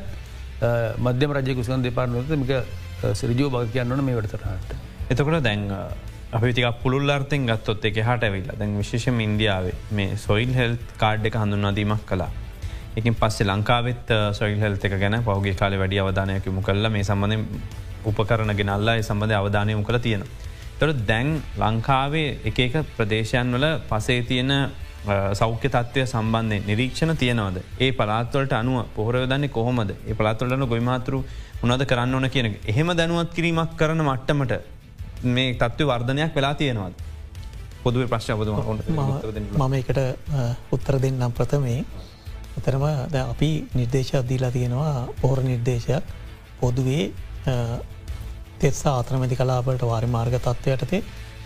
මධ්‍යම 1.08 1.32
රජය 1.38 1.56
කුෂකන් 1.60 1.84
දෙපාර්මතමික 1.88 2.54
සිරජෝ 3.22 3.50
භග 3.56 3.72
කියන්නන 3.76 4.04
මේ 4.08 4.16
වටතරට. 4.20 4.70
එතකොට 5.12 5.44
දැන් 5.50 5.68
අපිතික 6.38 6.66
පුළුල්ලාර්තෙන් 6.84 7.52
ගත්තොත් 7.52 7.86
එක 7.92 8.00
හට 8.08 8.24
ඇවිල්ල. 8.30 8.50
දැන් 8.62 8.80
විශේෂම 8.80 9.20
ඉන්දියාවේ 9.28 9.76
මේ 10.00 10.18
සොයිල් 10.26 10.52
හෙල් 10.60 10.74
කාඩ් 11.04 11.28
එක 11.30 11.36
හඳුන්වාදීමක් 11.44 12.08
කලා 12.12 12.32
එකින් 13.00 13.16
පස්සේ 13.16 13.48
ලංකාවෙත් 13.48 14.12
සොයිල් 14.38 14.60
හෙල්ත 14.60 14.86
එක 14.88 14.96
ගැන 15.02 15.18
පහුගේ 15.24 15.56
කාල 15.62 15.74
වැඩි 15.82 16.00
අවධානයකමු 16.04 16.62
කල්ල 16.68 16.90
මේ 16.96 17.04
සම්බඳධ 17.04 18.08
උපකරන 18.10 18.52
ගෙනල්ලා 18.60 18.96
සම්බඳධ 19.02 19.40
අවධානයමු 19.42 19.84
කළ 19.88 20.00
තියෙන. 20.06 20.24
තොට 20.80 21.02
දැන් 21.10 21.30
ලංකාවේ 21.64 22.30
එක 22.50 22.76
ප්‍රදේශයන් 22.98 23.52
වල 23.56 23.66
පසේ 23.90 24.22
තියෙන 24.30 24.54
සෞඛ්‍ය 25.40 25.70
තත්වය 25.76 26.06
සම්බන්ධය 26.06 26.60
නිරීක්ෂණ 26.70 27.18
තියනවද? 27.24 27.58
ඒ 27.80 27.92
පලාත්වලට 28.00 28.54
අනුව 28.62 28.86
පොහරයදන්නේ 28.96 29.56
කොහොමද? 29.58 29.92
ඒ 30.10 30.14
පලාත්වලන 30.14 30.68
ගොයිමාතුරු 30.74 31.20
උනද 31.64 31.86
කරන්න 31.92 32.16
ඕන 32.16 32.30
කියන 32.30 32.48
එහෙම 32.72 32.90
දැනුවත් 33.02 33.36
කිරීමක් 33.38 33.76
කරන 33.82 34.06
මට්ටමට 34.08 34.54
මේ 35.36 35.54
තත්ව 35.62 35.92
වර්ධනයක් 35.92 36.34
වෙලා 36.40 36.56
තියෙනවද? 36.62 36.96
පොදුව 37.84 38.10
ප්‍රශ්වද 38.10 38.50
මම 38.50 39.74
එකට 39.80 40.00
උත්තර 40.76 40.96
දෙන්නම් 41.04 41.32
ප්‍රථමේ 41.38 41.80
එතරම 42.58 42.86
ද 43.12 43.16
අපි 43.24 43.50
නිර්දේශයක් 43.74 44.28
දීලා 44.30 44.52
තියෙනවා 44.52 45.08
පෝර 45.22 45.44
නිර්දේශයක් 45.44 46.04
පොදුවේ 46.60 47.04
තෙස්සා 48.60 48.96
ආත්‍රමැති 48.96 49.36
කලාපලට 49.36 49.84
වාරි 49.86 50.08
මාර්ග 50.10 50.38
තත්ත්වයටතේ 50.38 51.04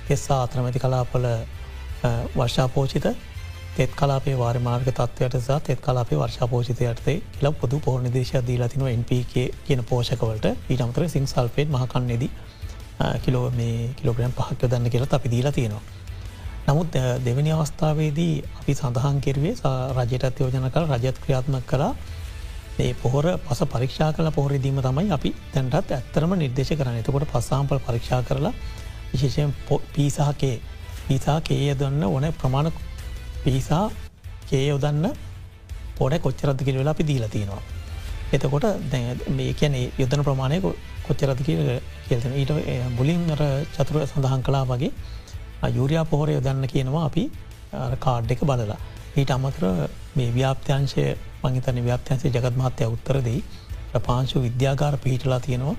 තෙස්සා 0.08 0.40
ආත්‍රමැති 0.42 0.80
කලාපල 0.80 1.26
වර්ෂාපෝචිත 2.36 3.08
තෙත් 3.76 3.92
කලාපේ 3.96 4.38
වාර්මාර්ග 4.38 4.88
තත්වයට 4.90 5.36
සහ 5.38 5.60
තෙත් 5.64 5.82
කලාපේ 5.82 6.18
වර්ෂාපෝෂිතයටතේ 6.18 7.22
කියල 7.34 7.52
පොදු 7.54 7.80
පෝර්ණ 7.80 8.14
දේශ 8.14 8.34
දීලාතින 8.48 8.82
NPK 8.92 9.46
කියන 9.66 9.84
පෝෂකවලට 9.84 10.48
ඊට 10.70 10.82
අමතර 10.82 11.06
සිං 11.08 11.28
සල්පේට් 11.28 11.70
මහකන්නේදී 11.70 12.32
කිලෝ 13.24 13.46
මේ 13.52 13.94
කිලෝග්‍රම් 13.96 14.34
පහක්ක 14.34 14.62
දන්න 14.66 14.90
කියලා 14.90 15.10
අපි 15.12 15.32
දීලා 15.32 15.52
තියෙනවා. 15.52 15.82
නමුත් 16.70 16.94
දෙවැනි 17.20 17.52
අවස්ථාවේදී 17.52 18.34
අපි 18.60 18.74
සඳහන් 18.74 19.20
කෙරුවේ 19.20 19.54
රජයටත් 19.98 20.40
යෝජන 20.40 20.68
කළ 20.68 20.90
රජත් 20.90 21.18
ක්‍රියාත්මක 21.24 21.66
කලා 21.66 21.94
ඒ 22.80 22.92
පොහොර 22.96 23.26
පස 23.46 23.62
පරීක්ෂා 23.68 24.10
කල 24.14 24.30
පොහොරදීම 24.32 24.78
තමයි 24.82 25.10
අපි 25.12 25.32
තැන්ටත් 25.54 25.94
ඇත්තරම 25.94 26.36
නිර්දේශ 26.38 26.74
කරන 26.76 27.00
එතකොට 27.00 27.26
පස්සාම්පල් 27.28 27.82
පරීක්ෂා 27.82 28.22
කරලා 28.24 28.54
විශේෂයෙන් 29.12 29.56
පීසාහකේ 29.96 30.56
පිසා 31.08 31.42
කේ 31.42 31.74
දන්න 31.76 32.04
ඕන. 32.06 32.26
ප්‍රමාණ 32.34 32.72
පිසා 33.44 33.84
කේ 34.50 34.68
යොදන්න 34.68 35.10
පොඩ 35.98 36.14
කොච්චරද 36.20 36.60
කිර 36.60 36.76
වෙලා 36.76 36.94
අපි 36.94 37.04
දීලා 37.04 37.30
තියෙනවා. 37.30 37.62
එතකොට 38.32 38.66
මේ 39.32 39.54
කියන 39.54 39.74
යුද්ධන 39.98 40.24
ප්‍රමාණය 40.24 40.62
කොච්චරද 41.04 41.42
කියල්තන 41.46 42.36
ඊට 42.36 42.54
බුලින් 42.96 43.26
චතුර 43.74 43.98
සඳහන් 44.04 44.44
කලා 44.44 44.66
වගේ 44.66 44.92
යුරයා 45.70 46.06
පොහොර 46.06 46.30
යොදන්න 46.30 46.68
කියනවා 46.68 47.06
අපි 47.06 47.24
කාඩ් 48.00 48.32
එක 48.32 48.42
බලලා. 48.42 48.78
ඊට 49.16 49.32
අමතර 49.32 49.64
මේ 50.16 50.32
ව්‍යාප්තයංශය 50.32 51.06
මංහිතන 51.44 51.84
ව්‍යාප්තයන්සේ 51.84 52.32
ජගත් 52.32 52.56
මහත්තය 52.56 52.86
උත්තරදී 52.88 53.44
පාංශු 54.00 54.42
විද්‍යාගාර 54.42 54.98
පිහිටලා 54.98 55.40
තියෙනවා 55.40 55.76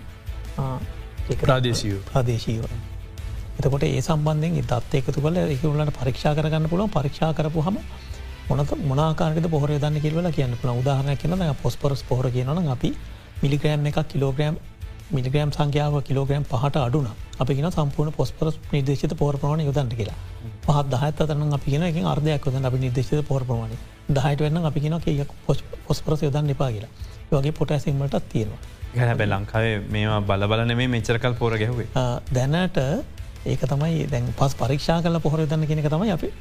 ප්‍රාදේශීව 1.41 1.99
ප්‍රදේශීව. 2.07 2.65
එතකොට 3.59 3.83
ඒ 3.85 4.01
සම්බන්ධෙන් 4.01 4.63
දත් 4.63 4.95
එකතු 4.95 5.21
කල 5.21 5.37
එකවලට 5.37 5.93
පරීක්ෂා 5.95 6.35
කරගන්න 6.35 6.69
පුළුවන් 6.69 6.91
පරීක්ෂා 6.91 7.33
කරපු 7.33 7.63
හම 7.63 7.79
මොනක 8.49 8.73
මොනාකාරක 8.83 9.49
පොහර 9.49 9.71
දන්න 9.75 10.01
කිවල 10.01 10.31
කියන්න 10.31 10.57
පුළ 10.57 10.73
උදාහරන 10.75 11.17
කියන 11.17 11.55
පොස්පරස් 11.63 12.03
පොහර 12.03 12.31
කියනන 12.31 12.69
අපි 12.69 12.91
මිලිග්‍රෑම් 13.43 13.87
එක 13.87 13.99
කිලෝග්‍රෑම් 14.09 14.57
මිලිග්‍රෑම් 15.17 15.53
සංඛ්‍යාව 15.57 15.95
කිලෝග්‍රෑම් 16.09 16.45
පහට 16.53 16.77
අඩුන. 16.87 17.07
අපි 17.43 17.55
ගෙන 17.59 17.71
සම්පූර්ණ 17.71 18.17
පොස්පරස් 18.19 18.59
නිදේශත 18.73 19.15
පෝරප්‍රමාණ 19.21 19.63
යොදන්ට 19.69 19.95
කියලා. 20.01 20.19
පහත් 20.67 20.87
දහත් 20.95 21.23
අතරන 21.25 21.55
අපි 21.59 21.71
කියෙන 21.71 21.87
එක 21.91 21.97
අර්ධයක් 22.15 22.47
ොද 22.49 22.59
අපි 22.71 22.79
නිදේශත 22.85 23.23
පෝරප්‍රමාණ 23.31 23.79
දහයට 24.17 24.45
වෙන්න 24.47 24.67
අපි 24.73 24.81
කියෙන 24.81 25.01
කිය 25.07 25.25
පොස්පරස 25.87 26.23
යොදන්න 26.27 26.53
එපා 26.57 26.71
කියලා. 26.75 26.93
වගේ 27.33 27.53
පොටඇසිමටත් 27.59 28.29
තියෙනවා. 28.33 28.61
ගැහැබැ 28.95 29.27
ලංකාවේ 29.33 29.75
මේවා 29.95 30.21
බලබල 30.29 30.63
නෙමේ 30.71 30.89
මෙචරකල් 30.95 31.35
පෝර 31.41 31.53
ගැහුවේ. 31.63 31.89
දැනට 32.37 32.79
ඒක 33.47 33.63
තමයි 33.73 34.07
දැන් 34.13 34.33
පස් 34.39 34.55
පරීක්ෂා 34.63 35.03
කල 35.05 35.19
පොහොර 35.27 35.47
දන්න 35.47 35.67
කෙනෙක 35.71 35.89
තමයි 35.95 36.11
අපි 36.17 36.33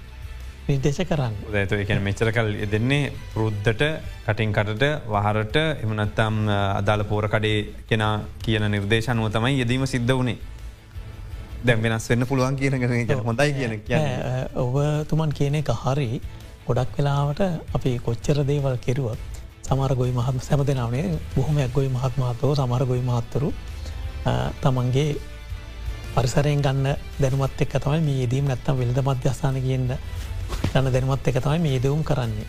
නිර්දේශ 0.70 1.02
කරන්න. 1.10 1.36
ඇතු 1.54 1.80
එක 1.84 1.92
මෙචර 2.02 2.32
කල් 2.32 2.50
දෙන්නේ 2.74 3.12
පුරුද්ධට 3.34 3.84
කටින්කටට 4.26 4.86
වහරට 5.08 5.58
එමනත්තම් 5.84 6.38
අදාළ 6.80 7.04
පෝරකඩේ 7.12 7.60
කෙන 7.90 8.06
කියන 8.46 8.66
නිර්දේශනුව 8.76 9.32
තමයි 9.36 9.60
යෙදීම 9.62 9.86
සිද්ධ 9.86 10.16
වනේ. 10.16 10.38
දැම් 11.64 11.82
වෙනස් 11.82 12.10
වෙන්න 12.10 12.26
පුළුවන් 12.26 12.60
කියන 12.60 12.76
හොඳයි 13.24 13.50
කියන 13.54 13.74
කිය 13.88 14.04
ඔව 14.58 14.76
තුමන් 15.10 15.34
කියන 15.34 15.62
එක 15.62 15.74
හරි. 15.84 16.12
ගොඩක් 16.68 16.98
වෙලාවට 16.98 17.42
අපි 17.76 17.92
කොච්චර 18.06 18.38
දේවල් 18.46 18.76
කෙරුවත් 18.78 19.30
සමර 19.68 19.94
ගොයි 19.96 20.12
මහත්ම 20.12 20.38
සැම 20.40 20.62
දෙනාවනේ 20.66 21.18
බොහොම 21.34 21.58
ඇක්ගොයි 21.58 21.90
මහත්මාතව 21.90 22.52
සමර 22.54 22.84
ගොයි 22.86 23.02
මහත්තරු 23.02 23.50
තමන්ගේ 24.62 25.08
පරිසරයෙන් 26.14 26.62
ගන්න 26.62 26.88
දැනුමත් 27.22 27.62
එක් 27.62 27.74
තමයි 27.76 28.02
මේ 28.02 28.22
ේදීම් 28.24 28.46
නැත්තම් 28.46 28.78
වෙළඳ 28.82 29.02
මධ්‍යස්ථාන 29.02 29.58
කියන්න 29.66 29.92
ගන්න 30.74 30.92
දැනුමත් 30.96 31.28
එක 31.28 31.40
තමයි 31.46 31.60
මේ 31.68 31.80
දෙවුම් 31.86 32.04
කරන්නේ. 32.10 32.48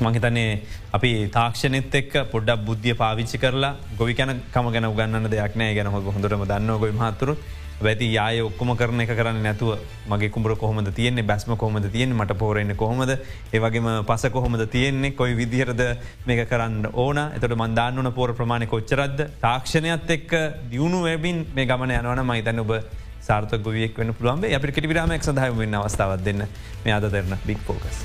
මහිතනේ 0.00 0.62
අපි 0.96 1.10
තාක්ෂණෙත් 1.36 1.94
එක් 2.00 2.12
පොඩ්ඩක් 2.32 2.66
බුද්ධිය 2.66 2.94
පාවිච්චි 3.00 3.38
කරලා 3.44 3.72
ගොවි 3.98 4.14
කැන 4.18 4.42
කම 4.52 4.68
ගැන 4.74 4.92
ගන්න 4.98 5.30
දෙයක් 5.30 5.56
නෑ. 5.56 5.74
ගැන 5.74 5.90
හොඳටම 5.94 6.44
දන්න 6.52 6.78
ගොයි 6.84 6.94
මහතුරුත් 7.00 7.40
වැති 7.80 8.06
යාය 8.12 8.40
ඔක්කොම 8.44 8.70
කරන 8.76 9.00
එක 9.02 9.12
කරන්න 9.18 9.42
නැතුව 9.42 9.70
මගේ 10.12 10.30
කුඹර 10.34 10.54
කොහොමද 10.62 10.88
තියන්නේ? 10.98 11.24
බැස්ම 11.30 11.56
කොහොමද 11.56 11.86
තියෙන් 11.94 12.12
මට 12.14 12.36
පෝරෙන්න්න 12.42 12.76
කොහොමද? 12.76 13.12
ඒවගේම 13.52 13.88
පස 14.10 14.28
කොහොමද 14.36 14.62
තියෙන්නේ? 14.74 15.16
කොයි 15.20 15.34
විදිහරද 15.40 15.80
මේක 16.26 16.42
කරන්න 16.50 16.90
ඕන? 16.92 17.18
එතට 17.36 17.56
මන්දාන්නන 17.62 18.12
පෝර 18.12 18.34
ප්‍රමාණය 18.40 18.66
කොච්චරද 18.74 19.26
තාක්ෂණයත් 19.40 20.10
එක්ක 20.16 20.32
දියුණු 20.70 21.00
වැබින් 21.06 21.46
මේ 21.56 21.66
ගමන 21.70 21.96
යනවන 21.98 22.22
මහිතන්න 22.30 22.60
ඔබ 22.64 22.72
සාර්ථ 23.30 23.58
ගොවියෙක් 23.60 23.96
වන්න 23.96 24.14
පුළුවන් 24.14 24.48
අපිට 24.52 24.74
කෙටිවිරාමක් 24.74 25.22
සඳහම 25.22 25.58
වන්න 25.58 25.78
අවස්ථාවත් 25.78 26.24
දෙන්න 26.24 26.48
මේ 26.84 26.94
අද 26.94 27.10
දෙරන 27.10 27.38
බික් 27.46 27.62
පෝකස්. 27.66 28.00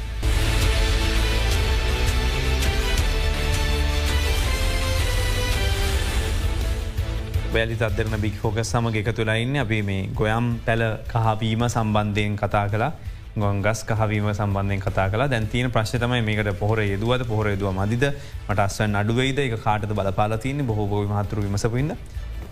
වැලි 7.54 7.76
අදරන 7.80 8.16
බික් 8.20 8.34
ෆෝක 8.36 8.58
සමග 8.62 8.96
එක 8.98 9.10
තුළයින්න 9.14 9.58
අපි 9.58 9.78
මේ 9.82 10.08
ගොයම් 10.14 10.48
පැල 10.66 10.82
කහවීම 11.08 11.62
සම්බන්ධයෙන් 11.66 12.34
කතා 12.36 12.64
කලා 12.68 12.90
ගොන්ගස් 13.36 13.84
කහවීම 13.86 14.28
සම්බන්ධයෙන් 14.32 14.82
කතා 14.82 15.06
කලා 15.10 15.28
දැන්තින 15.28 15.72
ප්‍රශ්තමයි 15.72 16.22
මේකට 16.22 16.52
පොහොර 16.60 16.82
යදුවද 16.86 17.24
පොහොර 17.26 17.48
යදුව 17.54 17.72
මදිද 17.74 18.04
මට 18.50 18.60
අස්සන් 18.60 18.96
අඩුවයිද 18.96 19.40
එක 19.40 19.56
කාටද 19.64 19.94
බලපාලතියන්න 19.94 20.68
බොහෝ 20.68 21.04
මහතුර 21.06 21.44
විමසපුන්න 21.46 21.96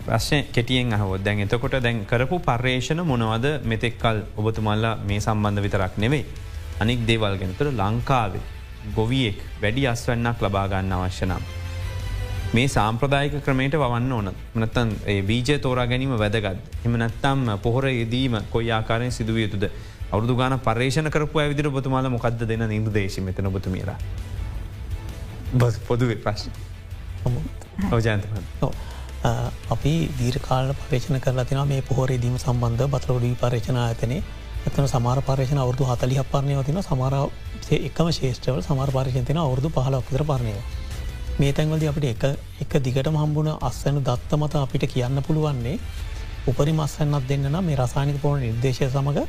ප්‍රශ්ය 0.06 0.38
කෙටියෙන් 0.54 0.92
අහෝ 0.92 1.18
දැන් 1.18 1.40
එතකොට 1.44 1.76
දැන් 1.84 2.04
කරපු 2.06 2.38
පර්යේෂණ 2.46 3.00
මොනවද 3.10 3.46
මෙතෙක්කල් 3.64 4.18
ඔබතුමල්ලා 4.36 4.96
මේ 5.08 5.20
සම්බන්ධ 5.20 5.62
විතරක් 5.66 5.96
නෙවෙයි. 5.96 6.24
අනික් 6.80 7.06
දේවල් 7.08 7.36
ගෙනතුර 7.42 7.68
ලංකාවේ 7.72 8.44
ගොවියෙක් 8.96 9.38
වැඩි 9.62 9.86
අස්වන්නක් 9.92 10.42
ලබාගන්න 10.44 10.92
අවශ්‍යනම්. 10.92 11.44
මේ 12.54 12.68
සාම්ප්‍රදායක 12.68 13.40
ක්‍රමයට 13.46 13.78
වන්න 13.82 14.12
ඕන. 14.12 14.28
නත්තන් 14.56 14.90
බීජ 15.26 15.58
තෝරා 15.58 15.86
ගැනීම 15.86 16.14
වැදගත්. 16.18 16.60
එම 16.84 16.96
නැත්තම් 17.02 17.48
පොහොර 17.62 17.88
යෙදීම 17.88 18.38
කොයි 18.50 18.70
ආකාරයෙන් 18.70 19.12
සිදුව 19.12 19.38
යුතුද? 19.38 19.64
අවුදු 20.12 20.36
ගාන 20.36 20.60
පර්ේෂණ 20.60 21.10
කරපු 21.10 21.38
ඇවිදිර 21.38 21.70
බතුමාල 21.70 22.08
මොකක්ද 22.10 22.44
දෙන 22.46 22.72
ඉදු 22.72 22.90
දේශ 22.92 23.18
මෙතන 23.20 23.48
බතුමීලා 23.50 23.98
බස් 25.54 25.78
පොදුවේ 25.88 26.16
ප්‍රශ්න. 26.16 26.50
ඔජන්ත 27.92 28.24
අපි 29.24 29.92
දීර්කාල 30.14 30.72
පර්ේෂණ 30.80 31.20
කරලා 31.20 31.44
තින 31.44 31.60
මේ 31.66 31.82
පොහොරේදීම 31.82 32.36
සම්බන්ධ 32.38 32.88
බතරොඩී 32.90 33.34
පර්ේෂණ 33.36 33.78
ඇතනේ 33.80 34.22
එතන 34.66 34.86
සමාර 34.86 35.18
පර්ේෂණ 35.22 35.60
අවුදු 35.60 35.84
හතලි 35.86 36.18
පරණය 36.26 36.56
තින 36.64 36.80
සමාර 36.82 37.14
එකම 37.80 38.10
ශේෂ්‍රවල 38.12 38.62
සමාර 38.62 38.90
පර්ේෂණ 38.90 39.24
තින 39.24 39.40
අවුදු 39.40 39.70
පහලක්තර 39.70 40.24
පරණයවා 40.24 40.66
මේ 41.36 41.52
තැන්වලද 41.52 41.86
අපිට 41.86 42.06
එක 42.06 42.24
එක 42.60 42.74
දිගට 42.80 43.08
හම්බුණ 43.14 43.50
අස්සන 43.62 44.02
දත්ත 44.02 44.36
මත 44.36 44.54
අපිට 44.58 44.84
කියන්න 44.88 45.22
පුළුවන්නේ 45.22 45.78
උපරි 46.46 46.72
මස්සන්නත් 46.74 47.24
දෙන්න 47.26 47.58
මේ 47.62 47.76
රසානික 47.76 48.20
පෝන 48.20 48.38
නිර්දේශය 48.40 48.86
සමඟ 48.86 49.24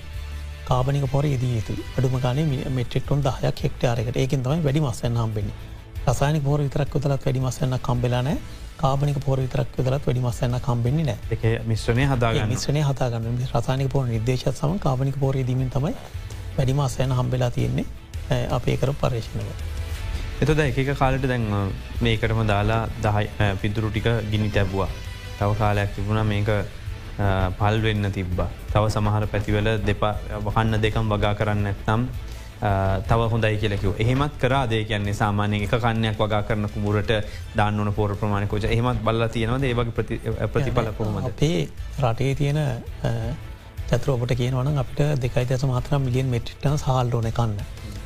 කාබනික 0.66 1.08
පොර 1.08 1.24
දී 1.24 1.54
යුතු 1.54 1.74
අඩුම 1.96 2.20
ගන 2.20 2.54
මෙට්‍රික්ටොන් 2.74 3.20
දහයක් 3.22 3.64
හෙක්ටාරකට 3.64 4.18
ඒකින් 4.18 4.44
තමයි 4.44 4.62
වැඩි 4.62 4.82
මස්සන්න 4.82 5.18
හම්බෙන්නේ. 5.18 5.58
රසානික 6.06 6.44
පෝර 6.44 6.60
විතරක් 6.60 6.90
තුලත් 6.92 7.06
වැඩි 7.06 7.42
මස්සන්න 7.42 7.78
කම්බෙලාන 7.80 8.30
කාබනික 8.78 9.18
පෝර 9.26 9.40
විතරක් 9.40 9.70
තුලත් 9.76 9.90
වැඩි 9.90 10.22
මස්සන්න 10.22 10.60
කම්බෙන්නේ 10.68 11.06
නෑ 11.10 11.36
එක 11.36 11.68
මිශ්‍රණය 11.72 12.06
හදා 12.12 12.48
මිශ්‍රණය 12.54 12.84
හතාගන්න 12.90 13.44
රසානික 13.52 13.90
පෝර 13.94 14.06
නිර්දේශ 14.08 14.48
සම 14.52 14.78
කාබනික 14.86 15.20
පෝර 15.24 15.36
දීමෙන් 15.50 15.70
තමයි 15.76 15.94
වැඩි 16.58 16.74
මස්සයන 16.74 17.16
හම්බෙලා 17.20 17.52
තියෙන්නේ 17.52 17.86
අපේ 18.52 18.78
කර 18.78 18.92
පර්ේෂණව. 19.02 19.50
එතද 20.42 20.60
එක 20.60 20.80
කාලට 21.00 21.28
දැන් 21.32 21.46
මේකටම 22.02 22.42
දාලා 22.48 22.82
දහයි 23.04 23.28
පිදුරු 23.62 23.90
ටික 23.90 24.08
ගිනි 24.32 24.50
තැබවා. 24.50 24.90
තව 25.40 25.50
කාලයක් 25.62 25.96
තිබුණ 25.96 26.26
මේක 26.28 26.50
පල් 27.60 27.82
වෙන්න 27.82 28.12
තිබ්බ. 28.12 28.40
තව 28.74 28.84
සමහර 28.90 29.28
පැතිවල 29.34 29.70
දෙපා 29.88 30.14
වහන්න 30.48 30.82
දෙකම් 30.82 31.12
වගා 31.14 31.34
කරන්න 31.40 31.68
ඇත්නම් 31.68 32.08
තව 33.10 33.28
හොඳයි 33.34 33.58
කියලකිව 33.62 34.02
එහෙමත් 34.04 34.38
කරාදේ 34.44 34.84
කියන්නේ 34.92 35.16
සාමානය 35.22 35.58
එක 35.66 35.76
කන්නයක් 35.86 36.20
වගා 36.22 36.44
කරන 36.48 36.68
කුමුරට 36.76 37.12
දාන්නන 37.58 37.94
පෝර 37.98 38.16
ප්‍රමාණකෝච 38.22 38.68
එහෙමත් 38.76 39.04
බල්ල 39.08 39.28
තියෙනවද? 39.36 39.64
ඒවගේ 39.64 40.48
ප්‍රතිඵල 40.54 40.92
කොහොමද? 41.00 41.28
අපේ 41.32 41.68
රටේ 42.04 42.36
තියෙන 42.42 42.60
චතුර 43.90 44.14
ඔබට 44.16 44.36
කියනවන 44.42 44.80
අපිට 44.84 45.02
දෙකයි 45.24 45.46
දස 45.50 45.66
මාත්‍ර 45.72 46.00
මිලියන් 46.08 46.32
මෙට්‍රික්ටන 46.36 46.78
සහල්ලෝන 46.84 47.30
කන්න. 47.40 47.60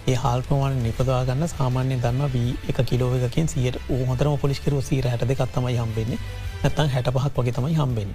ඒ 0.10 0.18
හල් 0.24 0.42
ප්‍රමාණ 0.48 0.84
නිපදවා 0.84 1.24
ගන්න 1.30 1.52
සාමාන්‍ය 1.56 1.98
දන්න 2.04 2.32
වී 2.36 2.52
එක 2.70 2.80
කිලෝවකින් 2.92 3.48
සියට 3.54 3.78
හොතරම 4.12 4.38
පොලිස්කර 4.44 4.74
සීර 4.90 5.06
හැට 5.12 5.28
දෙකත්තමයි 5.32 5.78
හම්බෙන්නේ. 5.82 6.20
නැත්තන් 6.64 6.90
හැට 6.94 7.10
පහක් 7.16 7.36
වගේ 7.38 7.54
තමයි 7.58 7.76
හම්බෙන් 7.80 8.10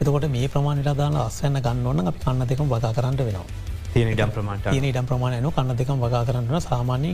එතකොට 0.00 0.26
මේ 0.34 0.48
ප්‍රමාණයට 0.52 0.96
දාන්න 1.00 1.16
අස්සන්න 1.24 1.60
ගන්න 1.66 1.86
ඕන්න 1.88 2.08
අපි 2.10 2.20
කන්න 2.24 2.48
දෙකම් 2.52 2.70
වගා 2.70 2.92
කරන්න 2.98 3.18
වෙනවා 3.18 3.46
තියෙන 3.92 4.12
ඉඩම් 4.14 4.30
ප්‍රමාණට 4.30 4.70
තියෙන 4.70 4.84
ඉඩම් 4.84 5.06
ප්‍රමාණයන 5.06 5.50
කන්න 5.52 5.76
දෙකම් 5.76 6.02
වගා 6.04 6.24
කරන්න 6.28 6.60
සාමාන්‍ය 6.60 7.12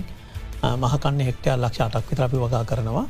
මහකන්න 0.83 1.21
හෙක්ටයා 1.29 1.57
ලක්ෂ 1.57 1.81
අටක් 1.87 2.11
විතරපි 2.11 2.37
වගා 2.45 2.65
කරනවා. 2.65 3.07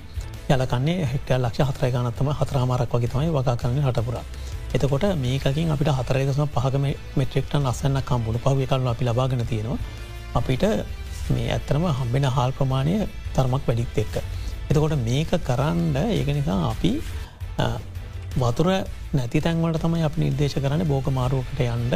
යලකන්නේ 0.48 1.06
හෙක්ට 1.12 1.30
ලක්ෂ 1.36 1.68
හතරය 1.70 1.90
ගනත්තම 1.94 2.28
හතරමාරක් 2.40 2.92
වගේ 2.94 3.10
තමයි 3.12 3.30
වගා 3.36 3.56
කරන්න 3.56 3.82
හටපුර. 3.86 4.16
එතකොට 4.74 5.04
මේකින් 5.24 5.70
අපිට 5.74 5.90
හතරයදසම 5.98 6.46
පහක 6.54 6.74
මෙට්‍රෙක්ටන් 7.16 7.66
අස්සන්න 7.66 7.98
කම්බුණු 8.02 8.38
පහුව 8.44 8.60
කල්ල 8.70 8.88
අපි 8.92 9.04
ලබාගෙන 9.08 9.46
තියෙනවා. 9.46 9.78
අපිට 10.34 10.64
මේ 11.34 11.48
ඇත්තරම 11.50 11.84
හම්බෙන 11.98 12.24
හාල් 12.36 12.52
ප්‍රමාණය 12.52 12.94
තරමක් 13.34 13.62
වැඩිත් 13.68 13.98
එක්ක. 14.04 14.14
එතකොට 14.70 14.94
මේක 15.08 15.30
කරන්න 15.48 15.96
ඒක 15.96 16.28
නිසා 16.38 16.60
අපි 16.70 16.92
වතුර 18.36 18.68
නැති 19.12 19.40
තැන්වලට 19.40 19.82
තමයි 19.82 20.04
අප 20.04 20.16
නිර්දේශ 20.16 20.56
කරන්න. 20.62 20.86
බෝක 20.86 21.06
මාරුවකට 21.18 21.60
යන්ඩ 21.66 21.94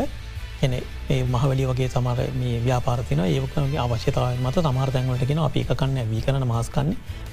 එන 0.63 0.73
ඒ 0.75 1.23
මහවැලි 1.25 1.65
වගේ 1.67 1.89
සමර 1.89 2.19
මේ 2.41 2.57
ව්‍යාපාරතින 2.65 3.21
ඒකගේ 3.21 3.79
අවශ්‍යතාව 3.85 4.41
මත 4.45 4.57
සමාර 4.67 4.91
තැන්වලටගෙන 4.95 5.39
අපි 5.41 5.61
එකකන්න 5.65 6.01
වී 6.11 6.23
කරන 6.27 6.45
මාස්කන්න 6.51 6.91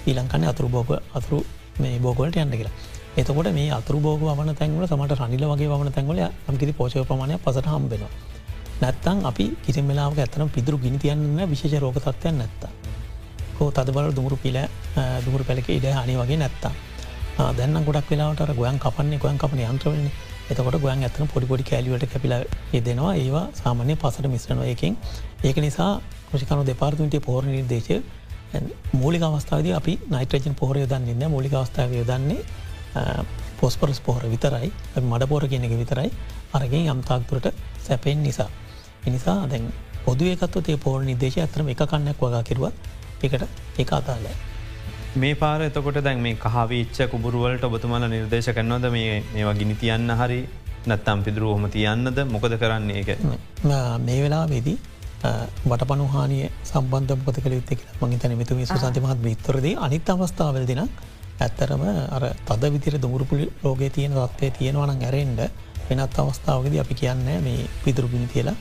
ඊලංකන්න 0.07 0.45
අතුරු 0.51 0.69
බෝග 0.69 0.91
අතුරු 1.17 1.39
මේ 1.79 1.99
බෝගලට 1.99 2.37
යන්න 2.37 2.55
කියලා. 2.59 2.73
එතකොට 3.17 3.49
මේ 3.57 3.67
අතුරු 3.79 3.99
බෝග 3.99 4.23
වන 4.31 4.53
තැන්වල 4.55 4.87
සමට 4.87 5.19
රනිල 5.19 5.45
වගේ 5.51 5.69
වන 5.73 5.91
තැන්වල 5.91 6.21
අම්කිති 6.49 6.73
පෝෂය 6.79 7.03
ප්‍රමාණය 7.03 7.37
පසට 7.45 7.67
හම්බෙනවා. 7.67 8.11
නැත්තං 8.81 9.25
අපි 9.25 9.45
කිසි 9.65 9.81
වෙලාව 9.81 10.17
ඇතනම් 10.17 10.49
පිදුරු 10.49 10.77
ගිනි 10.77 10.97
තියන්න 10.97 11.43
විශේෂ 11.51 11.81
රෝග 11.83 11.99
තත්වයන් 11.99 12.37
නැත්ත. 12.41 12.63
හෝ 13.57 13.69
තද 13.71 13.89
බල 13.91 14.09
දුමුරු 14.13 14.37
පිල 14.37 14.57
දුමුරු 15.25 15.43
පැලක 15.43 15.69
ඉඩ 15.69 15.89
හනි 15.97 16.15
වගේ 16.21 16.39
නැත්තා. 16.43 16.73
දැන්න 17.57 17.83
ගොඩක් 17.85 18.09
වෙලාට 18.11 18.55
ගොයන් 18.55 18.79
කපන්නේ 18.79 19.19
ගොයන් 19.19 19.37
කපන 19.37 19.63
යන්ත්‍රවන්නේ 19.65 20.11
එතකොට 20.51 20.77
ගොයන් 20.81 21.03
ඇතන 21.03 21.31
පොඩිපොඩි 21.33 21.63
කෑලිවට 21.69 22.05
කැපිල 22.13 22.33
යෙදෙනවා. 22.73 23.13
ඒවා 23.15 23.45
සාමාන්‍ය 23.61 23.95
පසට 23.95 24.31
මිශ්‍රණව 24.35 24.63
එකින් 24.73 24.93
ඒක 25.43 25.57
නිසා 25.65 25.91
කෘෂිකනු 26.29 26.63
දෙපාර්තුන්ටේ 26.71 27.25
පෝර 27.27 27.43
නිර්දේශය 27.45 27.97
මූලික 28.93 29.23
අවස්ථාවද 29.23 29.67
අපි 29.79 29.93
නයිට්‍රජන් 30.09 30.55
පොහර 30.55 30.75
යොදන්නන්න 30.77 31.23
මූලික 31.29 31.53
අවස්ථාව 31.53 31.91
යොදන්නේ 31.93 32.41
පොස්පරස් 33.59 33.99
පොහර 33.99 34.23
විතරයි. 34.25 34.71
මඩ 35.01 35.27
පෝර 35.27 35.43
කියනෙක 35.47 35.73
විතරයි. 35.73 36.11
අරගෙන් 36.53 36.87
යම්තාක්තුරට 36.87 37.47
සැපෙන් 37.87 38.23
නිසා. 38.23 38.49
එනිසා 39.07 39.39
දැන් 39.47 39.71
පොදුව 40.05 40.27
එකත්ව 40.27 40.69
ඒ 40.69 40.77
පෝර 40.77 40.99
නිදේශය 41.03 41.41
අතරම 41.41 41.67
එක 41.69 41.81
කන්නක් 41.83 42.21
වගා 42.21 42.43
කිරුවත් 42.43 42.75
එකට 43.23 43.43
එක 43.77 43.91
අතාලෑ. 43.91 44.35
මේ 45.17 45.35
පාර 45.35 45.59
එතකොට 45.61 45.99
දැන් 46.03 46.21
මේ 46.21 46.35
කහවිච්ච 46.37 46.97
කුබුරුවලට 47.11 47.63
ඔබතුමල 47.63 48.05
නිර්දේශ 48.07 48.49
කරනවද? 48.51 48.85
මේ 48.91 49.23
මේවා 49.33 49.55
ගිනි 49.55 49.75
තියන්න 49.75 50.13
හරි 50.19 50.39
නැත්තම් 50.85 51.23
පිදුරු 51.25 51.53
හොම 51.53 51.65
තියන්නද? 51.69 52.19
මොකද 52.27 52.57
කරන්නේ 52.57 53.01
එක 53.01 53.09
මේ 53.99 54.21
වෙලා 54.23 54.45
වෙදී 54.47 54.77
වටපනු 55.65 56.07
හානිය 56.07 56.49
සම්බන්ධ 56.63 57.25
පොත 57.25 57.37
යුත්තෙ 57.47 57.77
මගේ 58.01 58.19
තැන 58.19 58.37
මෙතුම 58.37 58.65
සන්තිමහත් 58.65 59.23
විතරදී 59.23 59.75
අනිත් 59.79 60.09
අවස්ථාවල් 60.09 60.65
දෙන 60.65 60.83
ඇත්තරම 61.39 61.83
අර 62.11 62.23
තද 62.45 62.71
විතිර 62.73 62.99
දුමුරුපුලි 62.99 63.51
රෝගය 63.63 63.89
තියෙන 63.89 64.13
තත්වය 64.13 64.51
තියෙනවන 64.51 64.91
ඇරෙන්ඩ 65.01 65.41
වෙනත් 65.89 66.19
අවස්ථාවකද 66.19 66.75
අපි 66.79 66.95
කියන්න 66.95 67.29
මේ 67.43 67.69
පිදුරු 67.83 68.07
ගිනි 68.07 68.27
තියලා 68.27 68.57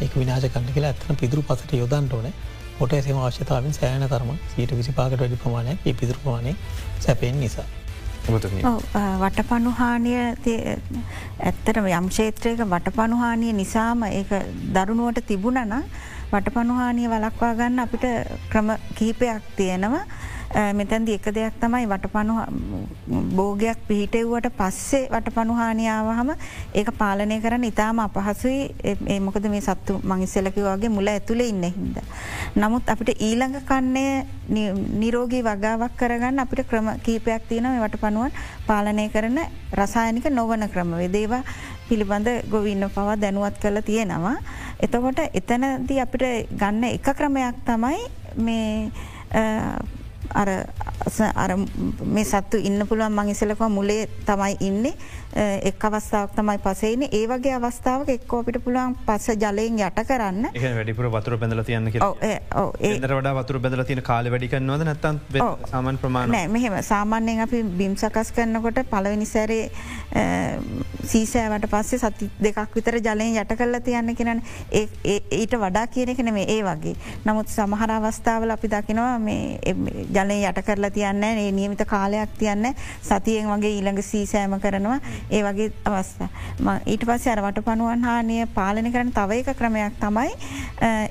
ඒක 0.00 0.14
විනාශ 0.14 0.46
කන්න 0.48 0.74
කියලා 0.74 0.92
ඇත්තන 0.92 1.20
පිදුරු 1.22 1.42
පසට 1.42 1.72
යොදන්ට 1.74 2.12
ඕනේ 2.12 2.34
ොට 2.78 2.92
එසම 2.92 3.18
අවශ්‍යතාවෙන් 3.18 3.72
සෑන 3.74 4.02
තරම 4.08 4.30
සීට 4.52 4.72
විසිපාකට 4.78 5.20
වැඩි 5.20 5.36
ප්‍රමාණයක් 5.36 5.86
ඒ 5.86 5.94
පිදුරපමානය 5.94 6.52
සැපෙන් 7.00 7.40
නිසා. 7.40 7.64
වටපනුහානිය 9.22 10.18
ඇත්තටම 11.40 11.86
යම් 11.90 12.08
ක්ෂේත්‍රයක 12.10 12.60
වටපනුහානිය 12.64 13.52
නිසාම 13.54 14.02
ඒ 14.02 14.24
දරුණුවට 14.74 15.22
තිබුණන 15.26 15.74
වටපනුහානිය 16.32 17.08
වලක්වා 17.08 17.52
ගන්න 17.54 17.78
අපිට 17.78 18.04
ක්‍රම 18.50 18.68
කිහිපයක් 18.94 19.42
තියෙනවා. 19.56 20.04
මෙතැන්දි 20.54 21.14
එක 21.14 21.26
දෙයක් 21.34 21.58
තමයි 21.60 21.86
වටපනු 21.86 22.34
බෝගයක් 23.36 23.78
පිහිටෙව්වට 23.88 24.48
පස්සේ 24.56 25.08
වටපනුහානියාවහම 25.10 26.30
ඒක 26.74 26.90
පාලනය 26.98 27.40
කරන්න 27.40 27.64
ඉතාම 27.64 28.00
අපහසුයි 28.00 28.74
ඒ 28.84 29.20
මොකද 29.20 29.48
මේ 29.48 29.60
සත්තු 29.60 30.00
මංස්සලකි 30.04 30.62
වගේ 30.62 30.88
මුල 30.88 31.06
ඇතුළේ 31.06 31.48
ඉන්න 31.48 31.64
හිද. 31.64 31.98
නමුත් 32.56 32.88
අපිට 32.88 33.20
ඊළඟ 33.20 33.60
කන්නේ 33.62 34.26
නිරෝගී 34.94 35.42
වගාවක් 35.42 35.96
කරගන්න 35.96 36.38
අපිට 36.38 36.68
ක්‍රම 36.68 36.88
කීපයක් 37.02 37.48
තියෙන 37.48 37.66
වටපනුවන් 37.76 38.30
පාලනය 38.66 39.08
කරන 39.08 39.40
රසායනික 39.74 40.30
නොවන 40.30 40.68
ක්‍රම 40.68 40.94
වෙදේවා 40.94 41.42
පිළිබඳ 41.88 42.28
ගොවින්න 42.50 42.88
පවා 42.90 43.16
දැනුවත් 43.16 43.58
කළ 43.58 43.80
තියෙනවා. 43.82 44.36
එතකොට 44.80 45.20
එතනද 45.32 45.90
අපිට 45.98 46.24
ගන්න 46.52 46.84
එක 46.86 47.12
ක්‍රමයක් 47.12 47.60
තමයි 47.66 48.00
මේ 48.38 48.90
අර 50.36 51.50
මේ 52.04 52.24
සත්තු 52.24 52.60
ඉන්න 52.60 52.86
පුළුවන් 52.88 53.12
මං 53.12 53.32
ඉසලකව 53.32 53.62
මුලේ 53.68 54.08
තමයි 54.26 54.56
ඉන්නේ. 54.60 54.94
එක් 55.36 55.84
අවස්ථාවක් 55.84 56.32
තමයි 56.36 56.58
පසේන 56.64 57.02
ඒ 57.08 57.24
වගේ 57.28 57.54
අවස්ථාවක් 57.58 58.10
එක්කෝ 58.14 58.40
අපිට 58.42 58.58
පුළුවන් 58.64 58.94
පස්ස 59.06 59.36
ජලයෙන් 59.42 59.80
යට 59.86 60.00
කරන්න. 60.08 60.48
ඒ 60.54 60.70
වැඩිපුර 60.78 61.08
වතුර 61.12 61.36
බැඳල 61.42 61.62
තියන්න 61.68 61.90
ඒදර 61.90 63.14
වඩා 63.18 63.34
වතුර 63.38 63.58
බැදල 63.60 63.84
තියන 63.90 64.02
කාල 64.02 64.30
වැඩිකන්නවද 64.34 64.86
නැත්තන් 64.88 65.20
සාමන් 65.72 65.98
ප්‍රමාණ 65.98 66.36
මෙහෙම. 66.56 66.78
සාමාන්‍යයෙන් 66.82 67.44
අපි 67.46 67.62
බිම් 67.80 67.96
සකස් 67.96 68.32
කරනකොට 68.36 68.80
පලවෙනි 68.90 69.26
සැරේ 69.26 69.70
සීසෑවට 71.04 71.68
පස්සේ 71.74 72.00
සති 72.04 72.30
දෙකක් 72.46 72.74
විතර 72.78 72.98
ජලයෙන් 73.00 73.36
යට 73.42 73.52
කරලා 73.60 73.80
තියන්න 73.80 74.14
කෙනන 74.16 74.42
ඊට 74.72 75.58
වඩා 75.64 75.86
කියන 75.88 76.14
එක 76.14 76.24
නෙමේ 76.28 76.46
ඒ 76.56 76.62
වගේ. 76.62 76.96
නමුත් 77.26 77.52
සමහර 77.56 77.94
අවස්ථාවල 77.98 78.56
අපි 78.56 78.72
දකිනවා 78.72 79.18
මේ 79.18 79.76
ජලය 80.16 80.40
යට 80.48 80.64
කරලා 80.70 80.90
තියන්න 80.90 81.28
ඒ 81.28 81.52
නියමිත 81.52 81.84
කාලයක් 81.86 82.34
තියන්න 82.40 82.72
සතියෙන් 83.02 83.52
වගේ 83.52 83.76
ඊළඟ 83.76 84.02
සීසෑම 84.02 84.58
කරනවා 84.60 84.98
ඒ 85.30 85.42
වගේ 85.46 85.72
අවස්ථා. 85.84 86.28
ඊට 86.86 87.04
පස්ස 87.08 87.26
අරවට 87.34 87.64
පනුවන් 87.66 88.04
හානිය 88.10 88.46
පාලනය 88.58 88.92
කරන 88.92 89.12
තව 89.18 89.40
එක 89.42 89.50
ක්‍රමයක් 89.62 89.98
තමයි 90.04 90.30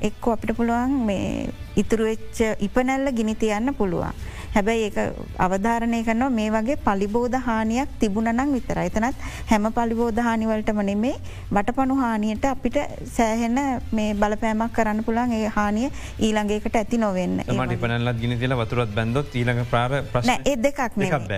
එක්කෝ 0.09 0.33
අපිට 0.37 0.55
පුළුවන් 0.61 0.95
මේ 1.09 1.49
ඉතුරුවෙච්ච 1.83 2.63
ඉපනැල්ල 2.67 3.11
ගිනි 3.19 3.35
තියන්න 3.35 3.75
පුළුවන්. 3.81 4.13
හැබැයි 4.55 4.85
ඒ 4.89 5.05
අවධාරණය 5.45 5.97
කරනවා 6.07 6.29
මේ 6.35 6.49
වගේ 6.55 6.77
පලිබෝධ 6.85 7.39
හානියක් 7.47 7.89
තිබුණනං 8.01 8.53
විතර 8.55 8.79
එතනත් 8.83 9.25
හැම 9.49 9.67
පලිබෝධ 9.77 10.21
හානිවලටම 10.27 10.79
නෙමේ 10.89 11.15
වටපනු 11.55 11.97
හානියට 12.03 12.45
අපිට 12.51 12.77
සෑහෙන 13.15 13.59
මේ 13.97 14.13
බලපෑමක් 14.21 14.71
කරන්න 14.77 15.03
පුළන් 15.07 15.33
ඒ 15.39 15.49
හානිය 15.57 15.89
ඊළඟේකට 16.27 16.79
ඇති 16.81 17.01
නොවෙන්න. 17.03 17.41
මට 17.57 17.81
පනල්ලත් 17.83 18.21
ගිනි 18.23 18.39
තිල 18.45 18.55
වතුරත් 18.61 18.95
බැඳොත් 18.95 19.35
ඊළඟ 19.41 19.65
ප්‍රාර 19.73 19.97
ප්‍රශ්න 20.13 20.47
ඒ 20.53 20.55
දෙකක් 20.67 20.79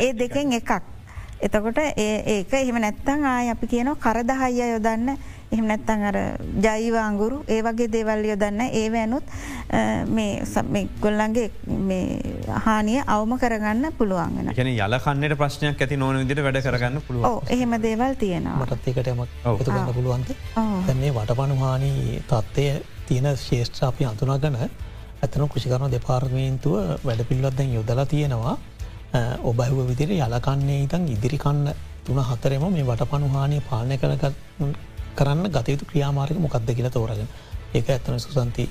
ඒ 0.02 0.14
දෙකෙන් 0.22 0.54
එකක්. 0.60 0.97
එතකොට 1.46 1.80
ඒක 1.96 2.54
එහෙම 2.54 2.78
නැත්තං 2.82 3.26
ආය 3.32 3.50
අපි 3.54 3.68
කියනවා 3.74 4.02
කරදහයිය 4.06 4.72
යොදන්න. 4.74 5.18
එහෙම 5.52 5.66
නැත්තං 5.72 6.02
අර 6.10 6.18
ජයිවාංගුරු 6.66 7.38
ඒ 7.48 7.62
වගේ 7.68 7.88
දේවල් 7.96 8.26
යොදන්න. 8.32 8.62
ඒව 8.82 8.96
ඇනුත් 9.02 9.26
මේ 10.18 10.84
ගොල්ලන්ගේ 11.04 11.48
හානිය 12.66 13.00
අවම 13.16 13.38
කරගන්න 13.44 13.94
පුළුවන්ගෙන 14.00 14.52
ැන 14.54 14.72
යලකන්නට 14.74 15.38
ප්‍රශ්නයක් 15.42 15.82
ඇති 15.86 16.02
නොන 16.04 16.20
විදිට 16.24 16.44
වැඩ 16.48 16.62
කරගන්න 16.66 17.02
පුළුව 17.08 17.54
එහෙම 17.56 17.78
දේවල් 17.88 18.20
තියෙනවා. 18.24 18.58
මටත්ඒකටම 18.66 19.24
ගන්න 19.64 19.94
පුළුවන්ද? 20.00 20.30
මේ 21.02 21.16
වටපනු 21.20 21.56
හානී 21.64 22.22
තත්ත්වය 22.32 22.68
තියෙන 23.08 23.28
ශේෂ්ත්‍ර 23.38 23.86
අපි 23.92 24.06
අඳුනාගන 24.12 24.58
ඇතන 25.24 25.48
කෘෂිකරන 25.52 25.92
දෙපාර්මේන්තුව 25.94 27.06
වැඩ 27.08 27.22
පිල්ලොත්දැන් 27.30 27.72
යොදලා 27.78 28.06
තියෙනවා 28.06 28.58
ඔබයිව 29.44 29.78
විදිර 29.88 30.12
යලකන්නේ 30.18 30.84
ඉතන් 30.84 31.08
ඉදිරිකන්න 31.08 31.64
තුන 32.04 32.20
හතරෙම 32.22 32.66
මේ 32.70 32.84
වටපනු 32.84 33.28
හානය 33.30 33.62
පාලනය 33.62 33.98
කරග 33.98 34.24
කරන්න 35.16 35.48
ගතයුතු 35.52 35.86
ක්‍රියාමාරක 35.86 36.38
මොකක්ද 36.40 36.70
කියලා 36.72 36.92
තෝරගෙන 36.92 37.30
ඒක 37.74 37.90
ඇත්තන 37.90 38.20
සුසන්ති 38.20 38.70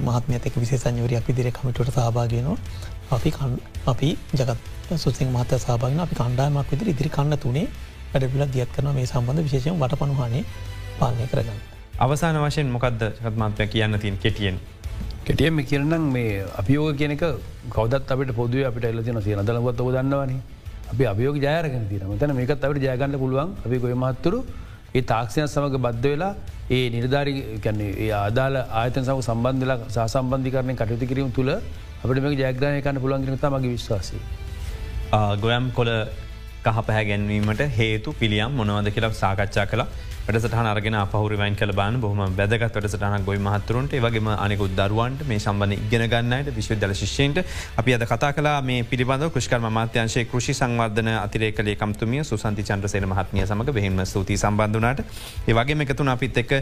මහත්මයතක 0.00 0.54
විසේ 0.56 0.78
සංයවරයක් 0.78 1.26
විදිර 1.26 1.50
කමිටුවට 1.52 1.92
සභාගෙනවා 1.92 2.56
අපි 3.10 3.30
අපි 3.86 4.08
ජගත් 4.32 4.58
සුසිං 4.96 5.28
මහත 5.30 5.58
සභාගෙන 5.58 6.00
අපි 6.00 6.14
කණ්ඩායමක් 6.14 6.70
විදිර 6.70 6.88
ඉදිරි 6.88 7.10
කන්න 7.10 7.38
තුනේ 7.38 7.66
වැඩපිල 8.12 8.44
දියත් 8.48 8.70
කරන 8.70 8.90
මේ 8.92 9.06
සම්බන්ධ 9.06 9.42
විශේෂයෙන් 9.42 9.76
වට 9.76 9.98
පනුහනේ 9.98 10.44
පාලනය 10.98 11.26
කරගන්න. 11.26 11.60
අවසාන 11.98 12.36
වශයෙන් 12.38 12.68
මොකක්ද 12.68 13.02
සත්මාත්වය 13.12 13.66
කියන්න 13.68 13.98
තින් 13.98 14.18
කෙටියෙන්. 14.18 14.60
කෙටියම 15.28 15.58
කියරනම් 15.70 16.04
මේ 16.12 16.44
අපියෝග 16.60 16.96
කියනක 17.00 17.24
කවදත් 17.74 18.12
අපට 18.14 18.30
පොදුව 18.38 18.68
අපිට 18.68 18.84
එල්ලතින 18.90 19.18
සිය 19.24 19.34
දලගොත්ව 19.48 19.88
දන්නවන? 19.96 20.30
අපි 20.92 21.04
අභියෝග 21.10 21.36
ජයරගෙන 21.44 21.84
තින 21.90 22.14
තන 22.20 22.32
මේකත් 22.38 22.64
අපට 22.68 22.80
ජයගන්න 22.86 23.16
පුළුවන්. 23.22 23.50
අපි 23.66 23.76
ගොය 23.84 23.94
මහත්තුරු 24.04 24.38
ඒ 24.94 25.02
තාක්ෂණය 25.10 25.44
සමඟ 25.46 25.76
බද්ධ 25.86 26.08
වෙලා 26.12 26.32
ඒ 26.70 26.86
නිර්ධාරි 26.94 27.34
කැන්නේ 27.64 27.90
ඒ 28.04 28.10
ආදාල 28.20 28.56
ආයතන 28.80 29.04
සම 29.04 29.20
සම්බන්ධලා 29.28 29.78
සාසම්බන්ධි 29.96 30.54
කරනය 30.54 30.76
කටයුතු 30.80 31.10
කිරීම 31.10 31.28
තුළ 31.38 31.52
අපට 31.52 32.22
මේ 32.24 32.40
ජයග්‍රණය 32.42 32.80
කන්න 32.86 33.02
පුළන්ගනත 33.04 33.46
මගේ 33.54 33.74
විශ්වාසය. 33.76 34.16
ගොයම් 35.44 35.66
කොල 35.78 35.90
කහ 36.66 36.78
පැහැ 36.88 37.04
ගැන්වීමට 37.10 37.62
හේතු 37.80 38.16
පිළියම් 38.22 38.56
මොනවද 38.60 38.88
කියලා 38.96 39.16
සාකච්ඡා 39.22 39.66
කළ. 39.72 39.84
වැඩසටහන 40.28 40.66
අරගෙන 40.68 40.96
පහුරවයින් 41.08 41.54
කළ 41.56 41.72
බාන 41.72 41.94
බොහම 41.98 42.18
වැදගත් 42.30 42.74
වැඩසටහන 42.76 43.22
ගොයි 43.24 43.38
මහතුරුන්ට 43.40 43.92
වගේම 43.98 44.26
අනෙකුත් 44.28 44.72
දරුවන්ට 44.72 45.22
මේ 45.24 45.38
සම්බන 45.38 45.72
ඉගෙන 45.74 46.02
ගන්නට 46.06 46.50
විශ්වදල 46.54 46.92
ශිෂ්‍යන්ට 46.94 47.38
අපි 47.76 47.94
අද 47.94 48.04
කතා 48.04 48.32
කලා 48.32 48.60
මේ 48.62 48.82
පිළිබඳ 48.84 49.24
කෘෂ්කර්ම 49.28 49.68
මාත්‍යංශයේ 49.70 50.26
කෘෂි 50.26 50.54
සංවර්ධන 50.54 51.08
අතිරේකලේ 51.14 51.76
කම්තුමිය 51.76 52.24
සුසන්ති 52.24 52.62
චන්ද්‍රසේන 52.62 53.06
මහත්මිය 53.06 53.46
සමඟ 53.46 53.72
බෙහිම 53.72 54.04
ස්තුති 54.04 54.36
සම්බන්ධනාට 54.36 55.00
ඒවගේ 55.46 55.78
එකතුන 55.86 56.08
අපිත් 56.08 56.36
එක් 56.36 56.52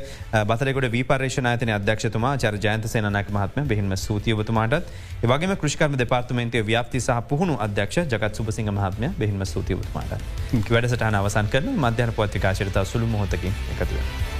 බතරෙකට 0.44 0.88
වීපර්ේෂණ 0.92 1.50
අතන 1.52 1.74
අධ්‍යක්ෂතුමා 1.74 2.36
චර 2.38 2.60
ජයන්ත 2.60 2.86
සේනනක් 2.86 3.30
මහත්ම 3.30 3.66
බෙහිම 3.66 3.96
සූතියවතුමාටත් 3.98 4.94
ඒවගේම 5.24 5.56
කෘෂ්කර්ම 5.56 5.98
දෙපාර්තමේන්තය 5.98 6.62
ව්‍යාපති 6.62 7.00
සහ 7.00 7.18
පුහුණු 7.28 7.58
අධ්‍යක්ෂ 7.60 8.06
ජගත් 8.06 8.32
සුපසිංහ 8.34 8.72
මහත්මය 8.72 9.12
බෙහිම 9.18 9.44
සූතියවතුමාට 9.46 10.16
වැඩසටහන 10.70 11.14
අවසන් 11.16 11.52
කරන 11.52 11.70
මධ්‍යන 11.80 12.16
පොත්තිකාශරතා 12.16 12.84
සුළු 12.86 13.06
මොහොතකින් 13.08 13.55
en. 13.70 14.35